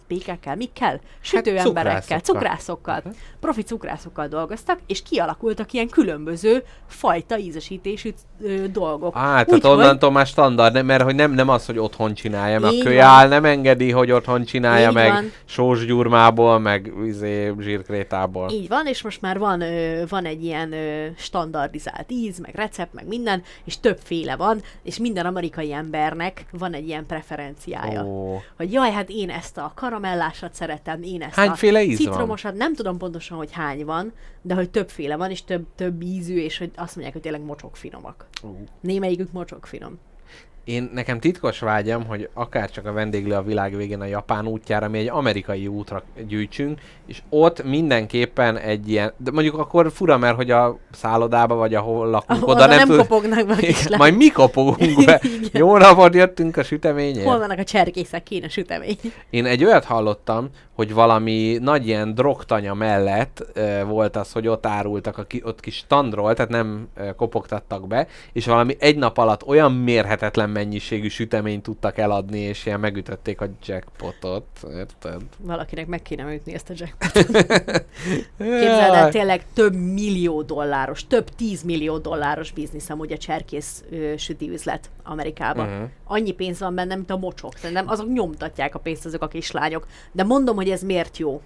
[0.06, 1.00] pékekkel, mikkel?
[1.20, 2.20] Sütőemberekkel, cukrászokkal.
[2.20, 3.02] cukrászokkal,
[3.40, 8.10] profi cukrászokkal dolgoztak, és kialakultak ilyen különböző fajta ízesítésű
[8.42, 9.16] ö, dolgok.
[9.16, 12.72] Á, tehát Úgyhogy- onnantól már standard, mert hogy nem, nem az, hogy otthon csinálja, meg
[12.72, 15.32] a kölyál nem engedi, hogy otthon csinálja, Így meg van.
[15.44, 18.50] sósgyurmából, meg izé, zsírkrétából.
[18.50, 22.92] Így van, és most már van, ö, van egy ilyen ö, standardizált íz, meg recept,
[22.94, 25.72] meg minden, és többféle van, és minden amerikai
[26.14, 28.04] embernek van egy ilyen preferenciája.
[28.04, 28.40] Ó.
[28.56, 32.12] Hogy jaj, hát én ezt a karamellásat szeretem, én ezt Hányféle a íz van?
[32.12, 34.12] citromosat, nem tudom pontosan, hogy hány van,
[34.42, 37.76] de hogy többféle van, és több, több ízű, és hogy azt mondják, hogy tényleg mocsok
[37.76, 38.26] finomak.
[38.42, 38.64] Ú.
[38.80, 39.98] Némelyikük mocsok finom.
[40.64, 44.88] Én nekem titkos vágyam, hogy akár csak a vendéglő a világ végén a Japán útjára,
[44.88, 50.36] mi egy amerikai útra gyűjtsünk, és ott mindenképpen egy ilyen, de mondjuk akkor fura, mert
[50.36, 52.96] hogy a szállodába vagy ahol lakunk, Oda oda nem, nem, tud...
[52.96, 53.56] kopognak be
[53.90, 53.96] a.
[53.96, 55.20] Majd mi kopogunk be.
[55.52, 57.26] Jó napot jöttünk a süteményért.
[57.26, 58.98] Hol vannak a cserkészek, kéne sütemény.
[59.30, 64.66] Én egy olyat hallottam, hogy valami nagy ilyen drogtanya mellett e, volt az, hogy ott
[64.66, 69.18] árultak, a ki, ott kis standról, tehát nem e, kopogtattak be, és valami egy nap
[69.18, 75.22] alatt olyan mérhetetlen mennyiségű süteményt tudtak eladni, és ilyen megütötték a jackpotot, érted?
[75.38, 77.26] Valakinek meg kéne ütni ezt a jackpotot.
[78.38, 84.50] Képzeld el, tényleg több millió dolláros, több tízmillió dolláros biznisz amúgy a cserkész ö, süti
[84.50, 85.68] üzlet Amerikában.
[85.68, 85.88] Uh-huh.
[86.04, 87.72] Annyi pénz van benne, mint a mocsok.
[87.72, 89.86] Nem, azok nyomtatják a pénzt azok a kislányok.
[90.12, 91.40] De mondom, hogy ez miért jó.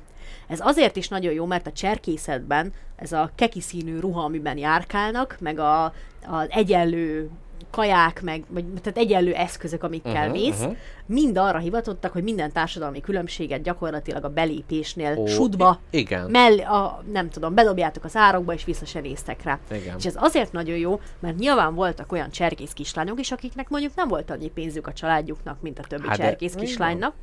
[0.49, 5.37] Ez azért is nagyon jó, mert a cserkészetben ez a keki színű ruha, amiben járkálnak,
[5.41, 5.85] meg a,
[6.27, 7.31] az egyenlő
[7.71, 10.77] kaják, meg, vagy, tehát egyenlő eszközök, amikkel uh-huh, mész, uh-huh.
[11.07, 16.31] mind arra hivatottak, hogy minden társadalmi különbséget gyakorlatilag a belépésnél Ó, sudba, i- igen.
[16.31, 19.59] mell, a, nem tudom, bedobjátok az árokba, és vissza se néztek rá.
[19.71, 19.95] Igen.
[19.99, 24.09] És ez azért nagyon jó, mert nyilván voltak olyan cserkész kislányok is, akiknek mondjuk nem
[24.09, 26.65] volt annyi pénzük a családjuknak, mint a többi Hát hát de- cserkész igen.
[26.65, 27.15] kislánynak,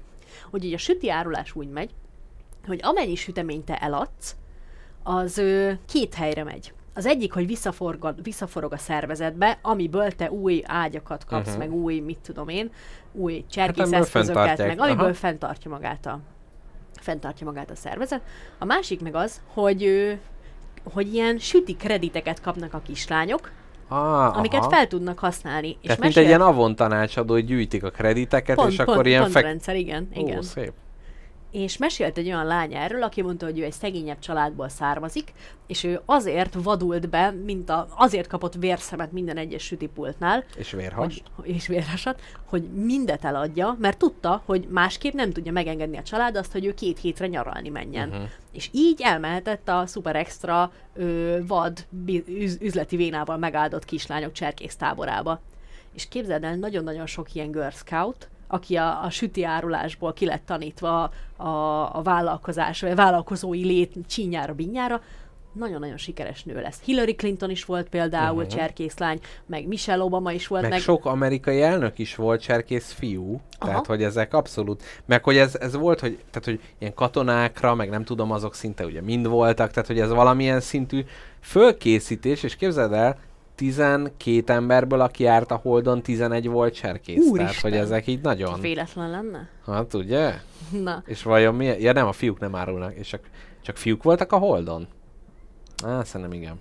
[0.52, 1.90] hogy így a süti árulás úgy megy,
[2.68, 4.36] hogy amennyi süteményt te eladsz,
[5.04, 6.74] az ö, két helyre megy.
[6.98, 11.64] Az egyik, hogy visszaforgad, visszaforog a szervezetbe, amiből te új ágyakat kapsz, uh-huh.
[11.64, 12.70] meg új, mit tudom én,
[13.12, 14.68] új cserkészeszközöket, fenntartják.
[14.68, 15.14] meg amiből Aha.
[15.14, 16.20] fenntartja magát a
[17.00, 18.22] fenntartja magát a szervezet.
[18.60, 20.12] A másik meg az, hogy ö,
[20.94, 23.52] hogy ilyen süti krediteket kapnak a kislányok,
[23.88, 24.70] Ah, amiket aha.
[24.70, 25.68] fel tudnak használni.
[25.68, 28.94] És Tehát mint egy mesél- ilyen avon tanácsadó, hogy gyűjtik a krediteket, pont, és akkor
[28.94, 29.44] pont, ilyen pont fek...
[29.44, 30.38] rendszer, igen, igen.
[30.38, 30.72] Ó, szép.
[31.56, 35.34] És mesélt egy olyan lány erről, aki mondta, hogy ő egy szegényebb családból származik,
[35.68, 41.22] és ő azért vadult be, mint a, azért kapott vérszemet minden egyes sütipultnál, És vérhas.
[41.36, 46.36] hogy, és vérhasat, hogy mindet eladja, mert tudta, hogy másképp nem tudja megengedni a család
[46.36, 48.10] azt, hogy ő két hétre nyaralni menjen.
[48.10, 48.30] Uh-huh.
[48.52, 51.86] És így elmehetett a szuper extra ö, vad
[52.28, 55.42] üz, üzleti vénával megáldott kislányok cserkész táborába.
[55.94, 60.46] És képzeld el, nagyon-nagyon sok ilyen Girl Scout, aki a, a süti árulásból ki lett
[60.46, 61.48] tanítva a,
[61.98, 65.02] a vállalkozás, vagy a vállalkozói lét csínyára, binyára,
[65.56, 66.82] nagyon-nagyon sikeres nő lesz.
[66.84, 68.52] Hillary Clinton is volt például uh-huh.
[68.52, 73.42] cserkészlány, meg Michelle Obama is volt, Meg, meg, sok amerikai elnök is volt cserkész fiú,
[73.60, 73.70] Aha.
[73.70, 77.90] Tehát hogy ezek abszolút, meg hogy ez, ez volt, hogy, tehát, hogy ilyen katonákra, meg
[77.90, 81.04] nem tudom, azok szinte ugye mind voltak, tehát hogy ez valamilyen szintű
[81.42, 83.18] fölkészítés, és képzeld el,
[83.56, 87.16] 12 emberből, aki járt a Holdon, 11 volt cserkész.
[87.16, 87.72] Tehát, Úristen!
[87.72, 88.60] hogy ezek így nagyon...
[88.62, 89.50] véletlen lenne?
[89.66, 90.34] Hát ugye?
[90.84, 91.66] Na, És vajon mi?
[91.66, 93.22] Ja nem, a fiúk nem árulnak, és csak,
[93.62, 94.88] csak fiúk voltak a Holdon?
[95.86, 96.60] Á, szerintem igen.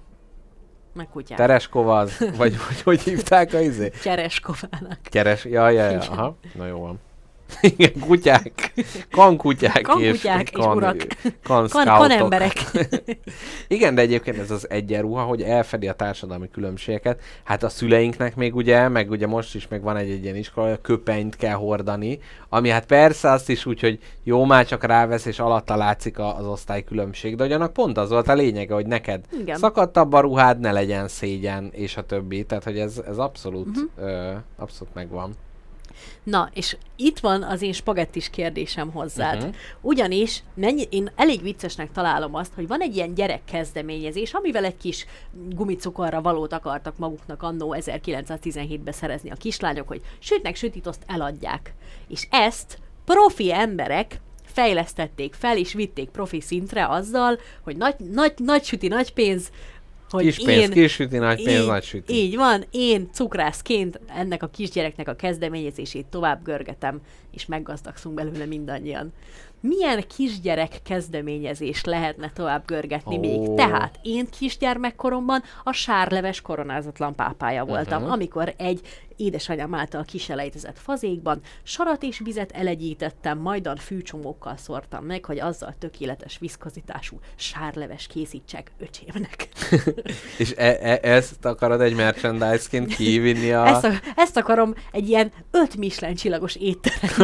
[0.93, 1.39] meg kutyák.
[1.39, 3.91] Tereskova az, vagy hogy, hogy hívták a izé?
[4.03, 4.99] Csereskovának.
[5.03, 7.01] Keres, ja, ja, ja, aha, na jó van.
[7.77, 8.73] Igen, kutyák,
[9.11, 10.97] kankutyák, Kankutyák és urak.
[10.97, 11.97] kan, Kan, scoutok.
[11.97, 12.53] kan emberek.
[13.69, 17.21] Igen, de egyébként ez az egyenruha, hogy elfedi a társadalmi különbségeket.
[17.45, 20.67] Hát a szüleinknek még ugye, meg ugye most is meg van egy, egy ilyen iskola,
[20.67, 22.19] hogy a köpenyt kell hordani,
[22.49, 26.47] ami hát persze azt is úgy, hogy jó már csak rávesz, és alatta látszik az
[26.47, 29.59] osztály különbség, de ugyanak pont az volt a lényege, hogy neked Igen.
[29.59, 32.45] szakadtabb a ruhád, ne legyen szégyen, és a többi.
[32.45, 34.09] Tehát, hogy ez, ez abszolút, uh-huh.
[34.09, 35.35] ö, abszolút megvan.
[36.23, 39.37] Na, és itt van az én spagettis kérdésem hozzád.
[39.37, 39.55] Uh-huh.
[39.81, 45.07] Ugyanis mennyi, én elég viccesnek találom azt, hogy van egy ilyen gyerekkezdeményezés, amivel egy kis
[45.33, 51.75] gumicukorra valót akartak maguknak annó 1917-ben szerezni a kislányok, hogy sütnek sütit, azt eladják.
[52.09, 54.21] És ezt profi emberek
[54.55, 59.51] fejlesztették fel, és vitték profi szintre azzal, hogy nagy, nagy, nagy süti, nagy pénz,
[60.15, 62.15] hogy Kis pénz, én, kis süti, nagy pénz, így, nagy süti.
[62.15, 67.01] Így van, én cukrászként ennek a kisgyereknek a kezdeményezését tovább görgetem,
[67.35, 69.13] és meggazdagszunk belőle mindannyian.
[69.61, 73.21] Milyen kisgyerek kezdeményezés lehetne tovább görgetni Ó.
[73.21, 73.55] még?
[73.55, 78.11] Tehát én kisgyermekkoromban a sárleves koronázatlan pápája voltam, Mhm.
[78.11, 78.81] amikor egy
[79.17, 86.39] édesanyám által kiselejtezett fazékban sarat és vizet elegyítettem, majdan fűcsomókkal szórtam meg, hogy azzal tökéletes
[86.39, 89.49] viszkozitású sárleves készítsek öcsémnek.
[90.39, 93.67] És e- e- ezt akarod egy merchandise-ként kivinni a...
[93.67, 96.57] Ezt, a, ezt akarom egy ilyen öt Michelin csillagos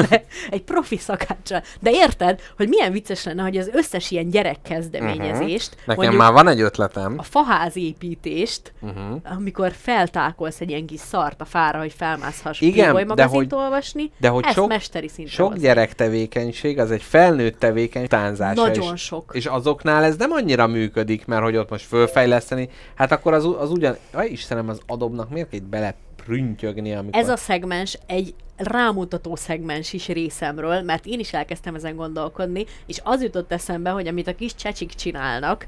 [0.01, 1.63] étterembe, egy profi szakáccsal.
[1.81, 5.99] De érted, hogy milyen vicces lenne, hogy az összes ilyen gyerekkezdeményezést, Mhm.
[6.01, 7.15] Nekem már van egy ötletem.
[7.19, 9.21] a faházépítést, Uh-huh.
[9.37, 14.29] amikor feltákolsz egy ilyen kis szart a fára, hogy felmászhass Igen, de hogy- olvasni, de
[14.29, 15.63] hogy ezt sok- mesteri szintre Sok hozni.
[15.63, 18.63] gyerek tevékenység, az egy felnőtt tevékenység tánzása.
[18.67, 19.31] Nagyon és, sok.
[19.35, 23.71] És azoknál ez nem annyira működik, mert hogy ott most fölfejleszteni, hát akkor az, az
[23.71, 23.97] ugyan...
[24.13, 25.95] Aj, Istenem, az adobnak miért kell bele
[26.25, 27.21] prüntjögni, amikor...
[27.23, 33.01] Ez a szegmens egy rámutató szegmens is részemről, mert én is elkezdtem ezen gondolkodni, és
[33.05, 35.67] az jutott eszembe, hogy amit a kis csecsik csinálnak,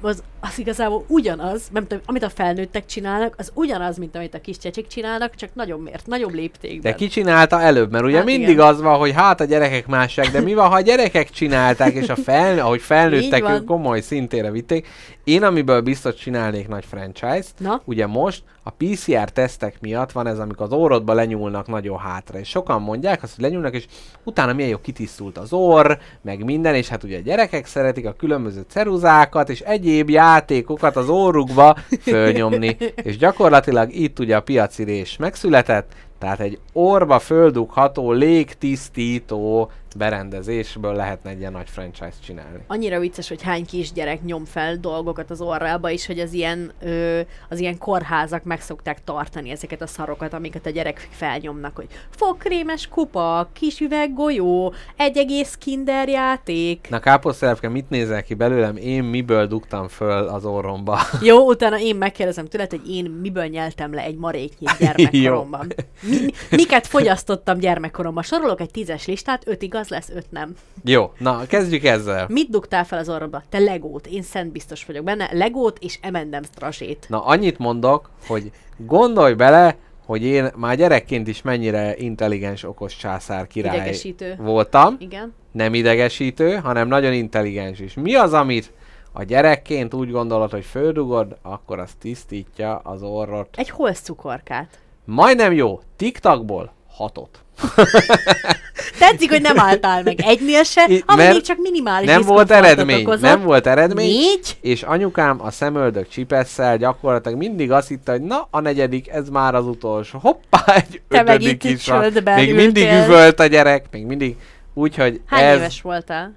[0.00, 4.40] az, az igazából ugyanaz, nem tudom, amit a felnőttek csinálnak, az ugyanaz, mint amit a
[4.40, 6.92] kis csecsik csinálnak, csak nagyobb mért, nagyobb léptékben.
[6.92, 7.90] De ki csinálta előbb?
[7.90, 8.66] Mert ugye Hát mindig igen.
[8.66, 12.08] az van, hogy hát a gyerekek másság, de mi van, ha a gyerekek csinálták, és
[12.08, 14.86] a fel, ahogy felnőttek, ők komoly szintére vitték.
[15.26, 17.80] Én, amiből biztos csinálnék nagy franchise-t, Na?
[17.84, 22.48] ugye most a PCR tesztek miatt van ez, amikor az orrodba lenyúlnak nagyon hátra, és
[22.48, 23.86] sokan mondják azt, hogy lenyúlnak, és
[24.24, 28.12] utána milyen jó kitisztult az orr, meg minden, és hát ugye a gyerekek szeretik a
[28.12, 35.92] különböző ceruzákat, és egyéb játékokat az orrukba fölnyomni, és gyakorlatilag itt ugye a piacirés megszületett,
[36.18, 42.58] tehát egy orba földugható, légtisztító berendezésből lehetne egy ilyen nagy franchise csinálni.
[42.66, 47.20] Annyira vicces, hogy hány kisgyerek nyom fel dolgokat az orrába is, hogy az ilyen, ö,
[47.48, 52.88] az ilyen kórházak meg szokták tartani ezeket a szarokat, amiket a gyerek felnyomnak, hogy fogkrémes
[52.88, 56.86] kupa, kis üveg golyó, egy egész kinder játék.
[56.90, 58.76] Na káposztelepke, mit nézel ki belőlem?
[58.76, 60.98] Én miből dugtam föl az orromba?
[61.22, 65.72] Jó, utána én megkérdezem tőled, hogy én miből nyeltem le egy maréknyit gyermekkoromban.
[66.00, 68.22] Mi- miket fogyasztottam gyermekkoromban?
[68.22, 70.54] Sorolok egy tízes listát, öt igaz lesz, öt nem.
[70.84, 72.26] Jó, na kezdjük ezzel.
[72.28, 73.42] Mit dugtál fel az orrodba?
[73.48, 77.06] Te legót, én szent biztos vagyok benne, legót és M&M's trasét.
[77.08, 79.76] Na annyit mondok, hogy gondolj bele,
[80.06, 84.36] hogy én már gyerekként is mennyire intelligens, okos császár király Idegesítő.
[84.38, 84.96] voltam.
[84.98, 85.34] Igen.
[85.52, 87.94] Nem idegesítő, hanem nagyon intelligens is.
[87.94, 88.72] Mi az, amit
[89.12, 93.48] a gyerekként úgy gondolod, hogy földugod, akkor az tisztítja az orrot.
[93.56, 94.78] Egy holsz cukorkát.
[95.04, 95.80] Majdnem jó.
[95.96, 97.38] TikTokból hatot.
[98.98, 103.02] Tetszik, hogy nem álltál meg egynél se, ami még csak minimális Nem volt eredmény.
[103.02, 103.20] okozott.
[103.20, 104.06] Nem volt eredmény.
[104.08, 104.56] Négy?
[104.60, 109.54] És anyukám a szemöldök csipesszel gyakorlatilag mindig azt hitte, hogy na, a negyedik, ez már
[109.54, 110.18] az utolsó.
[110.18, 112.00] Hoppá, egy Te ötödik is van.
[112.00, 112.54] Még ültél.
[112.54, 114.36] mindig üvölt a gyerek, még mindig.
[114.74, 115.56] Úgyhogy Hány ez...
[115.58, 116.34] éves voltál?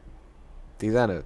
[0.77, 1.23] 15?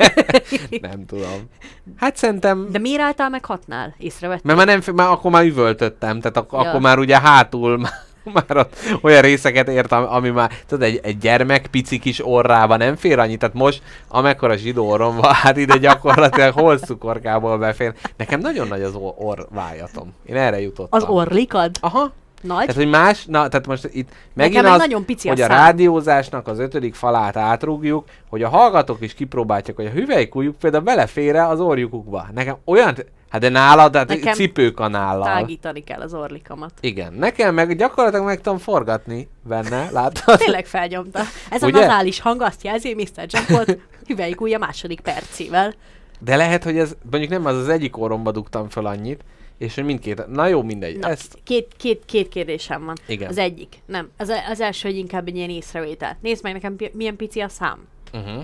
[0.80, 1.48] nem tudom.
[1.96, 2.68] Hát szerintem...
[2.72, 3.94] De miért álltál meg hatnál?
[3.98, 4.54] Észrevettél?
[4.54, 6.58] Mert már, nem, már akkor már üvöltöttem, tehát ak- Ja.
[6.58, 7.92] akkor már ugye hátul már,
[8.34, 12.96] már ott olyan részeket értem, ami már, tudod, egy, egy gyermek pici kis orrába nem
[12.96, 17.94] fér annyi, tehát most amekkora zsidó orrom van, hát ide gyakorlatilag hol cukorkából befér.
[18.16, 20.12] Nekem nagyon nagy az or- orvájatom.
[20.26, 21.00] Én erre jutottam.
[21.00, 21.70] Az orlikad?
[21.80, 22.12] Aha.
[22.42, 22.58] Nagy?
[22.58, 25.46] Tehát, hogy más, na, tehát most itt megint meg az, nagyon pici a hogy a
[25.46, 25.56] szám.
[25.56, 31.36] rádiózásnak az ötödik falát átrúgjuk, hogy a hallgatók is kipróbálják, hogy a hüvelykújuk például belefér
[31.36, 32.26] az orjukukba.
[32.34, 32.96] Nekem olyan,
[33.28, 35.24] hát de nálad, hát Nekem cipőkanállal.
[35.24, 36.72] Tágítani kell az orlikamat.
[36.80, 40.38] Igen, nekem meg gyakorlatilag meg tudom forgatni benne, látod?
[40.38, 41.20] Tényleg felnyomta.
[41.50, 41.78] Ez Ugye?
[41.78, 43.26] a nazális hang azt jelzi, Mr.
[43.26, 45.74] Jackpot hüvelykújja második percével.
[46.20, 49.24] De lehet, hogy ez mondjuk nem az az egyik orromba dugtam fel annyit,
[49.58, 52.96] és hogy mindkét, na jó, mindegy, Na, ezt, két, két, két kérdésem van.
[53.06, 53.28] Igen.
[53.28, 53.74] Az egyik.
[53.86, 54.10] Nem.
[54.16, 56.18] Az, az első, hogy inkább egy ilyen észrevétel.
[56.22, 57.78] Nézd meg nekem, pi- milyen pici a szám.
[58.12, 58.42] uh-huh.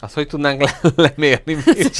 [0.00, 1.56] azt hogy tudnánk le- lemérni?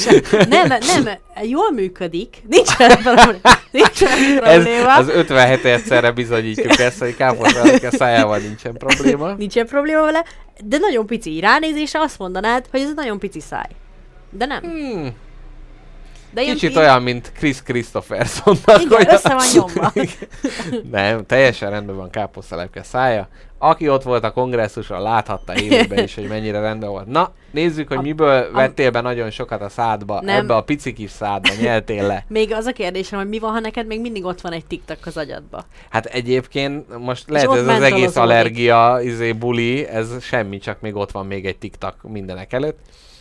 [0.49, 1.09] Nem, nem,
[1.43, 2.37] jól működik.
[2.47, 3.39] Nincsen probléma.
[3.71, 4.09] Nincsen
[4.43, 4.95] Ez probléma.
[4.95, 9.33] az 57 egyszerre bizonyítjuk ezt, hogy káposztának a szájával nincsen probléma.
[9.33, 10.23] Nincsen probléma vele,
[10.65, 11.39] de nagyon pici.
[11.39, 13.69] Ránézésre azt mondanád, hogy ez nagyon pici száj.
[14.29, 14.61] De nem.
[14.61, 15.09] Hmm.
[16.31, 18.81] De Kicsit ilyen- olyan, mint Chris Christophersonnak.
[18.81, 19.91] Igen, hogy össze van nyomva.
[20.91, 23.27] Nem, teljesen rendben van káposztelepke szája.
[23.61, 27.05] Aki ott volt a kongresszuson, láthatta élőben is, hogy mennyire rendben volt.
[27.07, 30.35] Na, nézzük, hogy A- miből a- vettél be nagyon sokat a szádba, Nem.
[30.35, 32.25] ebbe a pici kis szádba nyeltél le.
[32.29, 35.05] Még az a kérdésem, hogy mi van, ha neked még mindig ott van egy TikTok
[35.05, 35.65] az agyadba.
[35.89, 40.95] Hát egyébként most lehet, ott ez az egész allergia, izé, buli, ez semmi, csak még
[40.95, 42.79] ott van még egy TikTok mindenek előtt.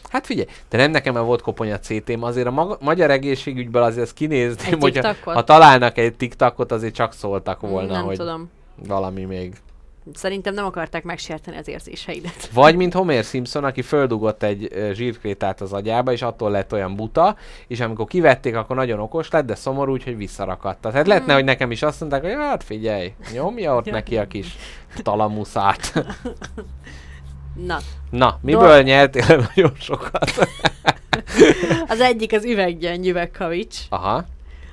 [0.09, 4.03] Hát figyelj, de nem nekem már volt koponya CT-m, azért a maga, magyar egészségügyből azért
[4.05, 5.35] ezt kinézném, Egy hogyha TikTokot?
[5.35, 8.51] ha találnak egy TikTokot, azért csak szóltak volna, nem hogy tudom.
[8.87, 9.55] valami még.
[10.15, 12.49] Szerintem nem akarták megsérteni az érzéseidet.
[12.55, 17.37] Vagy mint Homer Simpson, aki földugott egy zsírkrétát az agyába, és attól lett olyan buta,
[17.67, 20.91] és amikor kivették, akkor nagyon okos lett, de szomorú, úgyhogy visszarakatta.
[20.91, 24.57] Tehát lehetne, hogy nekem is azt mondták, hogy hát figyelj, nyomja ott neki a kis
[25.03, 25.93] talamuszát.
[27.67, 27.79] Na,
[28.11, 30.31] Na, miből nyertél el nagyon sokat?
[31.89, 34.25] az egyik az üveggyöngy üvegkavics, Aha.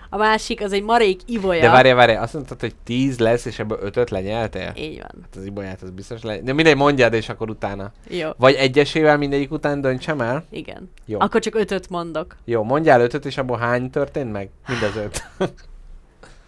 [0.09, 1.61] a másik az egy marék ibolya.
[1.61, 4.73] De várj, várj, azt mondtad, hogy 10 lesz, és ebből 5-öt lenyeltél?
[4.75, 5.21] Így van.
[5.21, 6.41] Hát az ibolyát, az biztos le...
[6.41, 7.91] De mindegy, mondjad, és akkor utána.
[8.07, 8.29] Jó.
[8.37, 10.45] Vagy egyesével mindegyik után döntsem el?
[10.49, 10.91] Igen.
[11.05, 11.19] Jó.
[11.19, 12.35] Akkor csak ötöt mondok.
[12.45, 14.49] Jó, mondjál ötöt, és abból hány történt meg?
[14.67, 15.23] Mind az öt.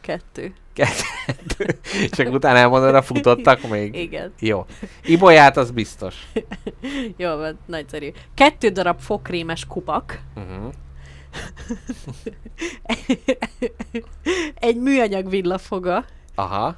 [0.01, 0.53] Kettő.
[0.77, 1.79] Kettő.
[2.11, 3.95] és akkor utána elmondod, a futottak még?
[3.95, 4.33] Igen.
[4.39, 4.65] Jó.
[5.03, 6.15] Ibolyát az biztos.
[7.17, 8.11] Jó van, nagyszerű.
[8.33, 10.19] Kettő darab fokrémes kupak.
[10.35, 10.73] Uh-huh.
[14.67, 16.05] egy műanyag villafoga.
[16.35, 16.75] Aha.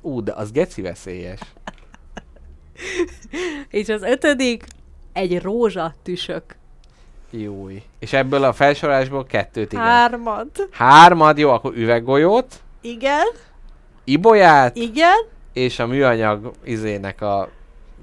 [0.00, 1.40] Ú, de az geci veszélyes.
[3.68, 4.64] És az ötödik
[5.12, 6.56] egy rózsa tüsök.
[7.34, 7.82] Júj.
[7.98, 9.84] És ebből a felsorolásból kettőt, igen.
[9.84, 10.68] Hármat.
[10.70, 13.26] Hármad, jó, akkor üveggolyót, Igen,
[14.04, 15.16] ibolyát, igen.
[15.52, 17.48] és a műanyag izének a...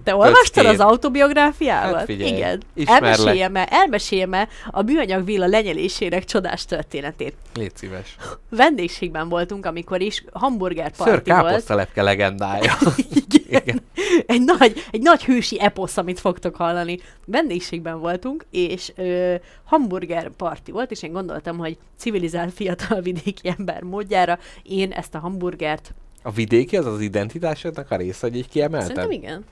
[0.03, 1.95] Te olvastad az autobiográfiámat?
[1.95, 2.61] Hát figyelj, Igen.
[2.85, 7.33] Elmeséljem-e, elmeséljem-e a műanyag villa lenyelésének csodás történetét.
[7.53, 8.15] Légy szíves.
[8.49, 11.23] Vendégségben voltunk, amikor is hamburger party volt.
[11.23, 12.73] káposztelepke legendája.
[13.27, 13.38] Igen.
[13.49, 13.81] Igen.
[14.25, 16.99] Egy nagy, egy nagy hősi eposz, amit fogtok hallani.
[17.25, 23.81] Vendégségben voltunk, és ö, hamburger parti volt, és én gondoltam, hogy civilizált fiatal vidéki ember
[23.81, 25.93] módjára én ezt a hamburgert...
[26.23, 28.95] A vidéki az az identitásodnak a része, hogy így kiemelted?
[28.95, 29.45] Szerintem igen.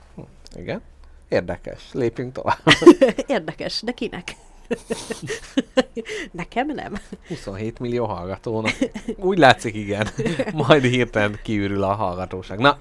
[0.56, 0.82] Igen.
[1.28, 1.82] Érdekes.
[1.92, 2.58] Lépjünk tovább.
[3.26, 4.36] Érdekes, de kinek?
[6.32, 6.94] Nekem nem.
[7.28, 8.76] 27 millió hallgatónak.
[9.16, 10.08] Úgy látszik, igen.
[10.52, 12.58] Majd hirtelen kiürül a hallgatóság.
[12.58, 12.78] Na,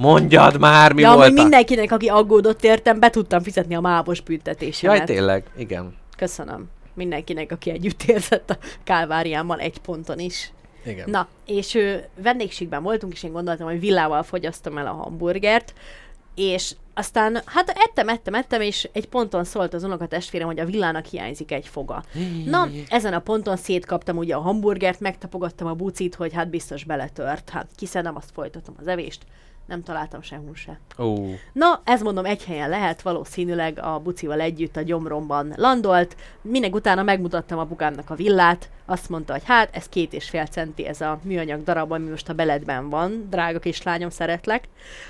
[0.00, 1.42] mondjad már, mi ja, volt a...
[1.42, 4.96] mindenkinek, aki aggódott értem, be tudtam fizetni a mávos büntetésemet.
[4.96, 5.96] Jaj, tényleg, igen.
[6.16, 6.68] Köszönöm.
[6.94, 10.52] Mindenkinek, aki együtt érzett a kálváriámmal egy ponton is.
[10.84, 11.10] Igen.
[11.10, 15.74] Na, és ő, vendégségben voltunk, és én gondoltam, hogy villával fogyasztom el a hamburgert,
[16.34, 21.04] és aztán, hát ettem, ettem, ettem, és egy ponton szólt az unokatestvérem, hogy a villának
[21.04, 22.02] hiányzik egy foga.
[22.44, 27.50] Na, ezen a ponton szétkaptam ugye a hamburgert, megtapogattam a bucit, hogy hát biztos beletört.
[27.50, 29.22] Hát kiszedem, azt folytatom az evést.
[29.70, 30.78] Nem találtam sehol se.
[30.98, 36.16] Ó, Na, ez mondom egy helyen lehet, valószínűleg a bucival együtt a gyomromban landolt.
[36.42, 40.86] Minek utána megmutattam apukámnak a villát, azt mondta, hogy hát ez két és fél centi
[40.86, 43.26] ez a műanyag darab, ami most a beledben van.
[43.30, 44.68] Drága kislányom, szeretlek.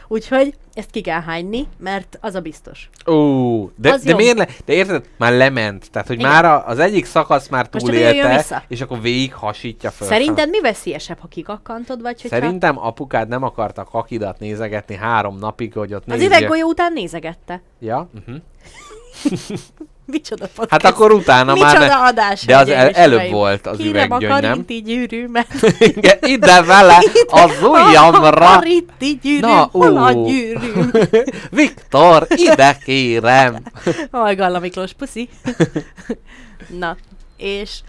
[0.09, 2.91] Úgyhogy ezt ki kell hányni, mert az a biztos.
[3.07, 4.17] Ó, de, Az de jó.
[4.17, 6.31] miért le, de érted, már lement, tehát hogy Igen.
[6.31, 10.09] már a, az egyik szakasz már túlélte, és akkor végig hasítja föl.
[10.09, 12.37] Szerinted mi veszélyesebb, ha kikakkantod, vagy hogyha...
[12.37, 16.27] Szerintem apukád nem akarta kakidat nézegetni három napig, hogy ott Az nézje.
[16.27, 17.63] üveggolyó után nézegette.
[17.79, 18.37] Ja, uh-huh.
[20.07, 20.71] Micsoda podcast.
[20.71, 24.43] Hát akkor utána már Micsoda adás, De az el, előbb volt az Ki nem üveggyöngy,
[24.43, 24.59] nem?
[24.59, 25.47] inti gyűrűmet?
[25.79, 26.97] Igen, ide vele
[27.29, 28.29] az ujjamra.
[28.51, 30.91] Akar inti gyűrűm, Na, hol a gyűrűm?
[31.51, 33.57] Viktor, ide kérem.
[34.11, 35.29] Aj, Galla Miklós, puszi.
[36.79, 36.97] Na,
[37.37, 37.81] és,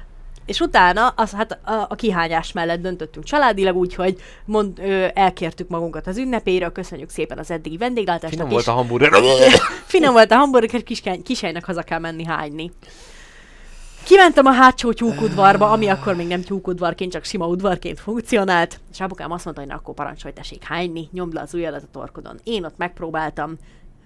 [0.52, 6.08] és utána az, hát a, a kihányás mellett döntöttünk családilag, úgyhogy mond, ö, elkértük magunkat
[6.08, 9.12] az ünnepéről, köszönjük szépen az eddigi vendéglátásnak, Finom volt a hamburger.
[9.86, 12.72] finom volt a hamburger, kiskány, kiselynek haza kell menni hányni.
[14.04, 19.32] Kimentem a hátsó tyúkudvarba, ami akkor még nem tyúkudvarként, csak sima udvarként funkcionált, és apukám
[19.32, 22.40] azt mondta, hogy na akkor parancsolj, tessék hányni, nyomd le az ujjadat a torkodon.
[22.44, 23.58] Én ott megpróbáltam,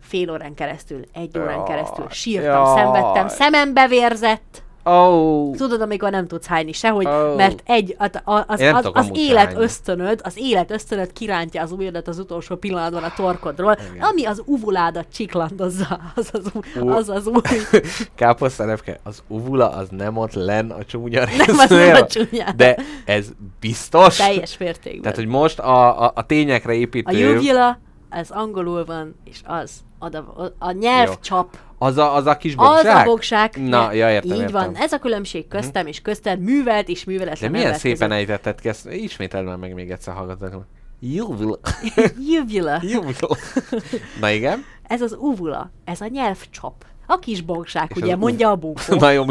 [0.01, 2.75] fél órán keresztül, egy órán keresztül sírtam, jaj.
[2.75, 4.63] szenvedtem, szemembe vérzett.
[4.89, 7.35] Ó, Tudod, amikor nem tudsz hányni sehogy, Ó.
[7.35, 9.59] mert egy, a, a, az, az, az amúgy élet hányni.
[9.63, 14.03] ösztönöd, az élet ösztönöd kirántja az ujjadat az utolsó pillanatban a torkodról, Igen.
[14.03, 17.41] ami az uvuládat csiklandozza, az az, u- az, az új.
[18.15, 22.51] káposztelepke, az uvula az nem ott len a csúnya Nem, az nem a csúnya.
[22.55, 23.27] De ez
[23.59, 24.17] biztos?
[24.17, 25.01] Teljes mértékben.
[25.01, 27.35] Tehát, hogy most a, a, a tényekre A építő...
[27.37, 27.79] uvula,
[28.09, 32.67] ez angolul van, és az, oda, a nyelvcsap, A Az a, az a kis Az
[32.67, 33.05] bogzsák?
[33.05, 33.55] a bogság.
[33.67, 34.51] Na, ja, értem, Így értem.
[34.51, 34.75] van.
[34.75, 38.69] Ez a különbség köztem és közted művelt és De műveletlen milyen ember szépen ejtetted ki
[38.69, 38.89] ezt.
[38.91, 40.65] Ismételd már meg még egyszer hallgatok.
[40.99, 41.57] Júvula.
[42.33, 42.79] Jövjüle.
[42.83, 43.35] Júvula.
[44.21, 44.63] Na igen.
[44.83, 45.71] Ez az uvula.
[45.85, 46.85] Ez a nyelvcsap.
[47.07, 48.95] A kis bogság, ugye, az mondja a búkó.
[48.99, 49.25] Na jó,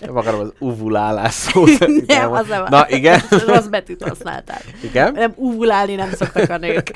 [0.00, 1.86] nem akarom az uvulálás szót.
[2.06, 2.64] Nem, az nem.
[2.68, 3.20] Na igen.
[3.46, 4.60] Rossz betűt használtál.
[4.82, 5.12] Igen.
[5.12, 6.90] Nem uvulálni nem szoktak a nők.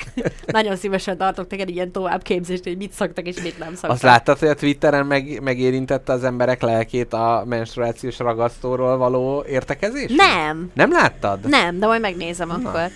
[0.45, 3.91] Nagyon szívesen tartok neked ilyen továbbképzést, hogy mit szoktak és mit nem szoktak.
[3.91, 10.11] Azt láttad, hogy a Twitteren meg, megérintette az emberek lelkét a menstruációs ragasztóról való értekezés?
[10.15, 10.71] Nem.
[10.73, 11.39] Nem láttad?
[11.47, 12.53] Nem, de majd megnézem Na.
[12.53, 12.89] akkor.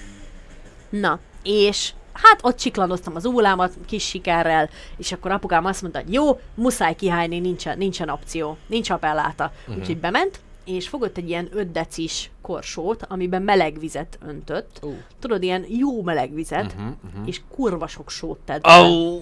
[0.90, 1.92] Na, és
[2.24, 6.96] hát ott csiklanoztam az ólámat kis sikerrel, és akkor apukám azt mondta, hogy jó, muszáj
[6.96, 9.52] kihányni, nincsen, nincsen opció, nincs appelláta.
[9.62, 9.78] Uh-huh.
[9.78, 14.80] Úgyhogy bement, és fogott egy ilyen 5 decis korsót, amiben meleg vizet öntött.
[14.82, 14.94] Ú.
[15.20, 17.28] Tudod, ilyen jó meleg vizet, Uh-huh, uh-huh.
[17.28, 18.68] és kurva sok sót tett.
[18.68, 19.22] Oh.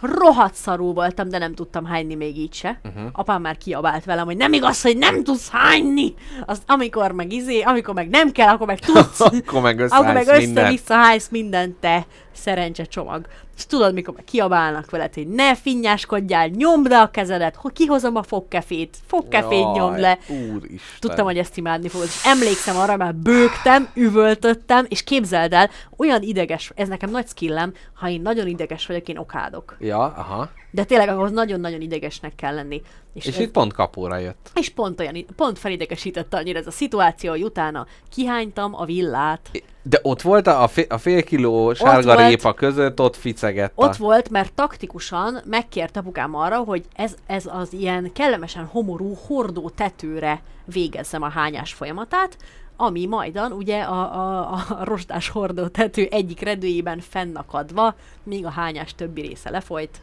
[0.00, 2.80] Rohadt szarú voltam, de nem tudtam hányni még így se.
[2.84, 3.10] Uh-huh.
[3.12, 6.14] Apám már kiabált velem, hogy nem igaz, hogy nem tudsz hányni.
[6.46, 9.20] Azt amikor meg izé, amikor meg nem kell, akkor meg tudsz.
[9.46, 10.56] Akkor meg akkor meg mindent.
[10.56, 13.26] össze-vissza hánysz mindent, te szerencse csomag.
[13.56, 18.16] És tudod, mikor meg kiabálnak veled, hogy ne finnyáskodjál, nyomd le a kezedet, hogy kihozom
[18.16, 20.18] a fogkefét, fogkefét nyomd le.
[20.28, 20.78] Úristen.
[21.00, 22.06] Tudtam, hogy ezt imádni fogod.
[22.06, 27.72] És emlékszem arra, mert bőgtem, üvöltöttem, és képzeld el, olyan ideges, ez nekem nagy skillem,
[27.94, 29.76] ha én nagyon ideges vagyok, én okádok.
[29.80, 30.50] Ja, aha.
[30.70, 32.82] De tényleg ahhoz nagyon-nagyon idegesnek kell lenni.
[33.14, 34.50] És, És ez, itt pont kapóra jött.
[34.54, 39.50] és pont olyan, pont felidegesítette annyira ez a szituáció, hogy utána kihánytam a villát.
[39.88, 42.28] De ott volt a, a, fél, a fél kiló sárga volt.
[42.28, 43.84] répa között, ott ficegett a...
[43.84, 49.70] Ott volt, mert taktikusan megkért apukám arra, hogy ez, ez az ilyen kellemesen homorú hordó
[49.70, 52.36] tetőre végezzem a hányás folyamatát,
[52.76, 58.94] ami majdan ugye a, a, a rostás hordó tető egyik redőjében fennakadva, míg a hányás
[58.94, 60.00] többi része lefolyt.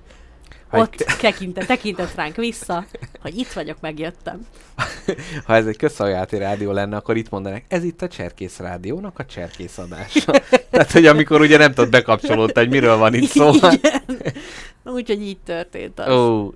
[0.79, 2.85] Ott tekintett, tekintett ránk vissza,
[3.21, 4.39] hogy itt vagyok, megjöttem.
[5.45, 9.25] Ha ez egy közszolgálati rádió lenne, akkor itt mondanak, ez itt a Cserkész rádiónak a
[9.25, 10.31] Cserkész adása.
[10.71, 13.51] Tehát, hogy amikor ugye nem tudod bekapcsolódni, hogy miről van itt szó.
[13.53, 14.01] Igen.
[14.83, 16.13] Úgyhogy így történt az.
[16.13, 16.53] Ó,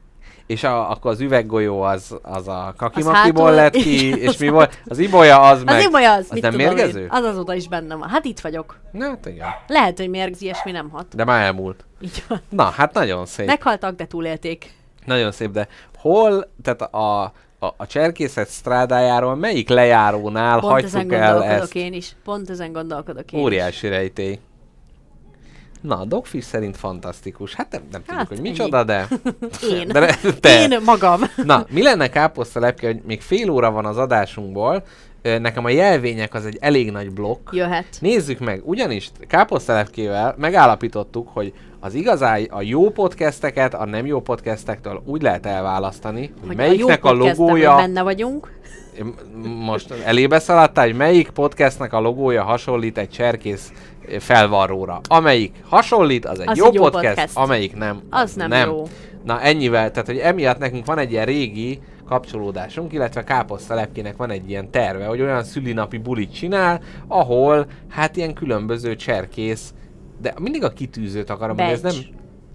[0.48, 4.82] és a, akkor az üveggolyó az, az a Az kakimakiból lett ki, és mi volt?
[4.86, 5.76] Az ibolya az meg...
[5.76, 7.02] Az én az, az mit nem mérgező?
[7.02, 7.07] Én.
[7.10, 8.10] Az azóta is bennem van.
[8.10, 8.80] Hát itt vagyok.
[8.91, 9.48] Na, hát igen.
[9.68, 11.15] Lehet, hogy mérgzi, ilyesmi nem hat.
[11.15, 11.86] De már elmúlt.
[12.02, 12.41] Így van.
[12.49, 13.45] Na, hát nagyon szép.
[13.45, 14.72] Meghaltak, de túlélték.
[15.06, 15.68] Nagyon szép, de
[15.98, 17.22] hol, tehát a,
[17.60, 21.76] a, a cserkészet strádájáról melyik lejárónál Pont ezen hagytuk el gondolkodok ezt?
[21.76, 22.15] én is.
[22.24, 23.45] Pont ezen gondolkodok én is.
[23.45, 24.40] Óriási rejtély.
[25.82, 27.54] Na, a Dogfish szerint fantasztikus.
[27.54, 29.08] Hát nem, nem tudjuk, Hát, hogy micsoda, de...
[29.74, 29.88] Én.
[29.88, 30.62] De te.
[30.62, 31.22] Én magam.
[31.44, 34.84] Na, mi lenne káposztalepke, hogy még fél óra van az adásunkból,
[35.22, 37.49] nekem a jelvények az egy elég nagy blokk.
[37.52, 37.86] Jöhet.
[37.99, 45.02] Nézzük meg, ugyanis káposztalepkével megállapítottuk, hogy az igazán a jó podcasteket a nem jó podcastektől
[45.06, 47.76] úgy lehet elválasztani, hogy, Hogy melyiknek a, a, jó podcastben logója...
[47.76, 48.56] benne vagyunk.
[49.44, 53.72] Most elébe szaladtál, hogy melyik podcastnek a logója hasonlít egy cserkész
[54.20, 55.02] felvarróra.
[55.08, 57.36] Amelyik hasonlít, az egy Az jó, egy jó podcast, podcast.
[57.38, 58.88] amelyik nem, Az nem jó.
[59.26, 64.50] Na ennyivel, tehát hogy emiatt nekünk van egy ilyen régi kapcsolódásunk, illetve Káposztalepkének van egy
[64.50, 69.74] ilyen terve, hogy olyan szülinapi bulit csinál, ahol hát ilyen különböző cserkész,
[70.22, 71.94] de mindig a kitűzőt akarom, hogy ez nem...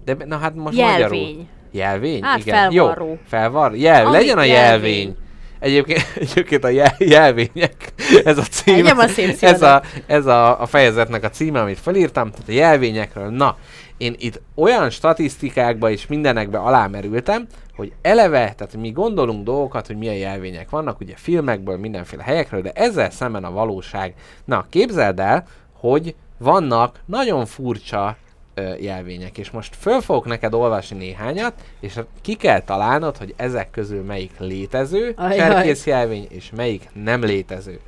[0.05, 1.17] De na hát most magyarul.
[1.17, 1.47] Jelvény.
[1.71, 2.23] Jelvény?
[2.23, 2.55] Hát Igen.
[2.71, 3.07] felvarró.
[3.07, 3.75] Jó, felvar.
[3.75, 4.91] Jel, Ami legyen a jelvény.
[4.91, 5.15] jelvény.
[5.63, 9.07] Egyébként, egyébként a jel, jelvények, ez a cím, a
[9.41, 13.29] ez, a, ez a, a fejezetnek a címe, amit felírtam, tehát a jelvényekről.
[13.29, 13.57] Na,
[13.97, 20.15] én itt olyan statisztikákba és mindenekbe alámerültem, hogy eleve, tehát mi gondolunk dolgokat, hogy milyen
[20.15, 24.13] jelvények vannak, ugye filmekből, mindenféle helyekről, de ezzel szemben a valóság.
[24.45, 28.17] Na, képzeld el, hogy vannak nagyon furcsa
[28.53, 33.71] ö, jelvények, és most föl fogok neked olvasni néhányat, és ki kell találnod, hogy ezek
[33.71, 35.37] közül melyik létező Ajaj.
[35.37, 37.79] cserkész jelvény, és melyik nem létező.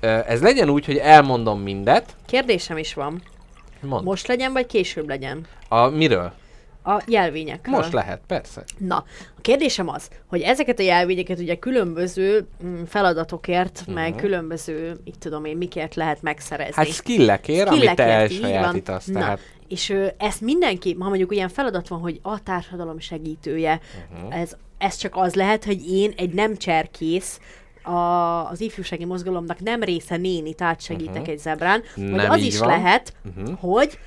[0.00, 2.16] Ö, ez legyen úgy, hogy elmondom mindet.
[2.26, 3.22] Kérdésem is van.
[3.80, 4.04] Mond.
[4.04, 5.46] Most legyen, vagy később legyen?
[5.68, 6.32] A, miről?
[6.84, 7.74] A jelvényekről.
[7.74, 8.64] Most lehet, persze.
[8.78, 8.96] Na,
[9.36, 13.94] a kérdésem az, hogy ezeket a jelvényeket ugye különböző mm, feladatokért, uh-huh.
[13.94, 16.72] meg különböző, így tudom én, mikért lehet megszerezni.
[16.74, 18.50] Hát skillekért, amit te Skillekért, így van.
[18.50, 19.06] elsajátítasz.
[19.06, 23.80] Na, Tehát és ö, ezt mindenki, ha mondjuk ilyen feladat van, hogy a társadalom segítője,
[24.10, 24.16] Mhm.
[24.24, 24.40] uh-huh.
[24.40, 27.40] ez, ez csak az lehet, hogy én egy nem cserkész,
[27.82, 27.90] a,
[28.50, 31.18] az ifjúsági mozgalomnak nem része nénit átsegítek Mhm.
[31.20, 31.32] uh-huh.
[31.34, 32.68] egy zebrán, vagy az is van.
[32.68, 33.40] lehet, Mhm.
[33.40, 33.58] uh-huh.
[33.58, 33.98] hogy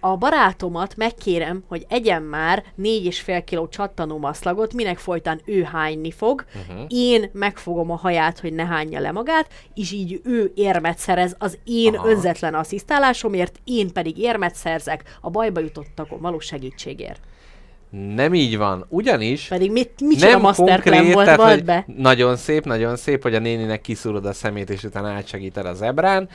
[0.00, 5.62] a barátomat megkérem, hogy egyen már négy és fél kiló csattanó maszlagot, minek folytán ő
[5.62, 6.84] hányni fog, uh-huh.
[6.88, 11.58] én megfogom a haját, hogy ne hányja le magát, és így ő érmet szerez az
[11.64, 12.08] én Aha.
[12.08, 17.20] Önzetlen asszisztálásomért, én pedig érmet szerzek a bajba jutottakon való segítségért.
[18.14, 18.86] Nem így van.
[18.88, 21.84] Ugyanis Pedig mit, micsoda nem konkrét, volt, tehát, be?
[21.96, 26.22] nagyon szép, nagyon szép, hogy a néninek kiszúrod a szemét, és utána átsegíted a zebrán,
[26.22, 26.32] Ö,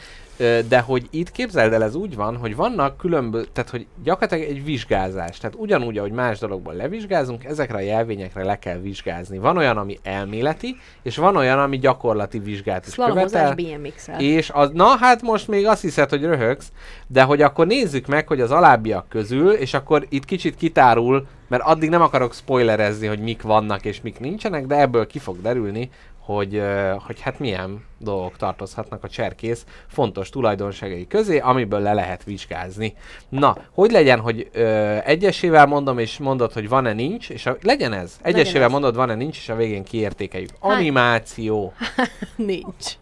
[0.67, 4.63] de hogy itt képzeld el, ez úgy van, hogy vannak különböző, tehát hogy gyakorlatilag egy
[4.63, 9.37] vizsgázás, tehát ugyanúgy, ahogy más dologban levizsgázunk, ezekre a jelvényekre le kell vizsgázni.
[9.37, 13.77] Van olyan, ami elméleti, és van olyan, ami gyakorlati vizsgát is Szlalomozás követel.
[13.77, 14.19] BMX-el.
[14.19, 16.71] És az, na hát most még azt hiszed, hogy röhögsz,
[17.07, 21.63] de hogy akkor nézzük meg, hogy az alábbiak közül, és akkor itt kicsit kitárul, mert
[21.63, 25.89] addig nem akarok spoilerezni, hogy mik vannak és mik nincsenek, de ebből ki fog derülni,
[26.25, 26.61] hogy,
[27.05, 32.95] hogy hát milyen dolgok tartozhatnak a cserkész fontos tulajdonságai közé, amiből le lehet vizsgázni.
[33.29, 37.93] Na, hogy legyen, hogy ö, egyesével mondom, és mondod, hogy van-e, nincs, és a, legyen
[37.93, 38.17] ez.
[38.21, 38.71] Egyesével ez.
[38.71, 40.49] mondod, van-e, nincs, és a végén kiértékeljük.
[40.61, 40.71] Hány?
[40.71, 41.73] Animáció.
[42.35, 42.93] Nincs.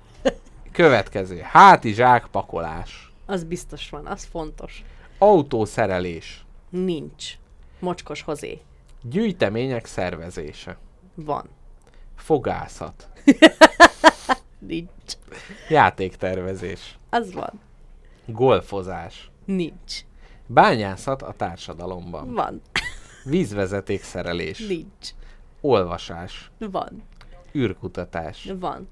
[0.71, 1.39] Következő.
[1.43, 3.11] Hátizsák pakolás.
[3.25, 4.83] Az biztos van, az fontos.
[5.17, 6.45] Autószerelés.
[6.69, 7.33] Nincs.
[7.79, 8.61] Mocskos hozé.
[9.01, 10.77] Gyűjtemények szervezése.
[11.15, 11.49] Van.
[12.15, 13.10] Fogászat.
[14.59, 15.13] Nincs.
[15.69, 16.97] Játéktervezés.
[17.09, 17.51] Az van.
[18.25, 19.31] Golfozás.
[19.45, 19.99] Nincs.
[20.47, 22.33] Bányászat a társadalomban.
[22.33, 22.61] Van.
[23.23, 24.67] Vízvezetékszerelés.
[24.67, 25.09] Nincs.
[25.61, 26.51] Olvasás.
[26.57, 27.03] Van.
[27.55, 28.51] űrkutatás.
[28.59, 28.87] Van.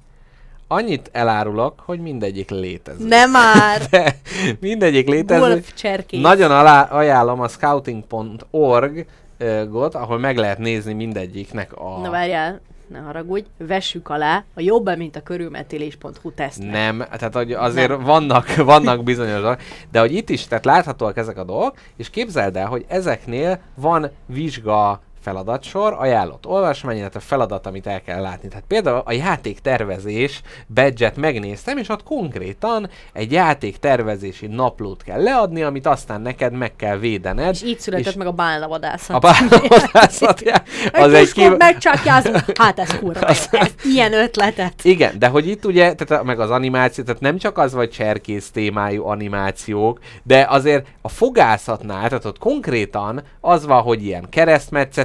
[0.67, 3.07] Annyit elárulok, hogy mindegyik létezik.
[3.07, 3.81] Nem már!
[3.89, 4.15] De
[4.59, 6.11] mindegyik létezik.
[6.11, 9.05] Nagyon alá, ajánlom a scouting.org
[9.69, 11.99] got, ahol meg lehet nézni mindegyiknek a...
[11.99, 16.71] Na várjál, ne haragudj, vessük alá a jobb, mint a körülmetélés.hu tesztnek.
[16.71, 18.03] Nem, tehát hogy azért nem.
[18.03, 19.61] vannak, vannak bizonyos dolgok,
[19.91, 24.09] de hogy itt is, tehát láthatóak ezek a dolgok, és képzeld el, hogy ezeknél van
[24.25, 28.47] vizsga feladatsor, ajánlott olvasmány, illetve feladat, amit el kell látni.
[28.47, 30.41] Tehát például a játéktervezés
[30.73, 36.97] badge megnéztem, és ott konkrétan egy játéktervezési naplót kell leadni, amit aztán neked meg kell
[36.97, 37.53] védened.
[37.53, 39.15] És így született és meg a bálnavadászat.
[39.15, 40.41] a bálvadászat,
[40.91, 41.57] az egy kív...
[41.57, 42.43] megcsakjázunk.
[42.57, 43.49] Hát ez kurva Az-.
[43.51, 44.73] Ez ilyen ötletet.
[44.83, 48.51] Igen, de hogy itt ugye, tehát meg az animáció, tehát nem csak az vagy cserkész
[48.51, 54.29] témájú animációk, de azért a fogászatnál, tehát ott konkrétan az van, hogy ilyen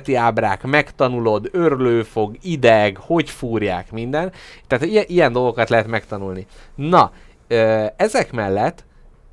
[0.04, 4.32] keresztmetszeti ábrák, megtanulod, örlőfog, ideg, hogy fúrják minden.
[4.66, 6.46] Tehát ilyen, ilyen dolgokat lehet megtanulni.
[6.74, 7.12] Na,
[7.96, 8.84] ezek mellett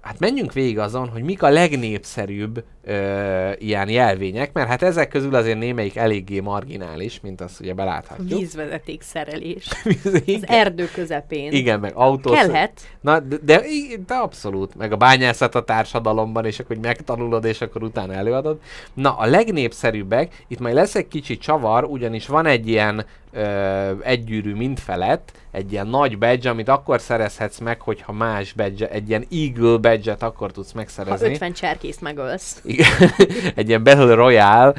[0.01, 5.35] Hát menjünk végig azon, hogy mik a legnépszerűbb ö, ilyen jelvények, mert hát ezek közül
[5.35, 8.39] azért némelyik eléggé marginális, mint azt ugye beláthatjuk.
[8.39, 9.67] Vízvezeték szerelés.
[10.25, 11.51] Az erdő közepén.
[11.51, 12.31] Igen, meg autó.
[12.31, 12.81] Kellhet.
[13.01, 13.61] Na, de, de,
[14.07, 14.75] de abszolút.
[14.75, 18.59] Meg a bányászat a társadalomban, és akkor hogy megtanulod, és akkor utána előadod.
[18.93, 24.55] Na, a legnépszerűbbek, itt majd lesz egy kicsi csavar, ugyanis van egy ilyen ö, egygyűrű
[24.55, 29.77] mindfelett, egy ilyen nagy badge, amit akkor szerezhetsz meg, hogyha más badge, egy ilyen Eagle
[29.77, 31.33] badge-et akkor tudsz Ha megszerezni.
[31.33, 32.61] 50 cserkészt megölsz.
[33.55, 34.73] Egy ilyen Battle Royale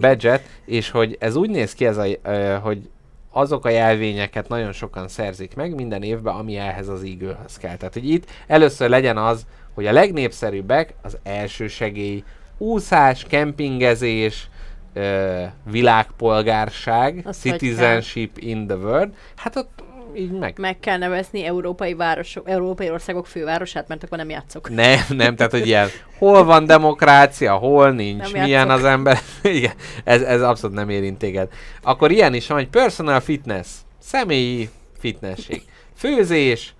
[0.00, 2.06] badge és hogy ez úgy néz ki, ez a,
[2.62, 2.88] hogy
[3.30, 7.76] azok a jelvényeket nagyon sokan szerzik meg minden évben, ami ehhez az ígőhöz kell.
[7.76, 12.24] Tehát, hogy itt először legyen az, hogy a legnépszerűbbek az első segély,
[12.58, 14.48] úszás, kempingezés,
[14.94, 19.12] uh, világpolgárság, Azt citizenship in the world.
[19.36, 19.82] Hát ott
[20.16, 20.54] így meg.
[20.58, 24.70] Meg kell nevezni európai városok, európai országok fővárosát, mert akkor nem játszok.
[24.70, 28.84] Nem, nem, tehát hogy ilyen, hol van demokrácia, hol nincs, Nem milyen játszok.
[28.84, 29.18] az ember.
[29.56, 29.72] Igen,
[30.04, 31.48] ez, ez abszolút nem érint téged.
[31.82, 33.68] Akkor ilyen is van, hogy personal fitness,
[33.98, 34.68] személyi
[34.98, 35.62] fitnessség.
[35.94, 36.74] Főzés,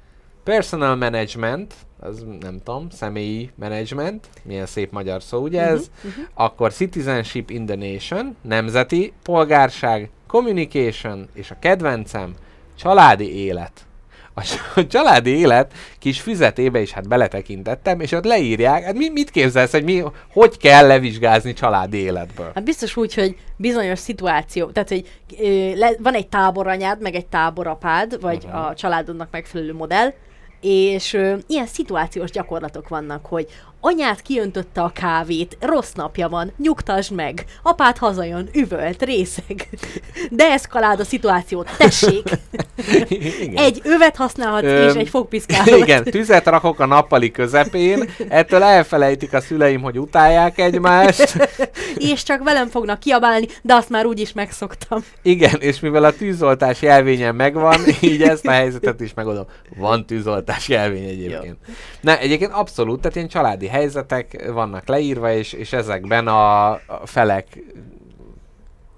[0.45, 5.91] personal management, az nem tudom, személyi management, milyen szép magyar szó, ugye ez?
[6.03, 12.35] Mhm, Akkor citizenship in the nation, nemzeti polgárság, communication, és a kedvencem,
[12.77, 13.87] családi élet.
[14.75, 19.71] A családi élet kis füzetébe is hát beletekintettem, és ott leírják, hát mi, mit képzelsz,
[19.71, 22.51] hogy mi, hogy kell levizsgázni családi életből?
[22.55, 25.09] Hát biztos úgy, hogy bizonyos szituáció, tehát hogy
[25.41, 28.67] ö, le, van egy táboranyád, meg egy táborapád, vagy Aha.
[28.67, 30.13] a családodnak megfelelő modell,
[30.61, 33.47] és ö, ilyen szituációs gyakorlatok vannak, hogy
[33.85, 39.69] anyád kiöntötte a kávét, rossz napja van, nyugtasd meg, apád hazajön, üvölt, részeg,
[40.31, 42.23] deeszkaláld a szituációt, tessék,
[43.41, 43.65] Igen.
[43.65, 45.81] egy övet használhatsz, Öm, és egy fogpiszkálót.
[45.83, 51.49] Igen, tüzet rakok a nappali közepén, ettől elfelejtik a szüleim, hogy utálják egymást.
[51.97, 55.05] és csak velem fognak kiabálni, de azt már úgyis megszoktam.
[55.23, 59.47] Igen, és mivel a tűzoltás jelvényen megvan, így ezt a helyzetet is megoldom.
[59.77, 61.57] Van tűzoltás jelvény egyébként.
[62.01, 67.59] Na, egyébként abszolút, tehát ilyen családi helyzetek vannak leírva, és, és ezekben a, a felek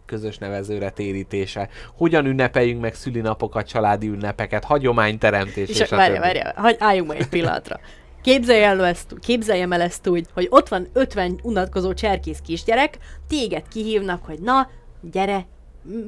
[0.06, 1.68] közös nevezőre térítése.
[1.96, 7.20] Hogyan ünnepeljünk meg szülinapokat, családi ünnepeket, hagyományteremtés, És, és, és várja, várja, hagy, álljunk meg
[7.20, 7.80] egy pillanatra.
[8.22, 12.98] Képzeljem el, ezt, képzeljem el ezt úgy, hogy ott van 50 unatkozó cserkész kisgyerek,
[13.28, 14.68] téged kihívnak, hogy na,
[15.00, 15.46] gyere,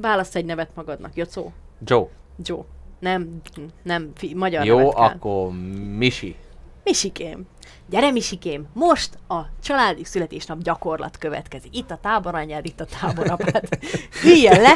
[0.01, 1.53] válasz egy nevet magadnak, Jocó,
[1.85, 2.07] Joe.
[2.43, 2.63] Joe.
[2.99, 3.41] Nem,
[3.83, 5.03] nem, fi, magyar Jó, nevet kell.
[5.03, 5.51] akkor
[5.97, 6.35] Misi.
[6.83, 7.45] Misikém.
[7.89, 11.77] Gyere, Misikém, most a családi születésnap gyakorlat következik.
[11.77, 13.67] Itt a táboranyád, itt a táborapád.
[14.25, 14.73] Üljön le,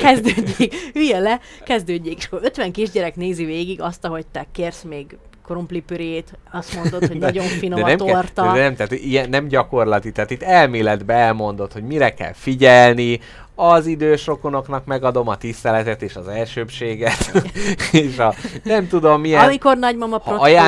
[0.00, 2.16] kezdődjék, üljön le, kezdődjék.
[2.16, 7.18] És akkor 50 kisgyerek nézi végig azt, ahogy te kérsz még krumplipürét, azt mondod, hogy
[7.18, 8.42] nagyon finom a nem, torta.
[8.42, 13.20] Kell, de nem, tehát ilyen, nem gyakorlati, tehát itt elméletbe elmondod, hogy mire kell figyelni,
[13.54, 17.42] az idős rokonoknak megadom a tiszteletet és az elsőbséget,
[17.92, 19.44] és a nem tudom milyen...
[19.44, 20.62] Amikor nagymama ha prottója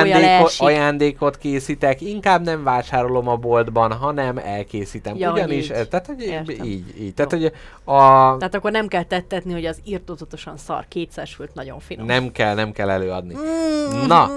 [0.57, 5.15] ajándékot, készítek, inkább nem vásárolom a boltban, hanem elkészítem.
[5.17, 5.71] Ja, Ugyanis, így.
[5.71, 6.65] eh, tehát hogy Értem.
[6.65, 7.13] így, így.
[7.13, 7.45] Tehát, hogy
[7.83, 12.05] a, Tehát akkor nem kell tettetni, hogy az írtózatosan szar kétszersült nagyon finom.
[12.05, 13.33] nem kell, nem kell előadni.
[13.33, 14.07] Mm.
[14.07, 14.29] Na,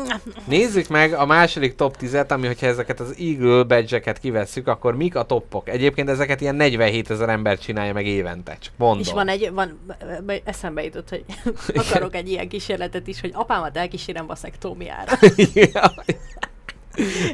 [0.45, 5.17] nézzük meg a második top 10-et, ami hogyha ezeket az Eagle badge kivesszük, akkor mik
[5.17, 5.69] a toppok?
[5.69, 8.07] Egyébként ezeket ilyen 47 ezer ember csinálja meg
[8.41, 9.01] évente, csak mondom.
[9.01, 9.79] És van egy, van,
[10.45, 11.25] eszembe jutott, hogy
[11.89, 15.13] akarok egy ilyen kísérletet is, hogy apámat elkísérem vaszektómiára.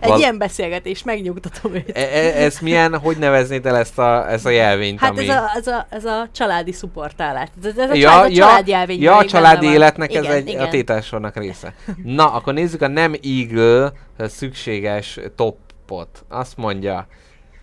[0.01, 1.91] Egy Val- ilyen beszélgetés, megnyugtatom őt.
[1.91, 5.29] E- e- ez milyen, hogy neveznéd el ezt a, ezt a jelvényt, Hát ami...
[5.29, 7.49] ez a, ez, a, ez a családi szupportálás.
[7.65, 9.03] Ez, ez a, ja, család, a ja, család jelvény.
[9.03, 10.65] ja, a családi életnek igen, ez egy igen.
[10.65, 11.75] a tételsornak része.
[12.05, 16.25] Na, akkor nézzük a nem Eagle szükséges toppot.
[16.29, 17.07] Azt mondja,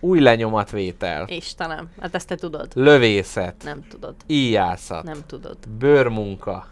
[0.04, 2.68] új lenyomatvétel, Istenem, hát ezt te tudod.
[2.74, 4.14] lövészet, Nem tudod.
[4.26, 5.56] íjászat, Nem tudod.
[5.78, 6.66] bőrmunka,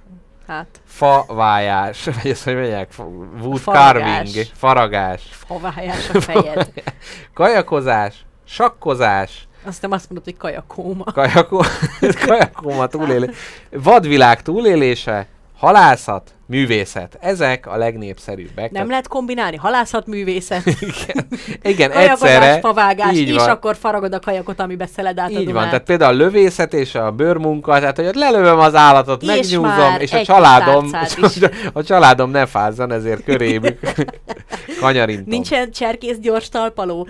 [0.46, 2.92] Hát, favájás, vagy ezt hogy mondják,
[3.42, 4.02] wood Faragás.
[4.02, 6.72] carving, faragás, favájás a fejed.
[7.34, 11.04] kajakozás, sakkozás, Aztán azt mondod, hogy kajakóma.
[11.04, 11.62] kajakó,
[12.26, 13.36] kajakóma túlélés,
[13.70, 15.26] vadvilág túlélése,
[15.62, 17.18] halászat, művészet.
[17.20, 18.70] Ezek a legnépszerűbbek.
[18.70, 21.26] Nem lehet kombinálni halászatművészet, Igen,
[21.62, 22.60] igen kajakozás, egyszerre.
[22.60, 23.48] favágás, így és van.
[23.48, 25.68] akkor faragod a kajakot, amibe szeled át a Így van, Dunát.
[25.68, 29.94] tehát például a lövészet és a bőrmunka, tehát hogy ott lelövöm az állatot, És megnyúzom,
[29.98, 30.90] és a családom,
[31.72, 33.78] a családom ne fázzon, ezért körébük
[34.80, 35.28] kanyarintom.
[35.28, 37.08] Nincsen cserkész gyors talpaló,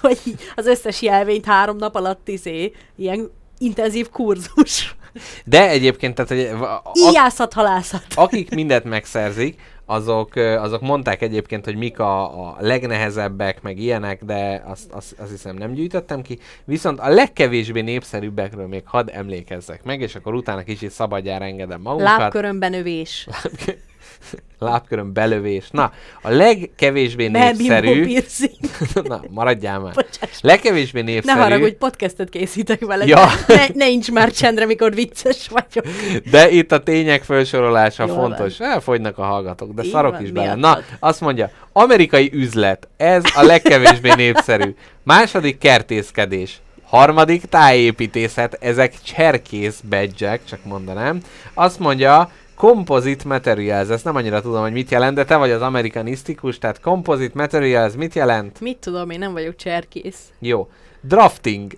[0.00, 0.18] hogy
[0.56, 4.96] az összes jelvényt három nap alatt izé, ilyen intenzív kurzus.
[5.44, 8.04] De egyébként, tehát hogy a- Íjászat, halászat.
[8.14, 14.62] akik mindent megszerzik, azok, azok mondták egyébként, hogy mik a, a legnehezebbek, meg ilyenek, de
[14.66, 16.38] azt, azt, azt hiszem nem gyűjtöttem ki.
[16.64, 22.18] Viszont a legkevésbé népszerűbbekről még hadd emlékezzek meg, és akkor utána kicsit szabadjára engedem magunkat.
[22.18, 23.28] Lábkörömben növés.
[24.58, 25.68] Lábkörön belövés.
[25.70, 25.92] Na,
[26.22, 28.18] a legkevésbé népszerű...
[29.04, 29.94] Na, maradjál már.
[29.94, 30.40] Bocsáss.
[30.40, 33.06] Legkevésbé Ne népszerű, haragudj, podcastet készítek vele.
[33.06, 33.26] Ja.
[33.46, 35.94] Ne, ne incs már csendre, mikor vicces vagyok.
[36.30, 38.60] de itt a tények felsorolása Jól fontos.
[38.60, 40.54] Elfogynak a hallgatók, de Így szarok van, is bele.
[40.54, 44.74] Na, azt mondja, amerikai üzlet, ez a legkevésbé népszerű.
[45.02, 46.60] Második kertészkedés.
[46.82, 51.20] Harmadik tájépítészet, ezek cserkész badge csak mondanám.
[51.54, 55.62] Azt mondja, Composite Materials, ezt nem annyira tudom, hogy mit jelent, de te vagy az
[55.62, 58.60] amerikanisztikus, tehát Composite Materials mit jelent?
[58.60, 60.18] Mit tudom, én nem vagyok cserkész.
[60.38, 60.68] Jó.
[61.00, 61.72] Drafting.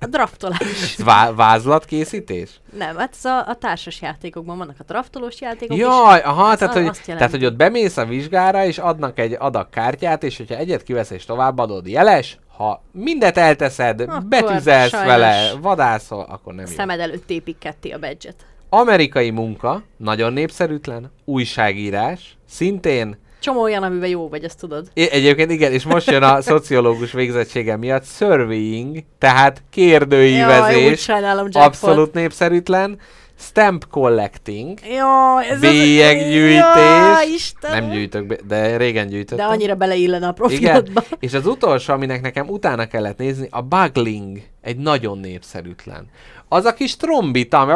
[0.00, 0.96] A draftolás.
[1.04, 2.60] Vá- vázlatkészítés?
[2.78, 5.76] Nem, hát ez a, a társas játékokban vannak a draftolós játékok.
[5.76, 10.22] Jaj, aha, tehát, hogy, tehát, hogy ott bemész a vizsgára, és adnak egy adag kártyát,
[10.22, 16.54] és hogyha egyet kivesz és továbbadod jeles, ha mindet elteszed, Akkor betüzelsz vele, vadászol, akkor
[16.54, 16.72] nem jó.
[16.72, 18.30] Szemed előtt tépik ketté a badge
[18.68, 24.88] Amerikai munka, nagyon népszerűtlen, újságírás, szintén Csomó olyan, amiben jó vagy, azt tudod.
[24.94, 31.54] É, Egyébként igen, és most jön a szociológus végzettsége miatt surveying, tehát Jaj, kérdőívezés, jackpot.
[31.54, 32.98] abszolút népszerűtlen,
[33.38, 37.80] stamp collecting, Jaj, ez bélyeggyűjtés, Jaj, Istenem.
[37.84, 39.48] nem gyűjtök, be- de régen De gyűjtöttem.
[39.48, 41.02] annyira beleillene a igen, profilodba.
[41.20, 46.06] és az utolsó, aminek nekem utána kellett nézni, a bugling, egy nagyon népszerűtlen.
[46.48, 47.72] Az a kis trombita, ami...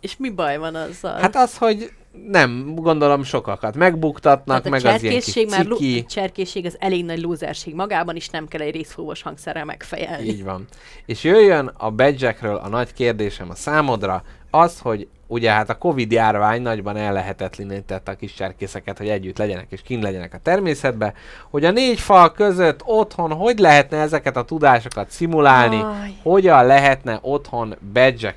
[0.00, 1.18] És mi baj van azzal?
[1.20, 1.90] Hát az, hogy
[2.28, 6.04] nem, gondolom sokakat megbuktatnak, Tehát a meg az ilyen kis cserkészség már lu- ciki.
[6.04, 10.26] cserkészség az elég nagy lúzerség magában, és nem kell egy részfúvós hangszerrel megfejelni.
[10.26, 10.64] Így van.
[11.06, 16.12] És jöjjön a badge a nagy kérdésem a számodra, az, hogy ugye hát a Covid
[16.12, 21.12] járvány nagyban ellehetetlenítette a kis cserkészeket, hogy együtt legyenek és kint legyenek a természetbe,
[21.50, 26.16] hogy a négy fal között otthon hogy lehetne ezeket a tudásokat szimulálni, Aj.
[26.22, 28.34] hogyan lehetne otthon badge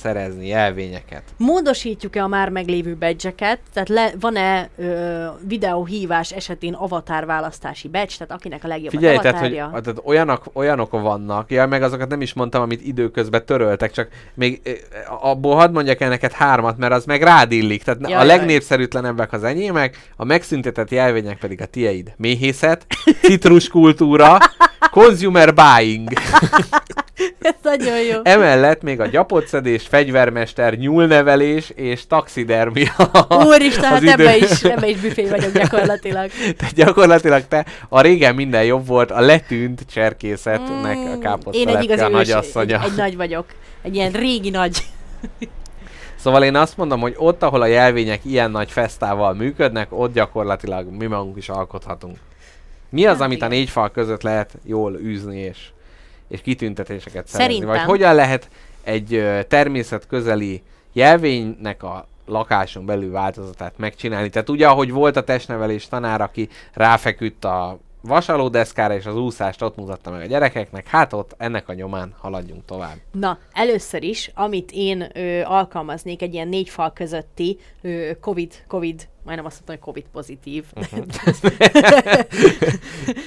[0.00, 1.22] szerezni, jelvényeket.
[1.36, 3.32] Módosítjuk-e a már meglévő badge
[3.72, 9.38] Tehát le, van-e ö, videóhívás esetén avatar választási badge, tehát akinek a legjobb Figyelj, tehát,
[9.38, 14.08] hogy tehát olyanok, olyanok vannak, ja, meg azokat nem is mondtam, amit időközben töröltek, csak
[14.34, 14.60] még
[15.20, 17.82] abból hadd mondjak el neked hármat, mert az meg rád illik.
[17.82, 22.12] Tehát Jaj, a legnépszerűtlenebbek az enyémek, a megszüntetett jelvények pedig a tieid.
[22.16, 22.86] Méhészet,
[23.22, 24.38] citruskultúra,
[24.90, 26.08] consumer buying.
[27.40, 28.20] Ez nagyon jó.
[28.22, 32.92] Emellett még a gyapotszedés, fegyvermester, nyúlnevelés és taxidermia.
[33.46, 36.30] Úristen, hát idő- ebbe is, ebbe is büfé vagyok gyakorlatilag.
[36.56, 41.18] Tehát gyakorlatilag te a régen minden jobb volt, a letűnt cserkészetnek a Mm, Én egy
[41.18, 42.82] káposztalepke igazi a ős, egy, nagyasszonya.
[42.84, 43.44] egy nagy vagyok.
[43.82, 44.76] Egy ilyen régi nagy.
[46.16, 50.86] Szóval én azt mondom, hogy ott, ahol a jelvények ilyen nagy fesztával működnek, ott gyakorlatilag
[50.98, 52.16] mi magunk is alkothatunk.
[52.90, 53.58] Mi az, Hát amit a igen.
[53.58, 55.58] négy fal között lehet jól űzni és,
[56.28, 57.54] és kitüntetéseket szerezni?
[57.54, 57.88] Vagy Szerintem.
[57.88, 58.48] hogyan lehet
[58.82, 60.62] egy természetközeli
[60.92, 64.28] jelvénynek a lakáson belül változatát megcsinálni?
[64.28, 69.76] Tehát ugye, ahogy volt a testnevelés tanár, aki ráfeküdt a vasalódeszkára, és az úszást ott
[69.76, 72.96] mutatta meg a gyerekeknek, hát ott ennek a nyomán haladjunk tovább.
[73.12, 79.08] Na, először is, amit én ö, alkalmaznék egy ilyen négy fal közötti ö, COVID, COVID,
[79.30, 80.64] majdnem azt mondtam, hogy COVID pozitív.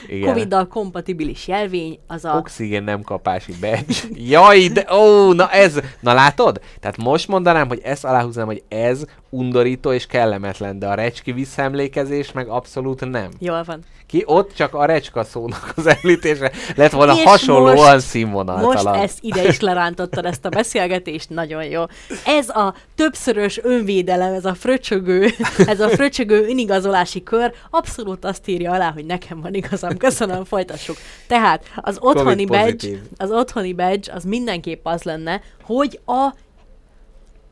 [0.08, 0.28] Igen.
[0.28, 2.36] COVID-dal kompatibilis jelvény, az a...
[2.38, 3.94] Oxigén nem kapási badge.
[4.14, 6.60] Jaj, de ó, na ez, na látod?
[6.80, 12.32] Tehát most mondanám, hogy ezt aláhúznám, hogy ez undorító és kellemetlen, de a recski visszaemlékezés
[12.32, 13.30] meg abszolút nem.
[13.40, 13.80] Jól van.
[14.08, 19.00] Ki ott csak a recska szónak az említése lett volna És hasonlóan most- Most színvonaltalan.
[19.00, 21.84] ezt ide is lerántottad, ezt a beszélgetést, nagyon jó.
[22.26, 25.30] Ez a többszörös önvédelem, ez a fröcsögő,
[25.66, 29.98] ez a fröcsögő önigazolási kör abszolút azt írja alá, hogy nekem van igazam.
[29.98, 30.98] Köszönöm, folytassuk.
[31.28, 36.34] Tehát az otthoni badge, az otthoni badge az mindenképp az lenne, hogy a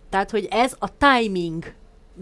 [0.10, 1.74] tehát, hogy ez a timing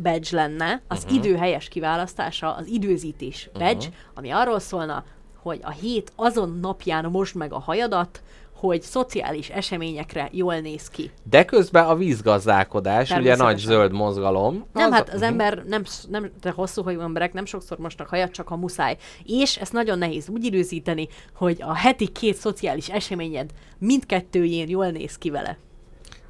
[0.02, 1.18] badge lenne, az uh-huh.
[1.18, 3.94] idő helyes kiválasztása, az időzítés badge, uh-huh.
[4.14, 5.04] ami arról szólna,
[5.42, 8.22] hogy a hét azon napján most meg a hajadat,
[8.60, 11.12] hogy szociális eseményekre jól néz ki.
[11.30, 14.66] De közben a vízgazdálkodás, ugye nagy zöld mozgalom.
[14.74, 15.24] Nem, az- hát az Mhm.
[15.30, 18.98] ember, nem, nem de hosszú hajú emberek nem sokszor mosnak hajat, csak ha muszáj.
[19.26, 25.18] És ezt nagyon nehéz úgy időzíteni, hogy a heti két szociális eseményed mindkettőjén jól néz
[25.18, 25.58] ki vele.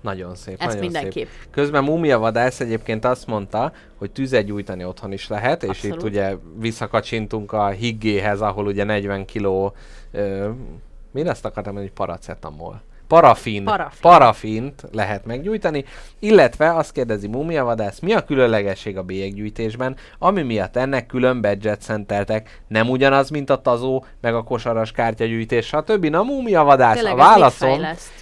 [0.02, 1.28] Nagyon szép, Ezt nagyon mindenképp.
[1.28, 1.52] szép.
[1.52, 5.96] Közben Mumia Vadász egyébként azt mondta, hogy tüzet gyújtani otthon is lehet, és Abszolút.
[5.98, 9.74] itt ugye visszakacsintunk a higgéhez, ahol ugye 40 kiló,
[10.12, 10.50] ö,
[11.12, 12.82] mi azt akartam mondani, hogy paracetamol.
[13.10, 14.00] Parafin, Parafin.
[14.02, 15.86] parafint lehet meggyújtani,
[16.20, 21.76] illetve azt kérdezi Mumia Vadász, mi a különlegesség a bélyeggyűjtésben, ami miatt ennek külön badge
[21.80, 26.06] szenteltek, nem ugyanaz, mint a tazó, meg a kosaras kártyagyűjtés, stb.
[26.06, 27.80] Na Mumia Vadász, Tényleg, a válaszom,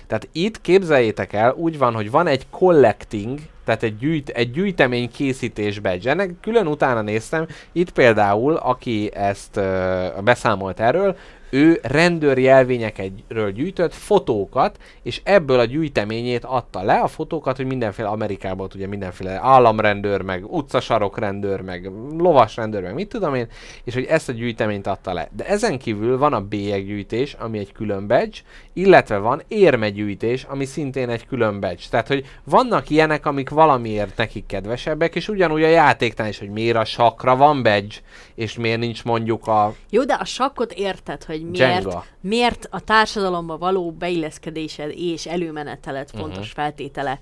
[0.07, 5.11] tehát itt képzeljétek el, úgy van, hogy van egy collecting, tehát egy, gyűjt, egy gyűjtemény
[5.11, 6.09] készítés badge.
[6.09, 11.17] Ennek külön utána néztem, itt például, aki ezt ö, beszámolt erről,
[11.49, 18.07] ő rendőr jelvényekről gyűjtött fotókat, és ebből a gyűjteményét adta le, a fotókat, hogy mindenféle
[18.07, 23.47] Amerikában ugye mindenféle államrendőr, meg utcasarokrendőr, meg lovasrendőr, meg mit tudom én,
[23.83, 25.29] és hogy ezt a gyűjteményt adta le.
[25.35, 28.37] De ezen kívül van a bélyeggyűjtés, ami egy külön badge,
[28.73, 31.83] illetve van érmegyűjtés, ami szintén egy külön badge.
[31.89, 36.77] Tehát, hogy vannak ilyenek, amik valamiért nekik kedvesebbek, és ugyanúgy a játéknál is, hogy miért
[36.77, 37.95] a sakra van badge,
[38.35, 42.05] és miért nincs mondjuk a Jó, de a sakkot érted, hogy miért, Jenga.
[42.21, 46.21] miért a társadalomba való beilleszkedésed és előmeneteled Mhm.
[46.21, 47.19] fontos feltétele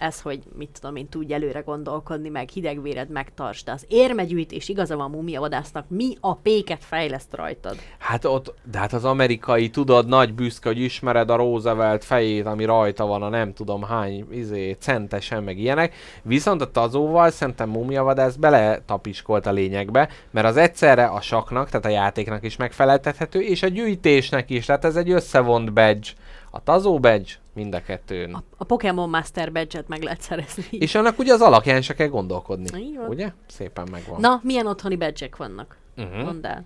[0.00, 3.64] ez, hogy mit tudom én, tudj előre gondolkodni, meg hidegvéred megtartsd.
[3.64, 7.76] De az érmegyűjtés igaza van mumia vadásznak, mi a péket fejleszt rajtad?
[7.98, 12.64] Hát ott, de hát az amerikai, tudod, nagy büszke, hogy ismered a Roosevelt fejét, ami
[12.64, 15.94] rajta van a nem tudom hány izé, centesen, meg ilyenek.
[16.22, 21.88] Viszont a tazóval szerintem mumiavadász beletapiskolt a lényegbe, mert az egyszerre a saknak, tehát a
[21.88, 26.08] játéknak is megfeleltethető, és a gyűjtésnek is, tehát ez egy összevont badge.
[26.50, 28.34] A tazó badge mind a kettőn.
[28.34, 30.64] A, a Pokémon Master badge meg lehet szerezni.
[30.70, 32.80] És annak ugye az alapján se kell gondolkodni.
[32.80, 33.08] Így van.
[33.08, 33.32] Ugye?
[33.48, 34.20] Szépen megvan.
[34.20, 35.76] Na, milyen otthoni badge vannak?
[35.96, 36.22] Uh-huh.
[36.24, 36.64] Mondd el.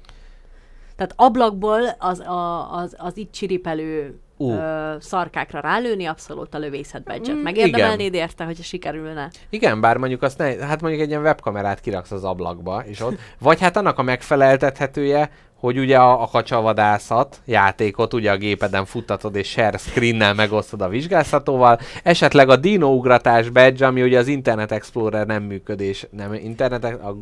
[0.96, 4.50] Tehát ablakból az, a, az, az itt csiripelő Ú.
[4.50, 9.30] ö, szarkákra rálőni abszolút a lövészet badge Mm, Megérdemelnéd érte, hogyha sikerülne?
[9.48, 13.18] Igen, bár mondjuk azt ne, hát mondjuk egy ilyen webkamerát kiraksz az ablakba, és ott,
[13.38, 15.30] vagy hát annak a megfeleltethetője,
[15.64, 20.88] hogy ugye a, a kacsavadászat játékot ugye a gépeden futtatod és share screennel megosztod a
[20.88, 27.16] vizsgáztatóval, esetleg a dinougratás badge, ami ugye az Internet Explorer nem működés, nem Internet, a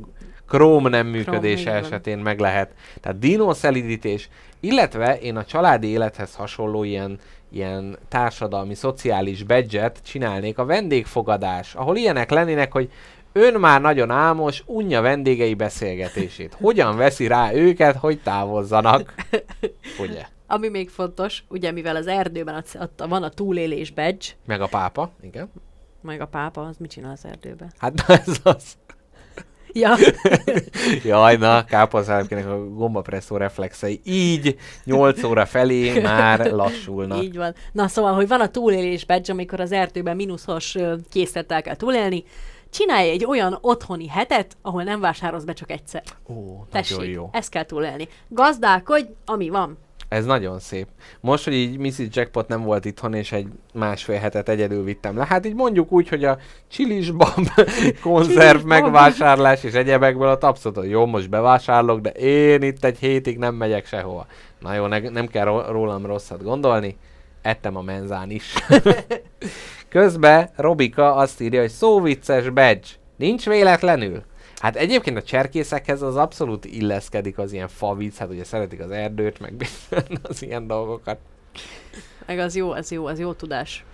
[0.48, 1.84] Chrome nem működése van.
[1.84, 2.70] esetén meg lehet.
[3.00, 4.28] Tehát dino szelidítés,
[4.60, 7.18] illetve én a családi élethez hasonló ilyen
[7.52, 12.90] ilyen társadalmi, szociális badge csinálnék a vendégfogadás, ahol ilyenek lennének, hogy
[13.32, 16.56] ön már nagyon álmos, unja vendégei beszélgetését.
[16.60, 19.14] Hogyan veszi rá őket, hogy távozzanak?
[20.00, 20.26] Ugye?
[20.46, 25.10] Ami még fontos, ugye mivel az erdőben ott van a túlélés badge, Meg a pápa,
[25.22, 25.52] igen.
[26.00, 27.72] Meg a pápa, az mit csinál az erdőben?
[27.78, 28.76] Hát na ez az.
[29.74, 29.94] Ja,
[31.04, 37.22] Jaj, na, káposztelepkének a gombapresszó reflexei így 8 óra felé már lassulnak.
[37.22, 37.54] így van.
[37.72, 40.76] Na szóval, hogy van a túlélés badge, amikor az erdőben mínuszos
[41.10, 42.24] készlettel kell túlélni,
[42.72, 46.02] csinálj egy olyan otthoni hetet, ahol nem vásárolsz be csak egyszer.
[46.28, 47.28] Ó, Tessék, nagyon jó.
[47.32, 48.08] ezt kell túlélni.
[48.28, 49.78] Gazdálkodj, ami van.
[50.08, 50.86] Ez nagyon szép.
[51.20, 51.98] Most, hogy így Mrs.
[52.10, 55.26] Jackpot nem volt itthon, és egy másfél hetet egyedül vittem le.
[55.26, 56.38] Hát így mondjuk úgy, hogy a
[56.68, 57.48] csilisbab
[58.02, 58.64] konzerv Csilisbab.
[58.66, 63.54] megvásárlás és egyebekből a tapszot, hogy jó, most bevásárolok, de én itt egy hétig nem
[63.54, 64.26] megyek sehova.
[64.58, 66.96] Na jó, ne, nem kell ró- rólam rosszat gondolni.
[67.42, 68.52] Ettem a menzán is.
[69.92, 72.86] Közben Robika azt írja, hogy szóvicces badge.
[73.16, 74.22] Nincs véletlenül?
[74.56, 79.40] Hát egyébként a cserkészekhez az abszolút illeszkedik az ilyen favic, hát ugye szeretik az erdőt,
[79.40, 79.66] meg
[80.22, 81.18] az ilyen dolgokat.
[82.26, 83.84] Meg az jó, az jó, az jó tudás.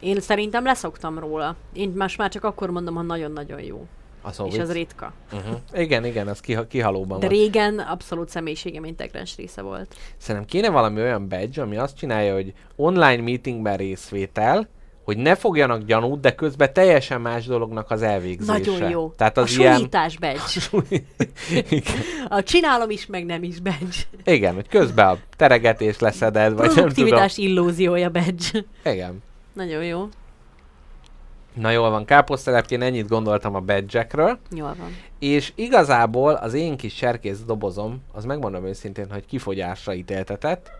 [0.00, 1.56] Én szerintem leszoktam róla.
[1.72, 3.86] Én most már csak akkor mondom, ha nagyon-nagyon jó.
[4.22, 5.12] A És az ritka.
[5.32, 5.58] uh-huh.
[5.72, 7.36] Igen, igen, az kiha- kihalóban De van.
[7.36, 9.94] régen abszolút személyiségem integráns része volt.
[10.16, 14.68] Szerintem kéne valami olyan badge, ami azt csinálja, hogy online meetingben részvétel,
[15.08, 18.52] hogy ne fogjanak gyanút, de közben teljesen más dolognak az elvégzése.
[18.52, 19.12] Nagyon jó.
[19.16, 19.74] Tehát az a ilyen...
[19.74, 20.18] súlyítás
[21.70, 21.96] igen.
[22.28, 23.96] A csinálom is, meg nem is badge.
[24.24, 27.24] igen, hogy közben a teregetés leszeded, vagy nem tudom.
[27.34, 28.64] Illúziója badge.
[28.84, 29.22] Igen.
[29.52, 30.08] Nagyon jó.
[31.54, 34.06] Na jól van, káposztelepként ennyit gondoltam a badge
[34.50, 34.96] Jól van.
[35.18, 40.70] és igazából az én kis serkész dobozom, az megmondom őszintén, hogy kifogyásra ítéltetett,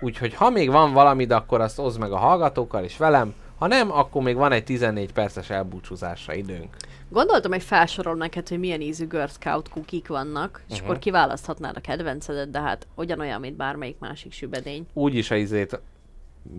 [0.00, 3.92] úgyhogy ha még van valamid, akkor azt oszd meg a hallgatókkal és velem, ha nem,
[3.92, 6.76] akkor még van egy 14 perces elbúcsúzásra időnk.
[7.08, 10.84] Gondoltam, hogy felsorol neked, hogy milyen ízű Girl Scout kukik vannak, és Mhm.
[10.84, 14.86] akkor kiválaszthatnád a kedvencedet, de hát ugyanolyan, mint bármelyik másik sübedény.
[14.92, 15.80] Úgyis a izét...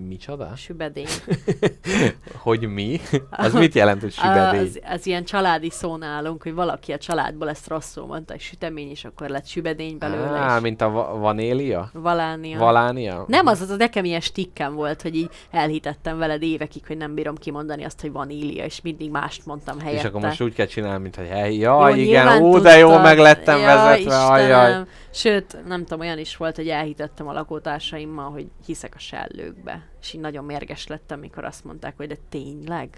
[0.07, 0.51] Micsoda?
[0.55, 1.05] Sübedény.
[2.37, 2.99] Hogy mi?
[3.29, 4.59] Az mit jelent, hogy sübedény?
[4.61, 8.89] Az, az ilyen családi szó nálunk, hogy valaki a családból ezt rosszul mondta, hogy sütemény,
[8.89, 11.89] és akkor lett sübedény belőle, Á, és mint a va- vanélia?
[11.93, 12.57] valánia.
[12.57, 13.23] Valánia?
[13.27, 17.13] Nem, az, az az nekem ilyen stikkem volt, hogy így elhitettem veled évekig, hogy nem
[17.13, 19.99] bírom kimondani azt, hogy vanília, és mindig mást mondtam helyette.
[20.01, 22.85] És akkor most úgy kell csinálni, mint hogy hely, jaj, Jó, igen, ú, de jó,
[22.87, 23.03] tudtad.
[23.03, 24.39] meg lettem Ja, vezetve.
[24.39, 24.87] Istenem.
[25.13, 29.80] Sőt, nem tudom, olyan is volt, hogy elhitettem a lakótársaimmal, hogy hiszek a sellőkbe.
[30.01, 32.89] És így nagyon mérges lettem, mikor azt mondták, hogy de tényleg?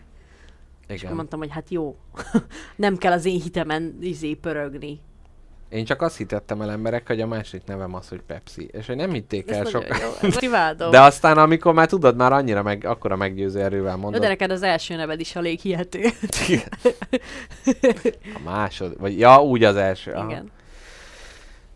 [0.88, 1.16] És akkor Igen.
[1.16, 1.98] mondtam, hogy hát jó,
[2.76, 5.00] nem kell az én hitemen izé pörögni.
[5.74, 8.70] Én csak azt hitettem el emberek, hogy a másik nevem az, hogy Pepsi.
[8.72, 9.98] És hogy nem hitték el sokan.
[10.90, 14.22] De aztán, amikor már tudod, már annyira meg, akkora meggyőző erővel mondod.
[14.22, 16.02] de neked az első neved is elég hihető.
[18.36, 20.12] A másod, vagy ja, úgy az első.
[20.12, 20.30] Aha.
[20.30, 20.52] Igen.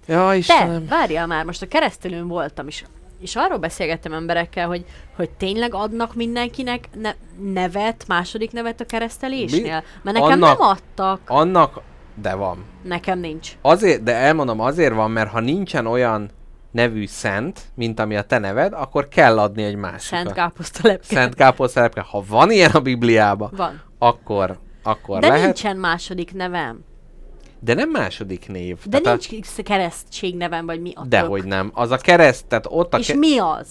[0.08, 0.88] Ja, Te, Istenem.
[0.88, 2.84] várjál már, most a keresztelőn voltam is,
[3.20, 4.86] és arról beszélgettem emberekkel, hogy,
[5.16, 7.16] hogy tényleg adnak mindenkinek ne-
[7.54, 9.84] nevet, második nevet a keresztelésnél?
[10.04, 11.82] Mert nekem Annak- nem adtak, Annak,
[12.22, 12.66] de van.
[12.84, 13.52] nekem nincs.
[13.62, 16.30] Azért, de elmondom, azért van, mert ha nincsen olyan
[16.72, 20.20] nevű szent, mint ami a te neved, akkor kell adni egy másikat.
[20.20, 21.16] Szent káposzta lepke.
[21.16, 22.02] Szent káposztelepke.
[22.02, 23.82] Ha van ilyen a Bibliában, Van.
[23.98, 25.44] akkor, akkor De lehet.
[25.44, 26.84] nincsen második nevem.
[27.60, 28.78] De nem második név.
[28.86, 31.06] De Tehát nincs keresztség nevem, vagy mi a A...
[31.06, 31.72] Dehogy nem.
[31.74, 33.16] Az a kereszt, tehát ott a És ke...
[33.16, 33.68] mi az?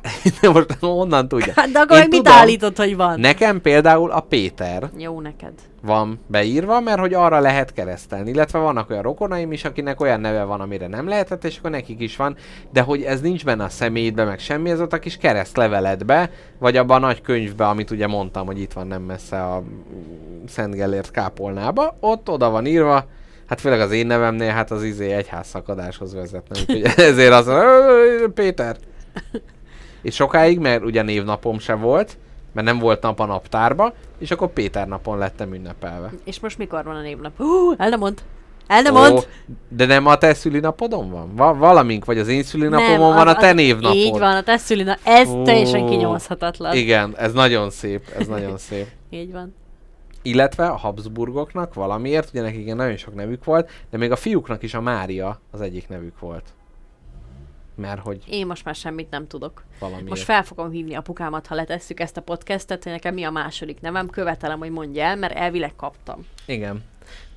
[0.52, 1.52] Most honnan tudja?
[1.56, 2.32] Hát de akkor Én mit tudom.
[2.32, 3.20] állítod, hogy van?
[3.20, 5.52] Nekem például a Péter Jó neked.
[5.82, 8.30] van beírva, mert hogy arra lehet keresztelni.
[8.30, 12.00] Illetve vannak olyan rokonaim is, akinek olyan neve van, amire nem lehetett, és akkor nekik
[12.00, 12.36] is van.
[12.72, 16.76] De hogy ez nincs benne a személyedbe, meg semmi, ez ott a kis keresztleveledbe, vagy
[16.76, 19.62] abban a nagy könyvbe, amit ugye mondtam, hogy itt van nem messze a
[20.46, 23.04] Szent Gellért kápolnába, ott oda van írva,
[23.52, 28.26] Hát főleg az én nevemnél, hát az izé egyház szakadáshoz vezetne, úgyhogy ezért az "Ö,
[28.34, 28.76] Péter.
[30.02, 32.16] És sokáig, mert ugye névnapom se volt,
[32.52, 36.10] mert nem volt nap a naptárba, és akkor Péter napon lettem ünnepelve.
[36.24, 37.32] És most mikor van a névnap?
[37.36, 38.22] Hú, el nem mond.
[38.66, 39.28] El nem mond.
[39.68, 41.34] de nem a te szülinapodon van?
[41.36, 43.96] Va- valamink, vagy az én szülinapomon Nem, van az- a te névnapod.
[43.96, 44.96] Így van, a te szülina.
[45.04, 45.42] Ez Ó.
[45.42, 46.74] teljesen kinyomozhatatlan.
[46.76, 48.86] Igen, ez nagyon szép, ez nagyon szép.
[49.10, 49.54] Így van.
[50.22, 54.62] Illetve a Habsburgoknak valamiért, ugye nekik igen nagyon sok nevük volt, de még a fiúknak
[54.62, 56.48] is a Mária az egyik nevük volt.
[57.74, 59.64] Mert hogy Én most már semmit nem tudok.
[59.78, 60.08] valamiért.
[60.08, 63.80] Most fel fogom hívni apukámat, ha letesszük ezt a podcastet, hogy nekem mi a második
[63.80, 64.08] nevem.
[64.08, 66.26] Követelem, hogy mondja el, mert elvileg kaptam.
[66.46, 66.82] Igen.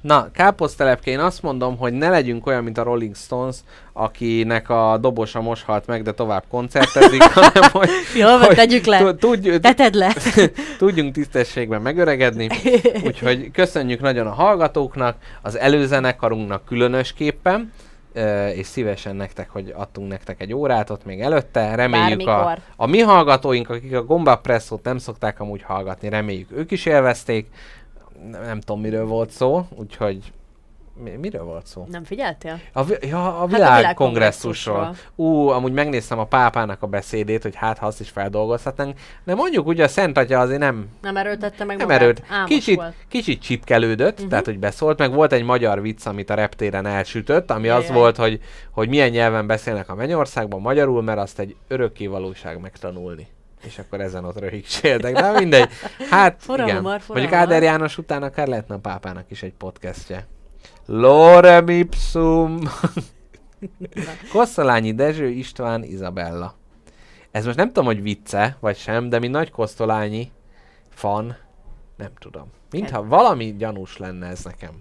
[0.06, 3.56] Na, káposztelepke, én azt mondom, hogy ne legyünk olyan, mint a Rolling Stones,
[3.94, 8.98] akinek a dobosa most halt meg, de tovább koncertezik, hanem hogy, Jó, hogy tegyük le.
[9.00, 10.14] tu- tudj- Teted le.
[10.78, 12.50] tudjunk tisztességben megöregedni.
[13.06, 17.72] Úgyhogy köszönjük nagyon a hallgatóknak, az előzenekarunknak különösképpen,
[18.54, 21.76] és szívesen nektek, hogy adtunk nektek egy órát ott még előtte.
[21.76, 22.58] Reméljük a, Bármikor.
[22.76, 27.48] a mi hallgatóink, akik a Gomba Presszót nem szokták amúgy hallgatni, reméljük ők is élvezték.
[28.32, 30.32] Nem, nem tudom, miről volt szó, úgyhogy
[31.04, 31.86] mi, miről volt szó?
[31.92, 32.60] Nem figyeltél?
[32.74, 34.76] A, vi- ja, a Hát világkongresszusról.
[34.76, 34.96] világkongresszusról.
[35.16, 38.98] Ú, amúgy megnéztem a pápának a beszédét, hogy hát ha azt is feldolgozhatnánk.
[39.24, 42.24] De mondjuk ugye a Szent Atya azért nem, Nem erőltette meg nem magát?
[42.30, 42.94] Álmos Kicsit, volt.
[43.08, 44.30] kicsit csipkelődött, uh-huh.
[44.30, 47.98] tehát hogy beszólt, meg volt egy magyar vicc, amit a reptéren elsütött, ami az Jajjaj.
[48.00, 48.40] volt, hogy,
[48.72, 53.28] hogy milyen nyelven beszélnek a mennyországban, magyarul, mert azt egy örökké valóság megtanulni.
[53.66, 55.70] És akkor ezen ott röhigcséltek, de mindegy.
[56.10, 56.76] Hát Fura igen.
[56.76, 57.34] humor, Mondjuk.
[57.34, 60.28] Áder János után akár lehetne a pápának is egy podcastje.
[60.86, 62.60] Lorem ipsum.
[64.32, 66.56] Kosztolányi Dezső, István, Izabella.
[67.32, 70.32] Ez most nem tudom, hogy vicce, vagy sem, de mi nagy kosztolányi
[70.90, 71.36] fan,
[71.98, 72.52] nem tudom.
[72.72, 74.72] Mintha valami gyanús lenne ez nekem.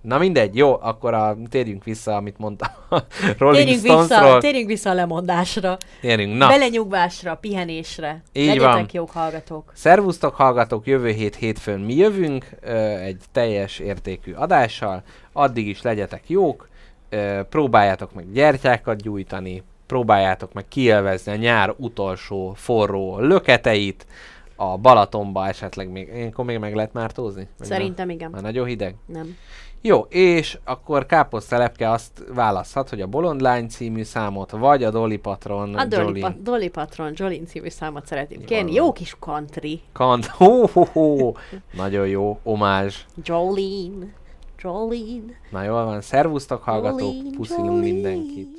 [0.00, 2.68] Na mindegy, jó, akkor a, térjünk vissza, amit mondtam
[3.38, 4.40] Rolling Térjünk vissza, Stonesról.
[4.40, 5.76] térjünk vissza a lemondásra.
[6.00, 6.48] Térjünk, Na.
[6.48, 8.22] Belenyugvásra, pihenésre.
[8.32, 8.86] Így Legyetek van.
[8.92, 9.72] jók hallgatók.
[9.74, 15.02] Szervusztok hallgatók, jövő hét hétfőn mi jövünk ö, egy teljes értékű adással,
[15.32, 16.68] addig is legyetek jók,
[17.08, 24.06] ö, próbáljátok meg gyertyákat gyújtani, próbáljátok meg kielvezni a nyár utolsó forró löketeit,
[24.56, 27.48] a Balatonba esetleg még, ilyenkor még meg lehet mártózni?
[27.60, 28.30] Szerintem igen.
[28.30, 28.94] már nagyon hideg?
[29.06, 29.36] Nem.
[29.82, 35.16] Jó, és akkor Káposztelepke azt választhat, hogy a Bolond Lány című számot, vagy a Dolly
[35.16, 38.72] Patron A Dolly, pa- Dolly Patron, Jolene című számot szeretném kérni.
[38.72, 39.80] Jó kis country.
[39.92, 40.26] Kant.
[40.40, 41.36] Hó, hó, hó.
[41.76, 42.96] Nagyon jó, omázs.
[43.24, 44.06] Jolene.
[44.62, 45.32] Jolene.
[45.50, 47.84] Na jól van, szervusztok hallgatók, Jolene, puszilunk Jolene.
[47.86, 48.58] mindenkit.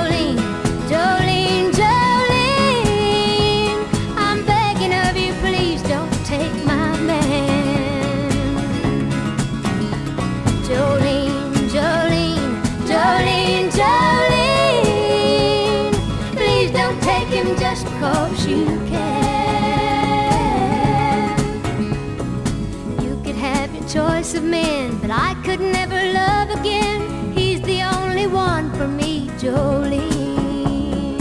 [29.41, 31.19] Jolene.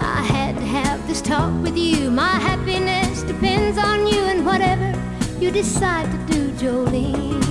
[0.00, 2.10] I had to have this talk with you.
[2.10, 4.92] My happiness depends on you and whatever
[5.38, 7.47] you decide to do, Jolene.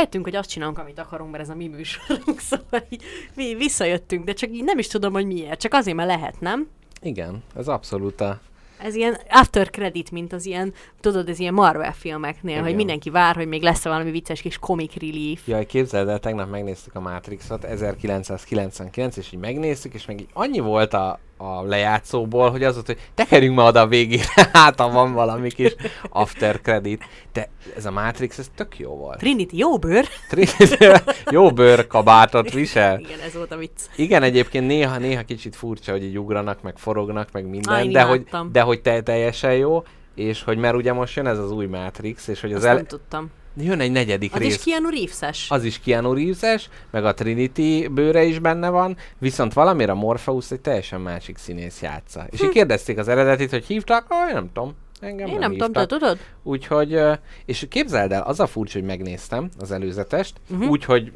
[0.00, 3.02] Rájöttünk, hogy azt csinálunk, amit akarunk, mert ez a mi műsorunk, szóval így
[3.34, 5.60] mi visszajöttünk, de csak így nem is tudom, hogy miért.
[5.60, 6.68] Csak azért, mert lehet, nem?
[7.02, 8.40] Igen, ez abszolút a...
[8.78, 12.64] Ez ilyen after credit, mint az ilyen, tudod, ez ilyen Marvel filmeknél, Igen.
[12.64, 15.48] hogy mindenki vár, hogy még lesz valami vicces kis comic relief.
[15.48, 20.60] Jaj, képzeld el, tegnap megnéztük a Matrixot, 1999, és így megnéztük, és meg így annyi
[20.60, 24.90] volt a, a lejátszóból, hogy az volt, hogy tekerjünk ma oda a végére, hát ha
[24.90, 25.74] van valami kis
[26.08, 27.04] after credit.
[27.32, 29.18] De ez a Matrix, ez tök jó volt.
[29.18, 30.08] Trinity, jó bőr.
[30.28, 30.74] Trinity,
[31.36, 32.98] jó bőrkabátot visel.
[32.98, 33.80] Igen, ez volt a vicc.
[33.96, 38.02] Igen, egyébként néha, néha kicsit furcsa, hogy így ugranak, meg forognak, meg minden, Á, de,
[38.02, 39.82] hogy, de hogy te, teljesen jó,
[40.14, 42.74] és hogy mert ugye most jön ez az új Matrix, és hogy az Azt el,
[42.74, 43.30] nem tudtam.
[43.56, 44.56] Jön egy negyedik Az rész.
[44.56, 45.50] is Keanu Reeves-es.
[45.50, 50.50] Az is Keanu Reeves-es, meg a Trinity bőre is benne van, viszont valamire a Morpheus
[50.50, 52.26] egy teljesen másik színész játsza.
[52.30, 54.74] És így kérdezték az eredetit, hogy hívtak, ah, én nem tudom.
[55.00, 55.88] Engem Én nem tudom, hívtak.
[55.88, 56.18] te tudod?
[56.42, 57.00] Úgyhogy,
[57.44, 60.70] és képzeld el, az a furcsa, hogy megnéztem az előzetest, uh-huh.
[60.70, 61.12] úgyhogy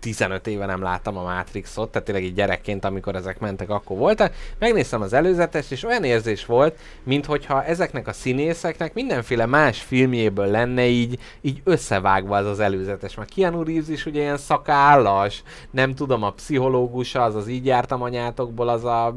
[0.00, 4.34] 15 éve nem láttam a Matrixot, tehát tényleg így gyerekként, amikor ezek mentek, akkor voltak.
[4.58, 10.86] Megnéztem az előzetest, és olyan érzés volt, minthogyha ezeknek a színészeknek mindenféle más filmjéből lenne
[10.86, 13.14] így, így összevágva az az előzetes.
[13.14, 18.02] Mert Keanu Reeves is ugye ilyen szakállas, nem tudom, a pszichológusa, az az így jártam
[18.02, 19.16] anyátokból, az a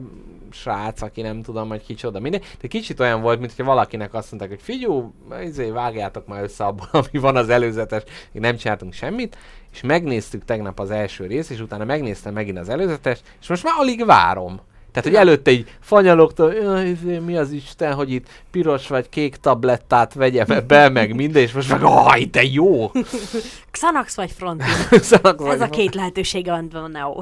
[0.51, 2.41] srác, aki nem tudom, hogy kicsoda, minden.
[2.61, 5.13] De kicsit olyan volt, mint hogy valakinek azt mondták, hogy figyú,
[5.43, 9.37] izé, vágjátok már össze abból, ami van az előzetes, nem csináltunk semmit,
[9.73, 13.73] és megnéztük tegnap az első rész, és utána megnéztem megint az előzetes, és most már
[13.77, 14.61] alig várom.
[14.91, 19.35] Tehát, hogy előtte így fanyalogta, "Jaj, izé, mi az Isten, hogy itt piros vagy kék
[19.35, 22.91] tablettát vegyem be, meg minden, és most meg, aj, de jó!
[23.71, 24.65] Xanax vagy Frontin?
[25.01, 27.15] Szóval Ez a két lehetősége van, van Neo.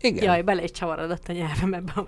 [0.00, 0.24] Igen.
[0.24, 2.04] Jaj, bele is csavarodott a nyelvem ebbe a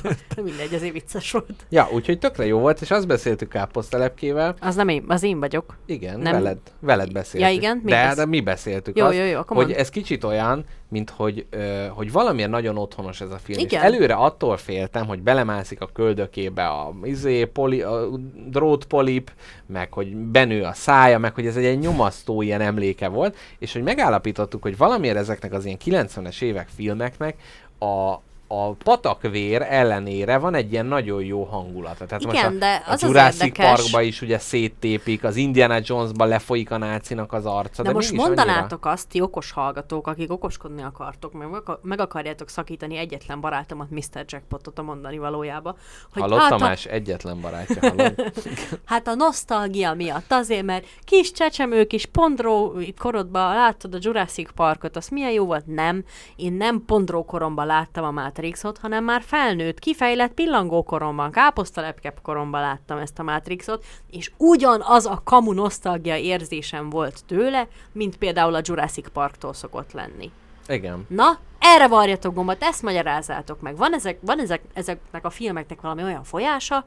[0.42, 1.50] mindegy, azért vicces volt.
[1.68, 5.76] Ja, úgyhogy tökre jó volt, és azt beszéltük káposztelepkével, Az nem én, az én vagyok.
[5.86, 6.32] igen, Nem.
[6.32, 7.48] veled, veled beszéltük.
[7.50, 7.80] Ja, igen?
[7.84, 9.72] Mi de, besz- de mi beszéltük Jó, azt, jó, jó, hogy mondd.
[9.72, 13.58] ez kicsit olyan, mint hogy, ö, hogy valamilyen nagyon otthonos ez a film.
[13.58, 13.80] Igen.
[13.80, 18.08] És előre attól féltem, hogy belemászik a köldökébe a, izé, poli, a
[18.46, 19.30] drótpolip,
[19.66, 23.72] meg hogy benő a szája, meg hogy ez egy, egy nyomasztó ilyen emléke volt, és
[23.72, 27.36] hogy megállapítottuk, hogy valamiért ezeknek az ilyen 90-es évek filmeknek
[27.78, 28.20] a,
[28.52, 32.06] a patakvér ellenére van egy ilyen nagyon jó hangulata.
[32.06, 35.36] Tehát Igen, most a, de a az az Jurassic érdekes- Parkba is ugye széttépik, az
[35.36, 37.82] Indiana Jonesba lefolyik a nácinak az arca.
[37.82, 41.48] De, de most mondanátok azt, ti okos hallgatók, akik okoskodni akartok, meg,
[41.82, 44.24] meg, akarjátok szakítani egyetlen barátomat, Mr.
[44.26, 45.76] Jackpotot a mondani valójába,
[46.12, 47.94] hogy Hallott hát, a, Tamás egyetlen barátja,
[48.84, 54.96] hát a nosztalgia miatt azért, mert kis csecsemő, kis pondró korodban láttad a Jurassic Parkot,
[54.96, 55.66] az milyen jó volt?
[55.66, 56.04] Nem.
[56.36, 58.10] Én nem pondró koromban láttam a
[58.40, 65.06] Matrixot, hanem már felnőtt, kifejlett pillangó koromban, káposztalepke koromban láttam ezt a Matrixot, és ugyanaz
[65.06, 70.30] a kamu nosztalgia érzésem volt tőle, mint például a Jurassic Parktól szokott lenni.
[70.68, 71.06] Igen.
[71.08, 73.76] Na, erre varjatok gombot, ezt magyarázzátok meg.
[73.76, 76.84] Van, ezek, van ezek, ezeknek a filmeknek valami olyan folyása,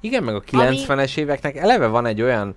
[0.00, 2.54] Igen, meg a 90-es éveknek eleve van egy olyan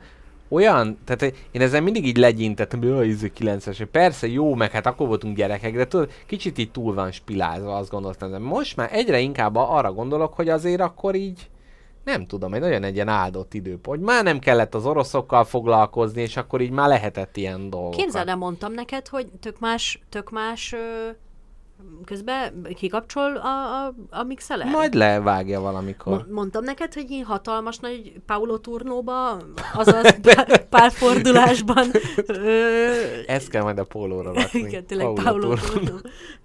[0.50, 4.86] olyan, tehát én ezen mindig így legyintettem, hogy ez a 90-es, persze jó, meg hát
[4.86, 8.90] akkor voltunk gyerekek, de tudod, kicsit így túl van spilázva, azt gondoltam, de most már
[8.92, 11.50] egyre inkább arra gondolok, hogy azért akkor így,
[12.04, 16.62] nem tudom, egy nagyon egy áldott időpont, már nem kellett az oroszokkal foglalkozni, és akkor
[16.62, 18.00] így már lehetett ilyen dolgokat.
[18.00, 21.10] Képzeld, el, mondtam neked, hogy tök más, tök más ö,
[22.06, 24.68] közben kikapcsol a, a, a mixeler?
[24.68, 26.14] Majd levágja valamikor.
[26.18, 29.32] Mo- mondtam neked, hogy én hatalmas nagy Paulo turnóba,
[29.74, 31.88] azaz pár, párfordulásban
[32.26, 32.92] ö,
[33.28, 34.60] Ezt kell majd a pólóra rakni.
[34.60, 35.56] igen, tényleg Paulo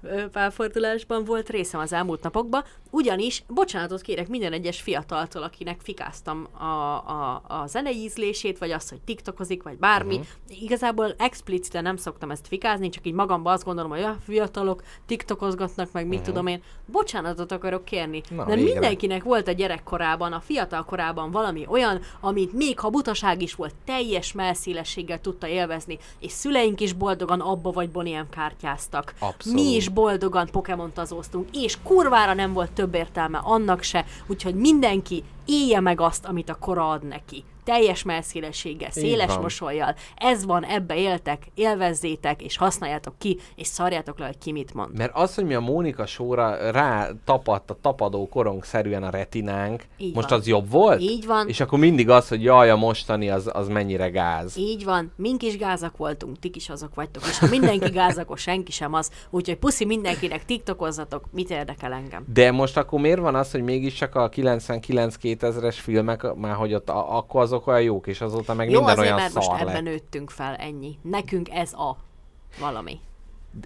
[0.03, 6.47] ö, párfordulásban volt részem az elmúlt napokban, ugyanis bocsánatot kérek minden egyes fiataltól, akinek fikáztam
[6.59, 10.15] a, a, a zenei ízlését, vagy azt, hogy tiktokozik, vagy bármi.
[10.15, 10.63] Uh-huh.
[10.63, 14.83] Igazából expliciten nem szoktam ezt fikázni, csak így magamban azt gondolom, hogy a fiatalok
[15.23, 16.27] tiktokozgatnak, meg mit uh-huh.
[16.27, 16.63] tudom én.
[16.87, 18.23] Bocsánatot akarok kérni.
[18.31, 23.43] Na, de mindenkinek volt a gyerekkorában, a fiatal korában valami olyan, amit még ha butaság
[23.43, 29.15] is volt, teljes melszélességgel tudta élvezni, és szüleink is boldogan abba vagy Boniem kártyáztak.
[29.19, 29.59] Abszolút.
[29.59, 35.25] Mi is boldogan Pokémon azóztunk, és kurvára nem volt több értelme annak se, úgyhogy mindenki
[35.47, 37.45] élje meg azt, amit a kora ad neki.
[37.65, 39.95] Teljes melszélességgel, széles mosolyjal.
[40.17, 44.97] Ez van, ebbe éltek, élvezzétek, és használjátok ki, és szarjátok le, hogy ki mit mond.
[44.97, 49.83] Mert az, hogy mi a Mónika sóra rá tapadt a tapadó korong szerűen a retinánk,
[49.99, 50.39] Így most van.
[50.39, 51.01] az jobb volt?
[51.01, 51.49] Így van.
[51.49, 54.57] És akkor mindig az, hogy jaj, a mostani az, az mennyire gáz.
[54.57, 58.39] Így van, mink is gázak voltunk, tik is azok vagytok, és ha mindenki gázak, akkor
[58.39, 59.11] senki sem az.
[59.31, 62.25] Úgyhogy puszi mindenkinek, tiktokozzatok, mit érdekel engem.
[62.33, 67.17] De most akkor miért van az, hogy mégiscsak a 99-2000-es filmek, már hogy ott a,
[67.17, 69.73] akkor azok olyan jók, és azóta meg Jó, minden azért, olyan mert most szar ebben
[69.73, 69.83] lett.
[69.83, 70.99] nőttünk fel, ennyi.
[71.03, 71.97] Nekünk ez a
[72.61, 73.01] valami.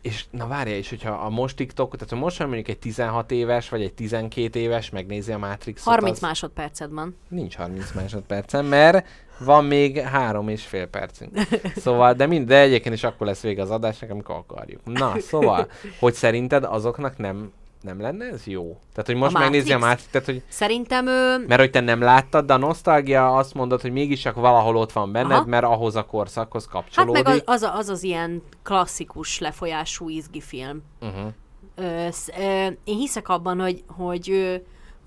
[0.03, 3.69] És na várja, és hogyha a most TikTok, tehát ha most mondjuk egy 16 éves,
[3.69, 6.23] vagy egy 12 éves, megnézi a Matrixot, 30 az...
[6.23, 7.17] másodperced van.
[7.29, 9.07] Nincs 30 másodpercen, mert
[9.39, 11.39] van még három és fél percünk.
[11.85, 14.81] Szóval, de mind, de egyébként is akkor lesz vége az adásnak, amikor akarjuk.
[14.85, 17.53] Na, szóval, hogy szerinted azoknak nem
[17.87, 18.63] nem lenne ez jó?
[18.93, 20.09] Tehát, hogy most A megnézi a Matrix?
[20.11, 21.45] Tehát, hogy Szerintem ő...
[21.49, 24.93] mert hogy te nem láttad, de a nosztalgia azt mondod, hogy mégis csak valahol ott
[24.93, 25.45] van benned, Aha.
[25.47, 27.25] mert ahhoz a korszakhoz Hát kapcsolódik.
[27.25, 30.83] meg az az, az az ilyen klasszikus lefolyású izgi film.
[31.01, 31.33] Uh-huh.
[31.75, 34.55] Ö, sz, ö, én hiszek abban, hogy, hogy ö,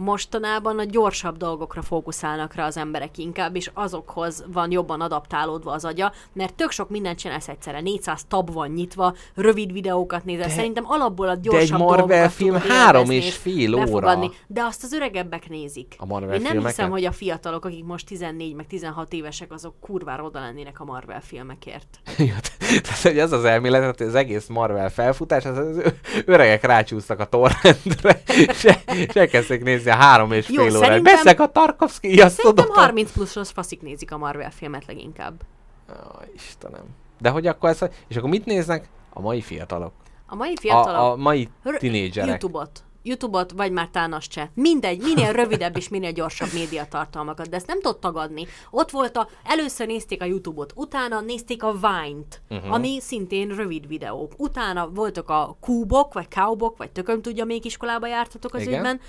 [0.04, 5.86] mostanában a gyorsabb dolgokra fókuszálnak rá az emberek inkább, és azokhoz van jobban adaptálódva az
[5.86, 7.82] agya, mert tök sok mindent csinálsz egyszerre.
[7.82, 10.48] 400 tab van nyitva, rövid videókat nézel.
[10.48, 13.84] De- Szerintem alapból a De egy gyorsabb Marvel film három és fél óra.
[13.84, 14.30] befogadni.
[14.48, 15.96] De azt az öregebbek nézik.
[15.98, 16.76] A Marvel Én nem filmeket?
[16.76, 20.84] hiszem, hogy a fiatalok, akik most 14 meg 16 évesek, azok kurvára oda lennének a
[20.86, 22.00] Marvel filmekért.
[22.84, 25.92] Tehát, hogy az az elmélet, hogy az egész Marvel felfutás, az, az
[26.26, 28.64] öregek rácsúsztak a torrentre, és
[29.14, 30.88] elkezdték nézni a három és Jó, fél órát.
[30.88, 32.82] szerintem- Beszek a Tarkovsky, azt Szerintem tudom.
[32.82, 35.42] 30 pluszos faszik nézik a Marvel filmet leginkább.
[35.90, 35.94] Ó,
[36.36, 36.84] Istenem.
[37.20, 38.90] De hogy akkor ez, és akkor mit néznek?
[39.14, 39.92] A mai fiatalok.
[40.28, 41.00] A mai fiatalok...
[41.00, 42.30] A, a mai tinédzserek.
[42.30, 42.84] YouTube-ot.
[43.04, 44.52] YouTube-ot, vagy már tánas se.
[44.54, 48.48] Mindegy, minél rövidebb és minél gyorsabb médiatartalmakat, de ezt nem tudod tagadni.
[48.70, 52.74] Ott volt a, először nézték a YouTube-ot, utána nézték a Vine-t, uh-huh.
[52.74, 54.32] ami szintén rövid videók.
[54.38, 58.74] Utána voltak a kúbok, vagy káubok, vagy tököm tudja, még iskolába jártatok az Igen.
[58.74, 59.00] ügyben.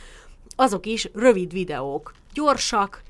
[0.60, 2.12] Azok is rövid videók.
[2.34, 3.02] Gyorsak,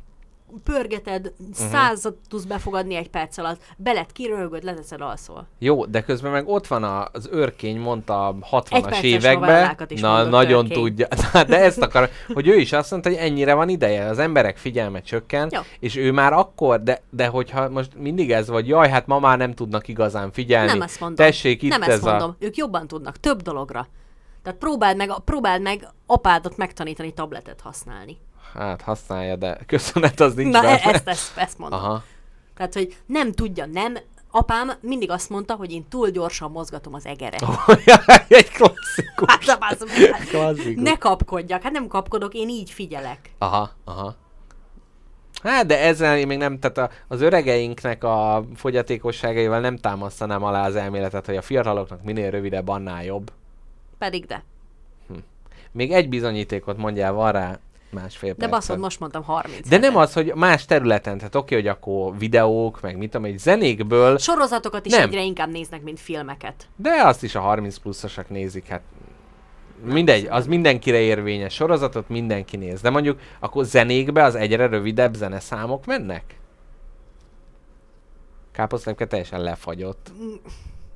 [0.65, 1.69] pörgeted, uh-huh.
[1.71, 5.47] százat tudsz befogadni egy perc alatt, belet kirölgöd, leteszed, alszol.
[5.59, 9.77] Jó, de közben meg ott van a, az őrkény, mondta a 60-as Egyperces években.
[9.89, 10.83] Na, nagyon őrkény.
[10.83, 11.09] tudja.
[11.49, 14.05] De ezt akar, hogy ő is azt mondta, hogy ennyire van ideje.
[14.05, 15.61] Az emberek figyelme csökken, Jó.
[15.79, 19.39] és ő már akkor, de, de hogyha most mindig ez vagy, jaj, hát ma már
[19.39, 20.71] nem tudnak igazán figyelni.
[20.71, 21.27] Nem ezt mondom.
[21.27, 22.11] Tessék, itt nem ez ezt a...
[22.11, 22.37] mondom.
[22.39, 23.89] Ők jobban tudnak, több dologra.
[24.43, 28.19] Tehát próbáld meg, próbáld meg apádat megtanítani tabletet használni.
[28.55, 30.83] Hát használja, de köszönet az nincs Na, benne.
[30.83, 31.79] e- ezt, ezt, ezt mondom.
[31.81, 32.03] Aha.
[32.57, 33.99] Tehát, hogy nem tudja, nem.
[34.31, 37.45] Apám mindig azt mondta, hogy én túl gyorsan mozgatom az egeret.
[38.29, 39.27] Egy klasszikus.
[39.27, 39.89] Hát, de bászom,
[40.29, 40.83] klasszikus.
[40.83, 41.63] ne kapkodjak.
[41.63, 43.31] Hát nem kapkodok, én így figyelek.
[43.39, 44.15] Aha, aha.
[45.43, 50.67] Hát, de ezzel én még nem, tehát a, az öregeinknek a fogyatékosságaival nem támasztanám alá
[50.67, 53.33] az elméletet, hogy a fiataloknak minél rövidebb, annál jobb.
[54.01, 54.45] Pedig de.
[55.73, 57.59] Még egy bizonyítékot mondjál, van rá
[57.91, 59.69] másfél De baszod, most mondtam 30.
[59.69, 63.39] De nem az, hogy más területen, tehát oké, hogy akkor videók, meg mit tudom, egy
[63.39, 65.09] zenékből, Sorozatokat is Nem.
[65.09, 66.69] egyre inkább néznek, mint filmeket.
[66.77, 68.83] de azt is a 30 pluszosak nézik, hát
[69.85, 72.81] mindegy, az mindenkire érvényes sorozatot mindenki néz.
[72.81, 76.39] De mondjuk akkor zenékbe az egyre rövidebb zeneszámok mennek?
[78.53, 80.13] Káposztelepke teljesen lefagyott.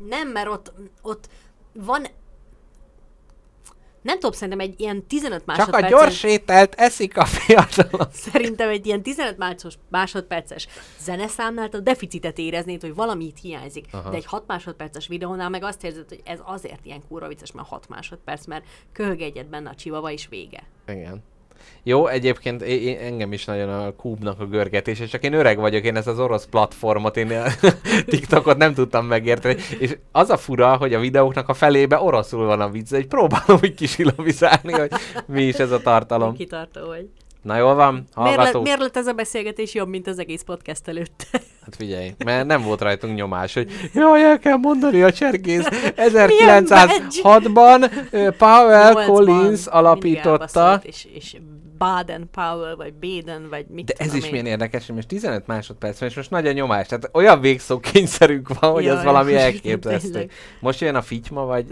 [0.08, 0.72] Nem, mert ott,
[1.02, 1.28] ott
[1.72, 2.06] van...
[4.04, 5.90] Nem tudom, szerintem egy ilyen 15 Csak a másodperces...
[5.90, 8.08] gyors ételt eszik a fiatalok.
[8.32, 10.68] Szerintem egy ilyen 15 másod- másodperces
[10.98, 13.86] zeneszámnál a deficitet éreznéd, hogy valami itt hiányzik.
[13.90, 14.10] Aha.
[14.10, 17.68] De egy 6 másodperces videónál meg azt érzed, hogy ez azért ilyen kurva vicces, mert
[17.68, 20.62] 6 másodperc, mert köhög egyet benne a csivava és vége.
[20.86, 21.22] Igen.
[21.82, 25.96] Jó, egyébként én, engem is nagyon a kúbnak a görgetése, csak én öreg vagyok, én
[25.96, 27.44] ezt az orosz platformot, én a
[28.10, 32.60] TikTokot nem tudtam megérteni, és az a fura, hogy a videóknak a felébe oroszul van
[32.60, 34.90] a vicc, hogy próbálom úgy kisilabizálni, hogy
[35.26, 36.36] mi is ez a tartalom.
[36.36, 37.08] Kitartó vagy.
[37.44, 38.62] Na jól van, Miért, lett, hallgatók?
[38.62, 41.26] miért lett ez a beszélgetés jobb, mint az egész podcast előtt?
[41.64, 45.66] Hát figyelj, mert nem volt rajtunk nyomás, hogy jaj, el kell mondani a cserkész.
[46.26, 51.36] Milyen 1906-ban ö, Powell Nyolcban Collins alapította, És, és
[51.78, 54.30] Baden Powell, vagy Baden, vagy mit De ez is én.
[54.30, 56.86] milyen érdekes, hogy most 15 másodperc van, és most nagy a nyomás.
[56.86, 60.30] Tehát olyan végszó kényszerünk van, hogy Jaj, valami most elképesztő.
[60.60, 61.66] Most jön a fityma, vagy...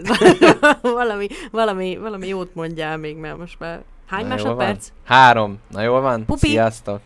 [0.81, 4.91] valami, valami, valami jót mondjál még, mert most már hány Na, másodperc?
[5.05, 5.59] Három.
[5.69, 6.25] Na jól van?
[6.25, 6.47] Pupi.
[6.47, 7.01] Sziasztok.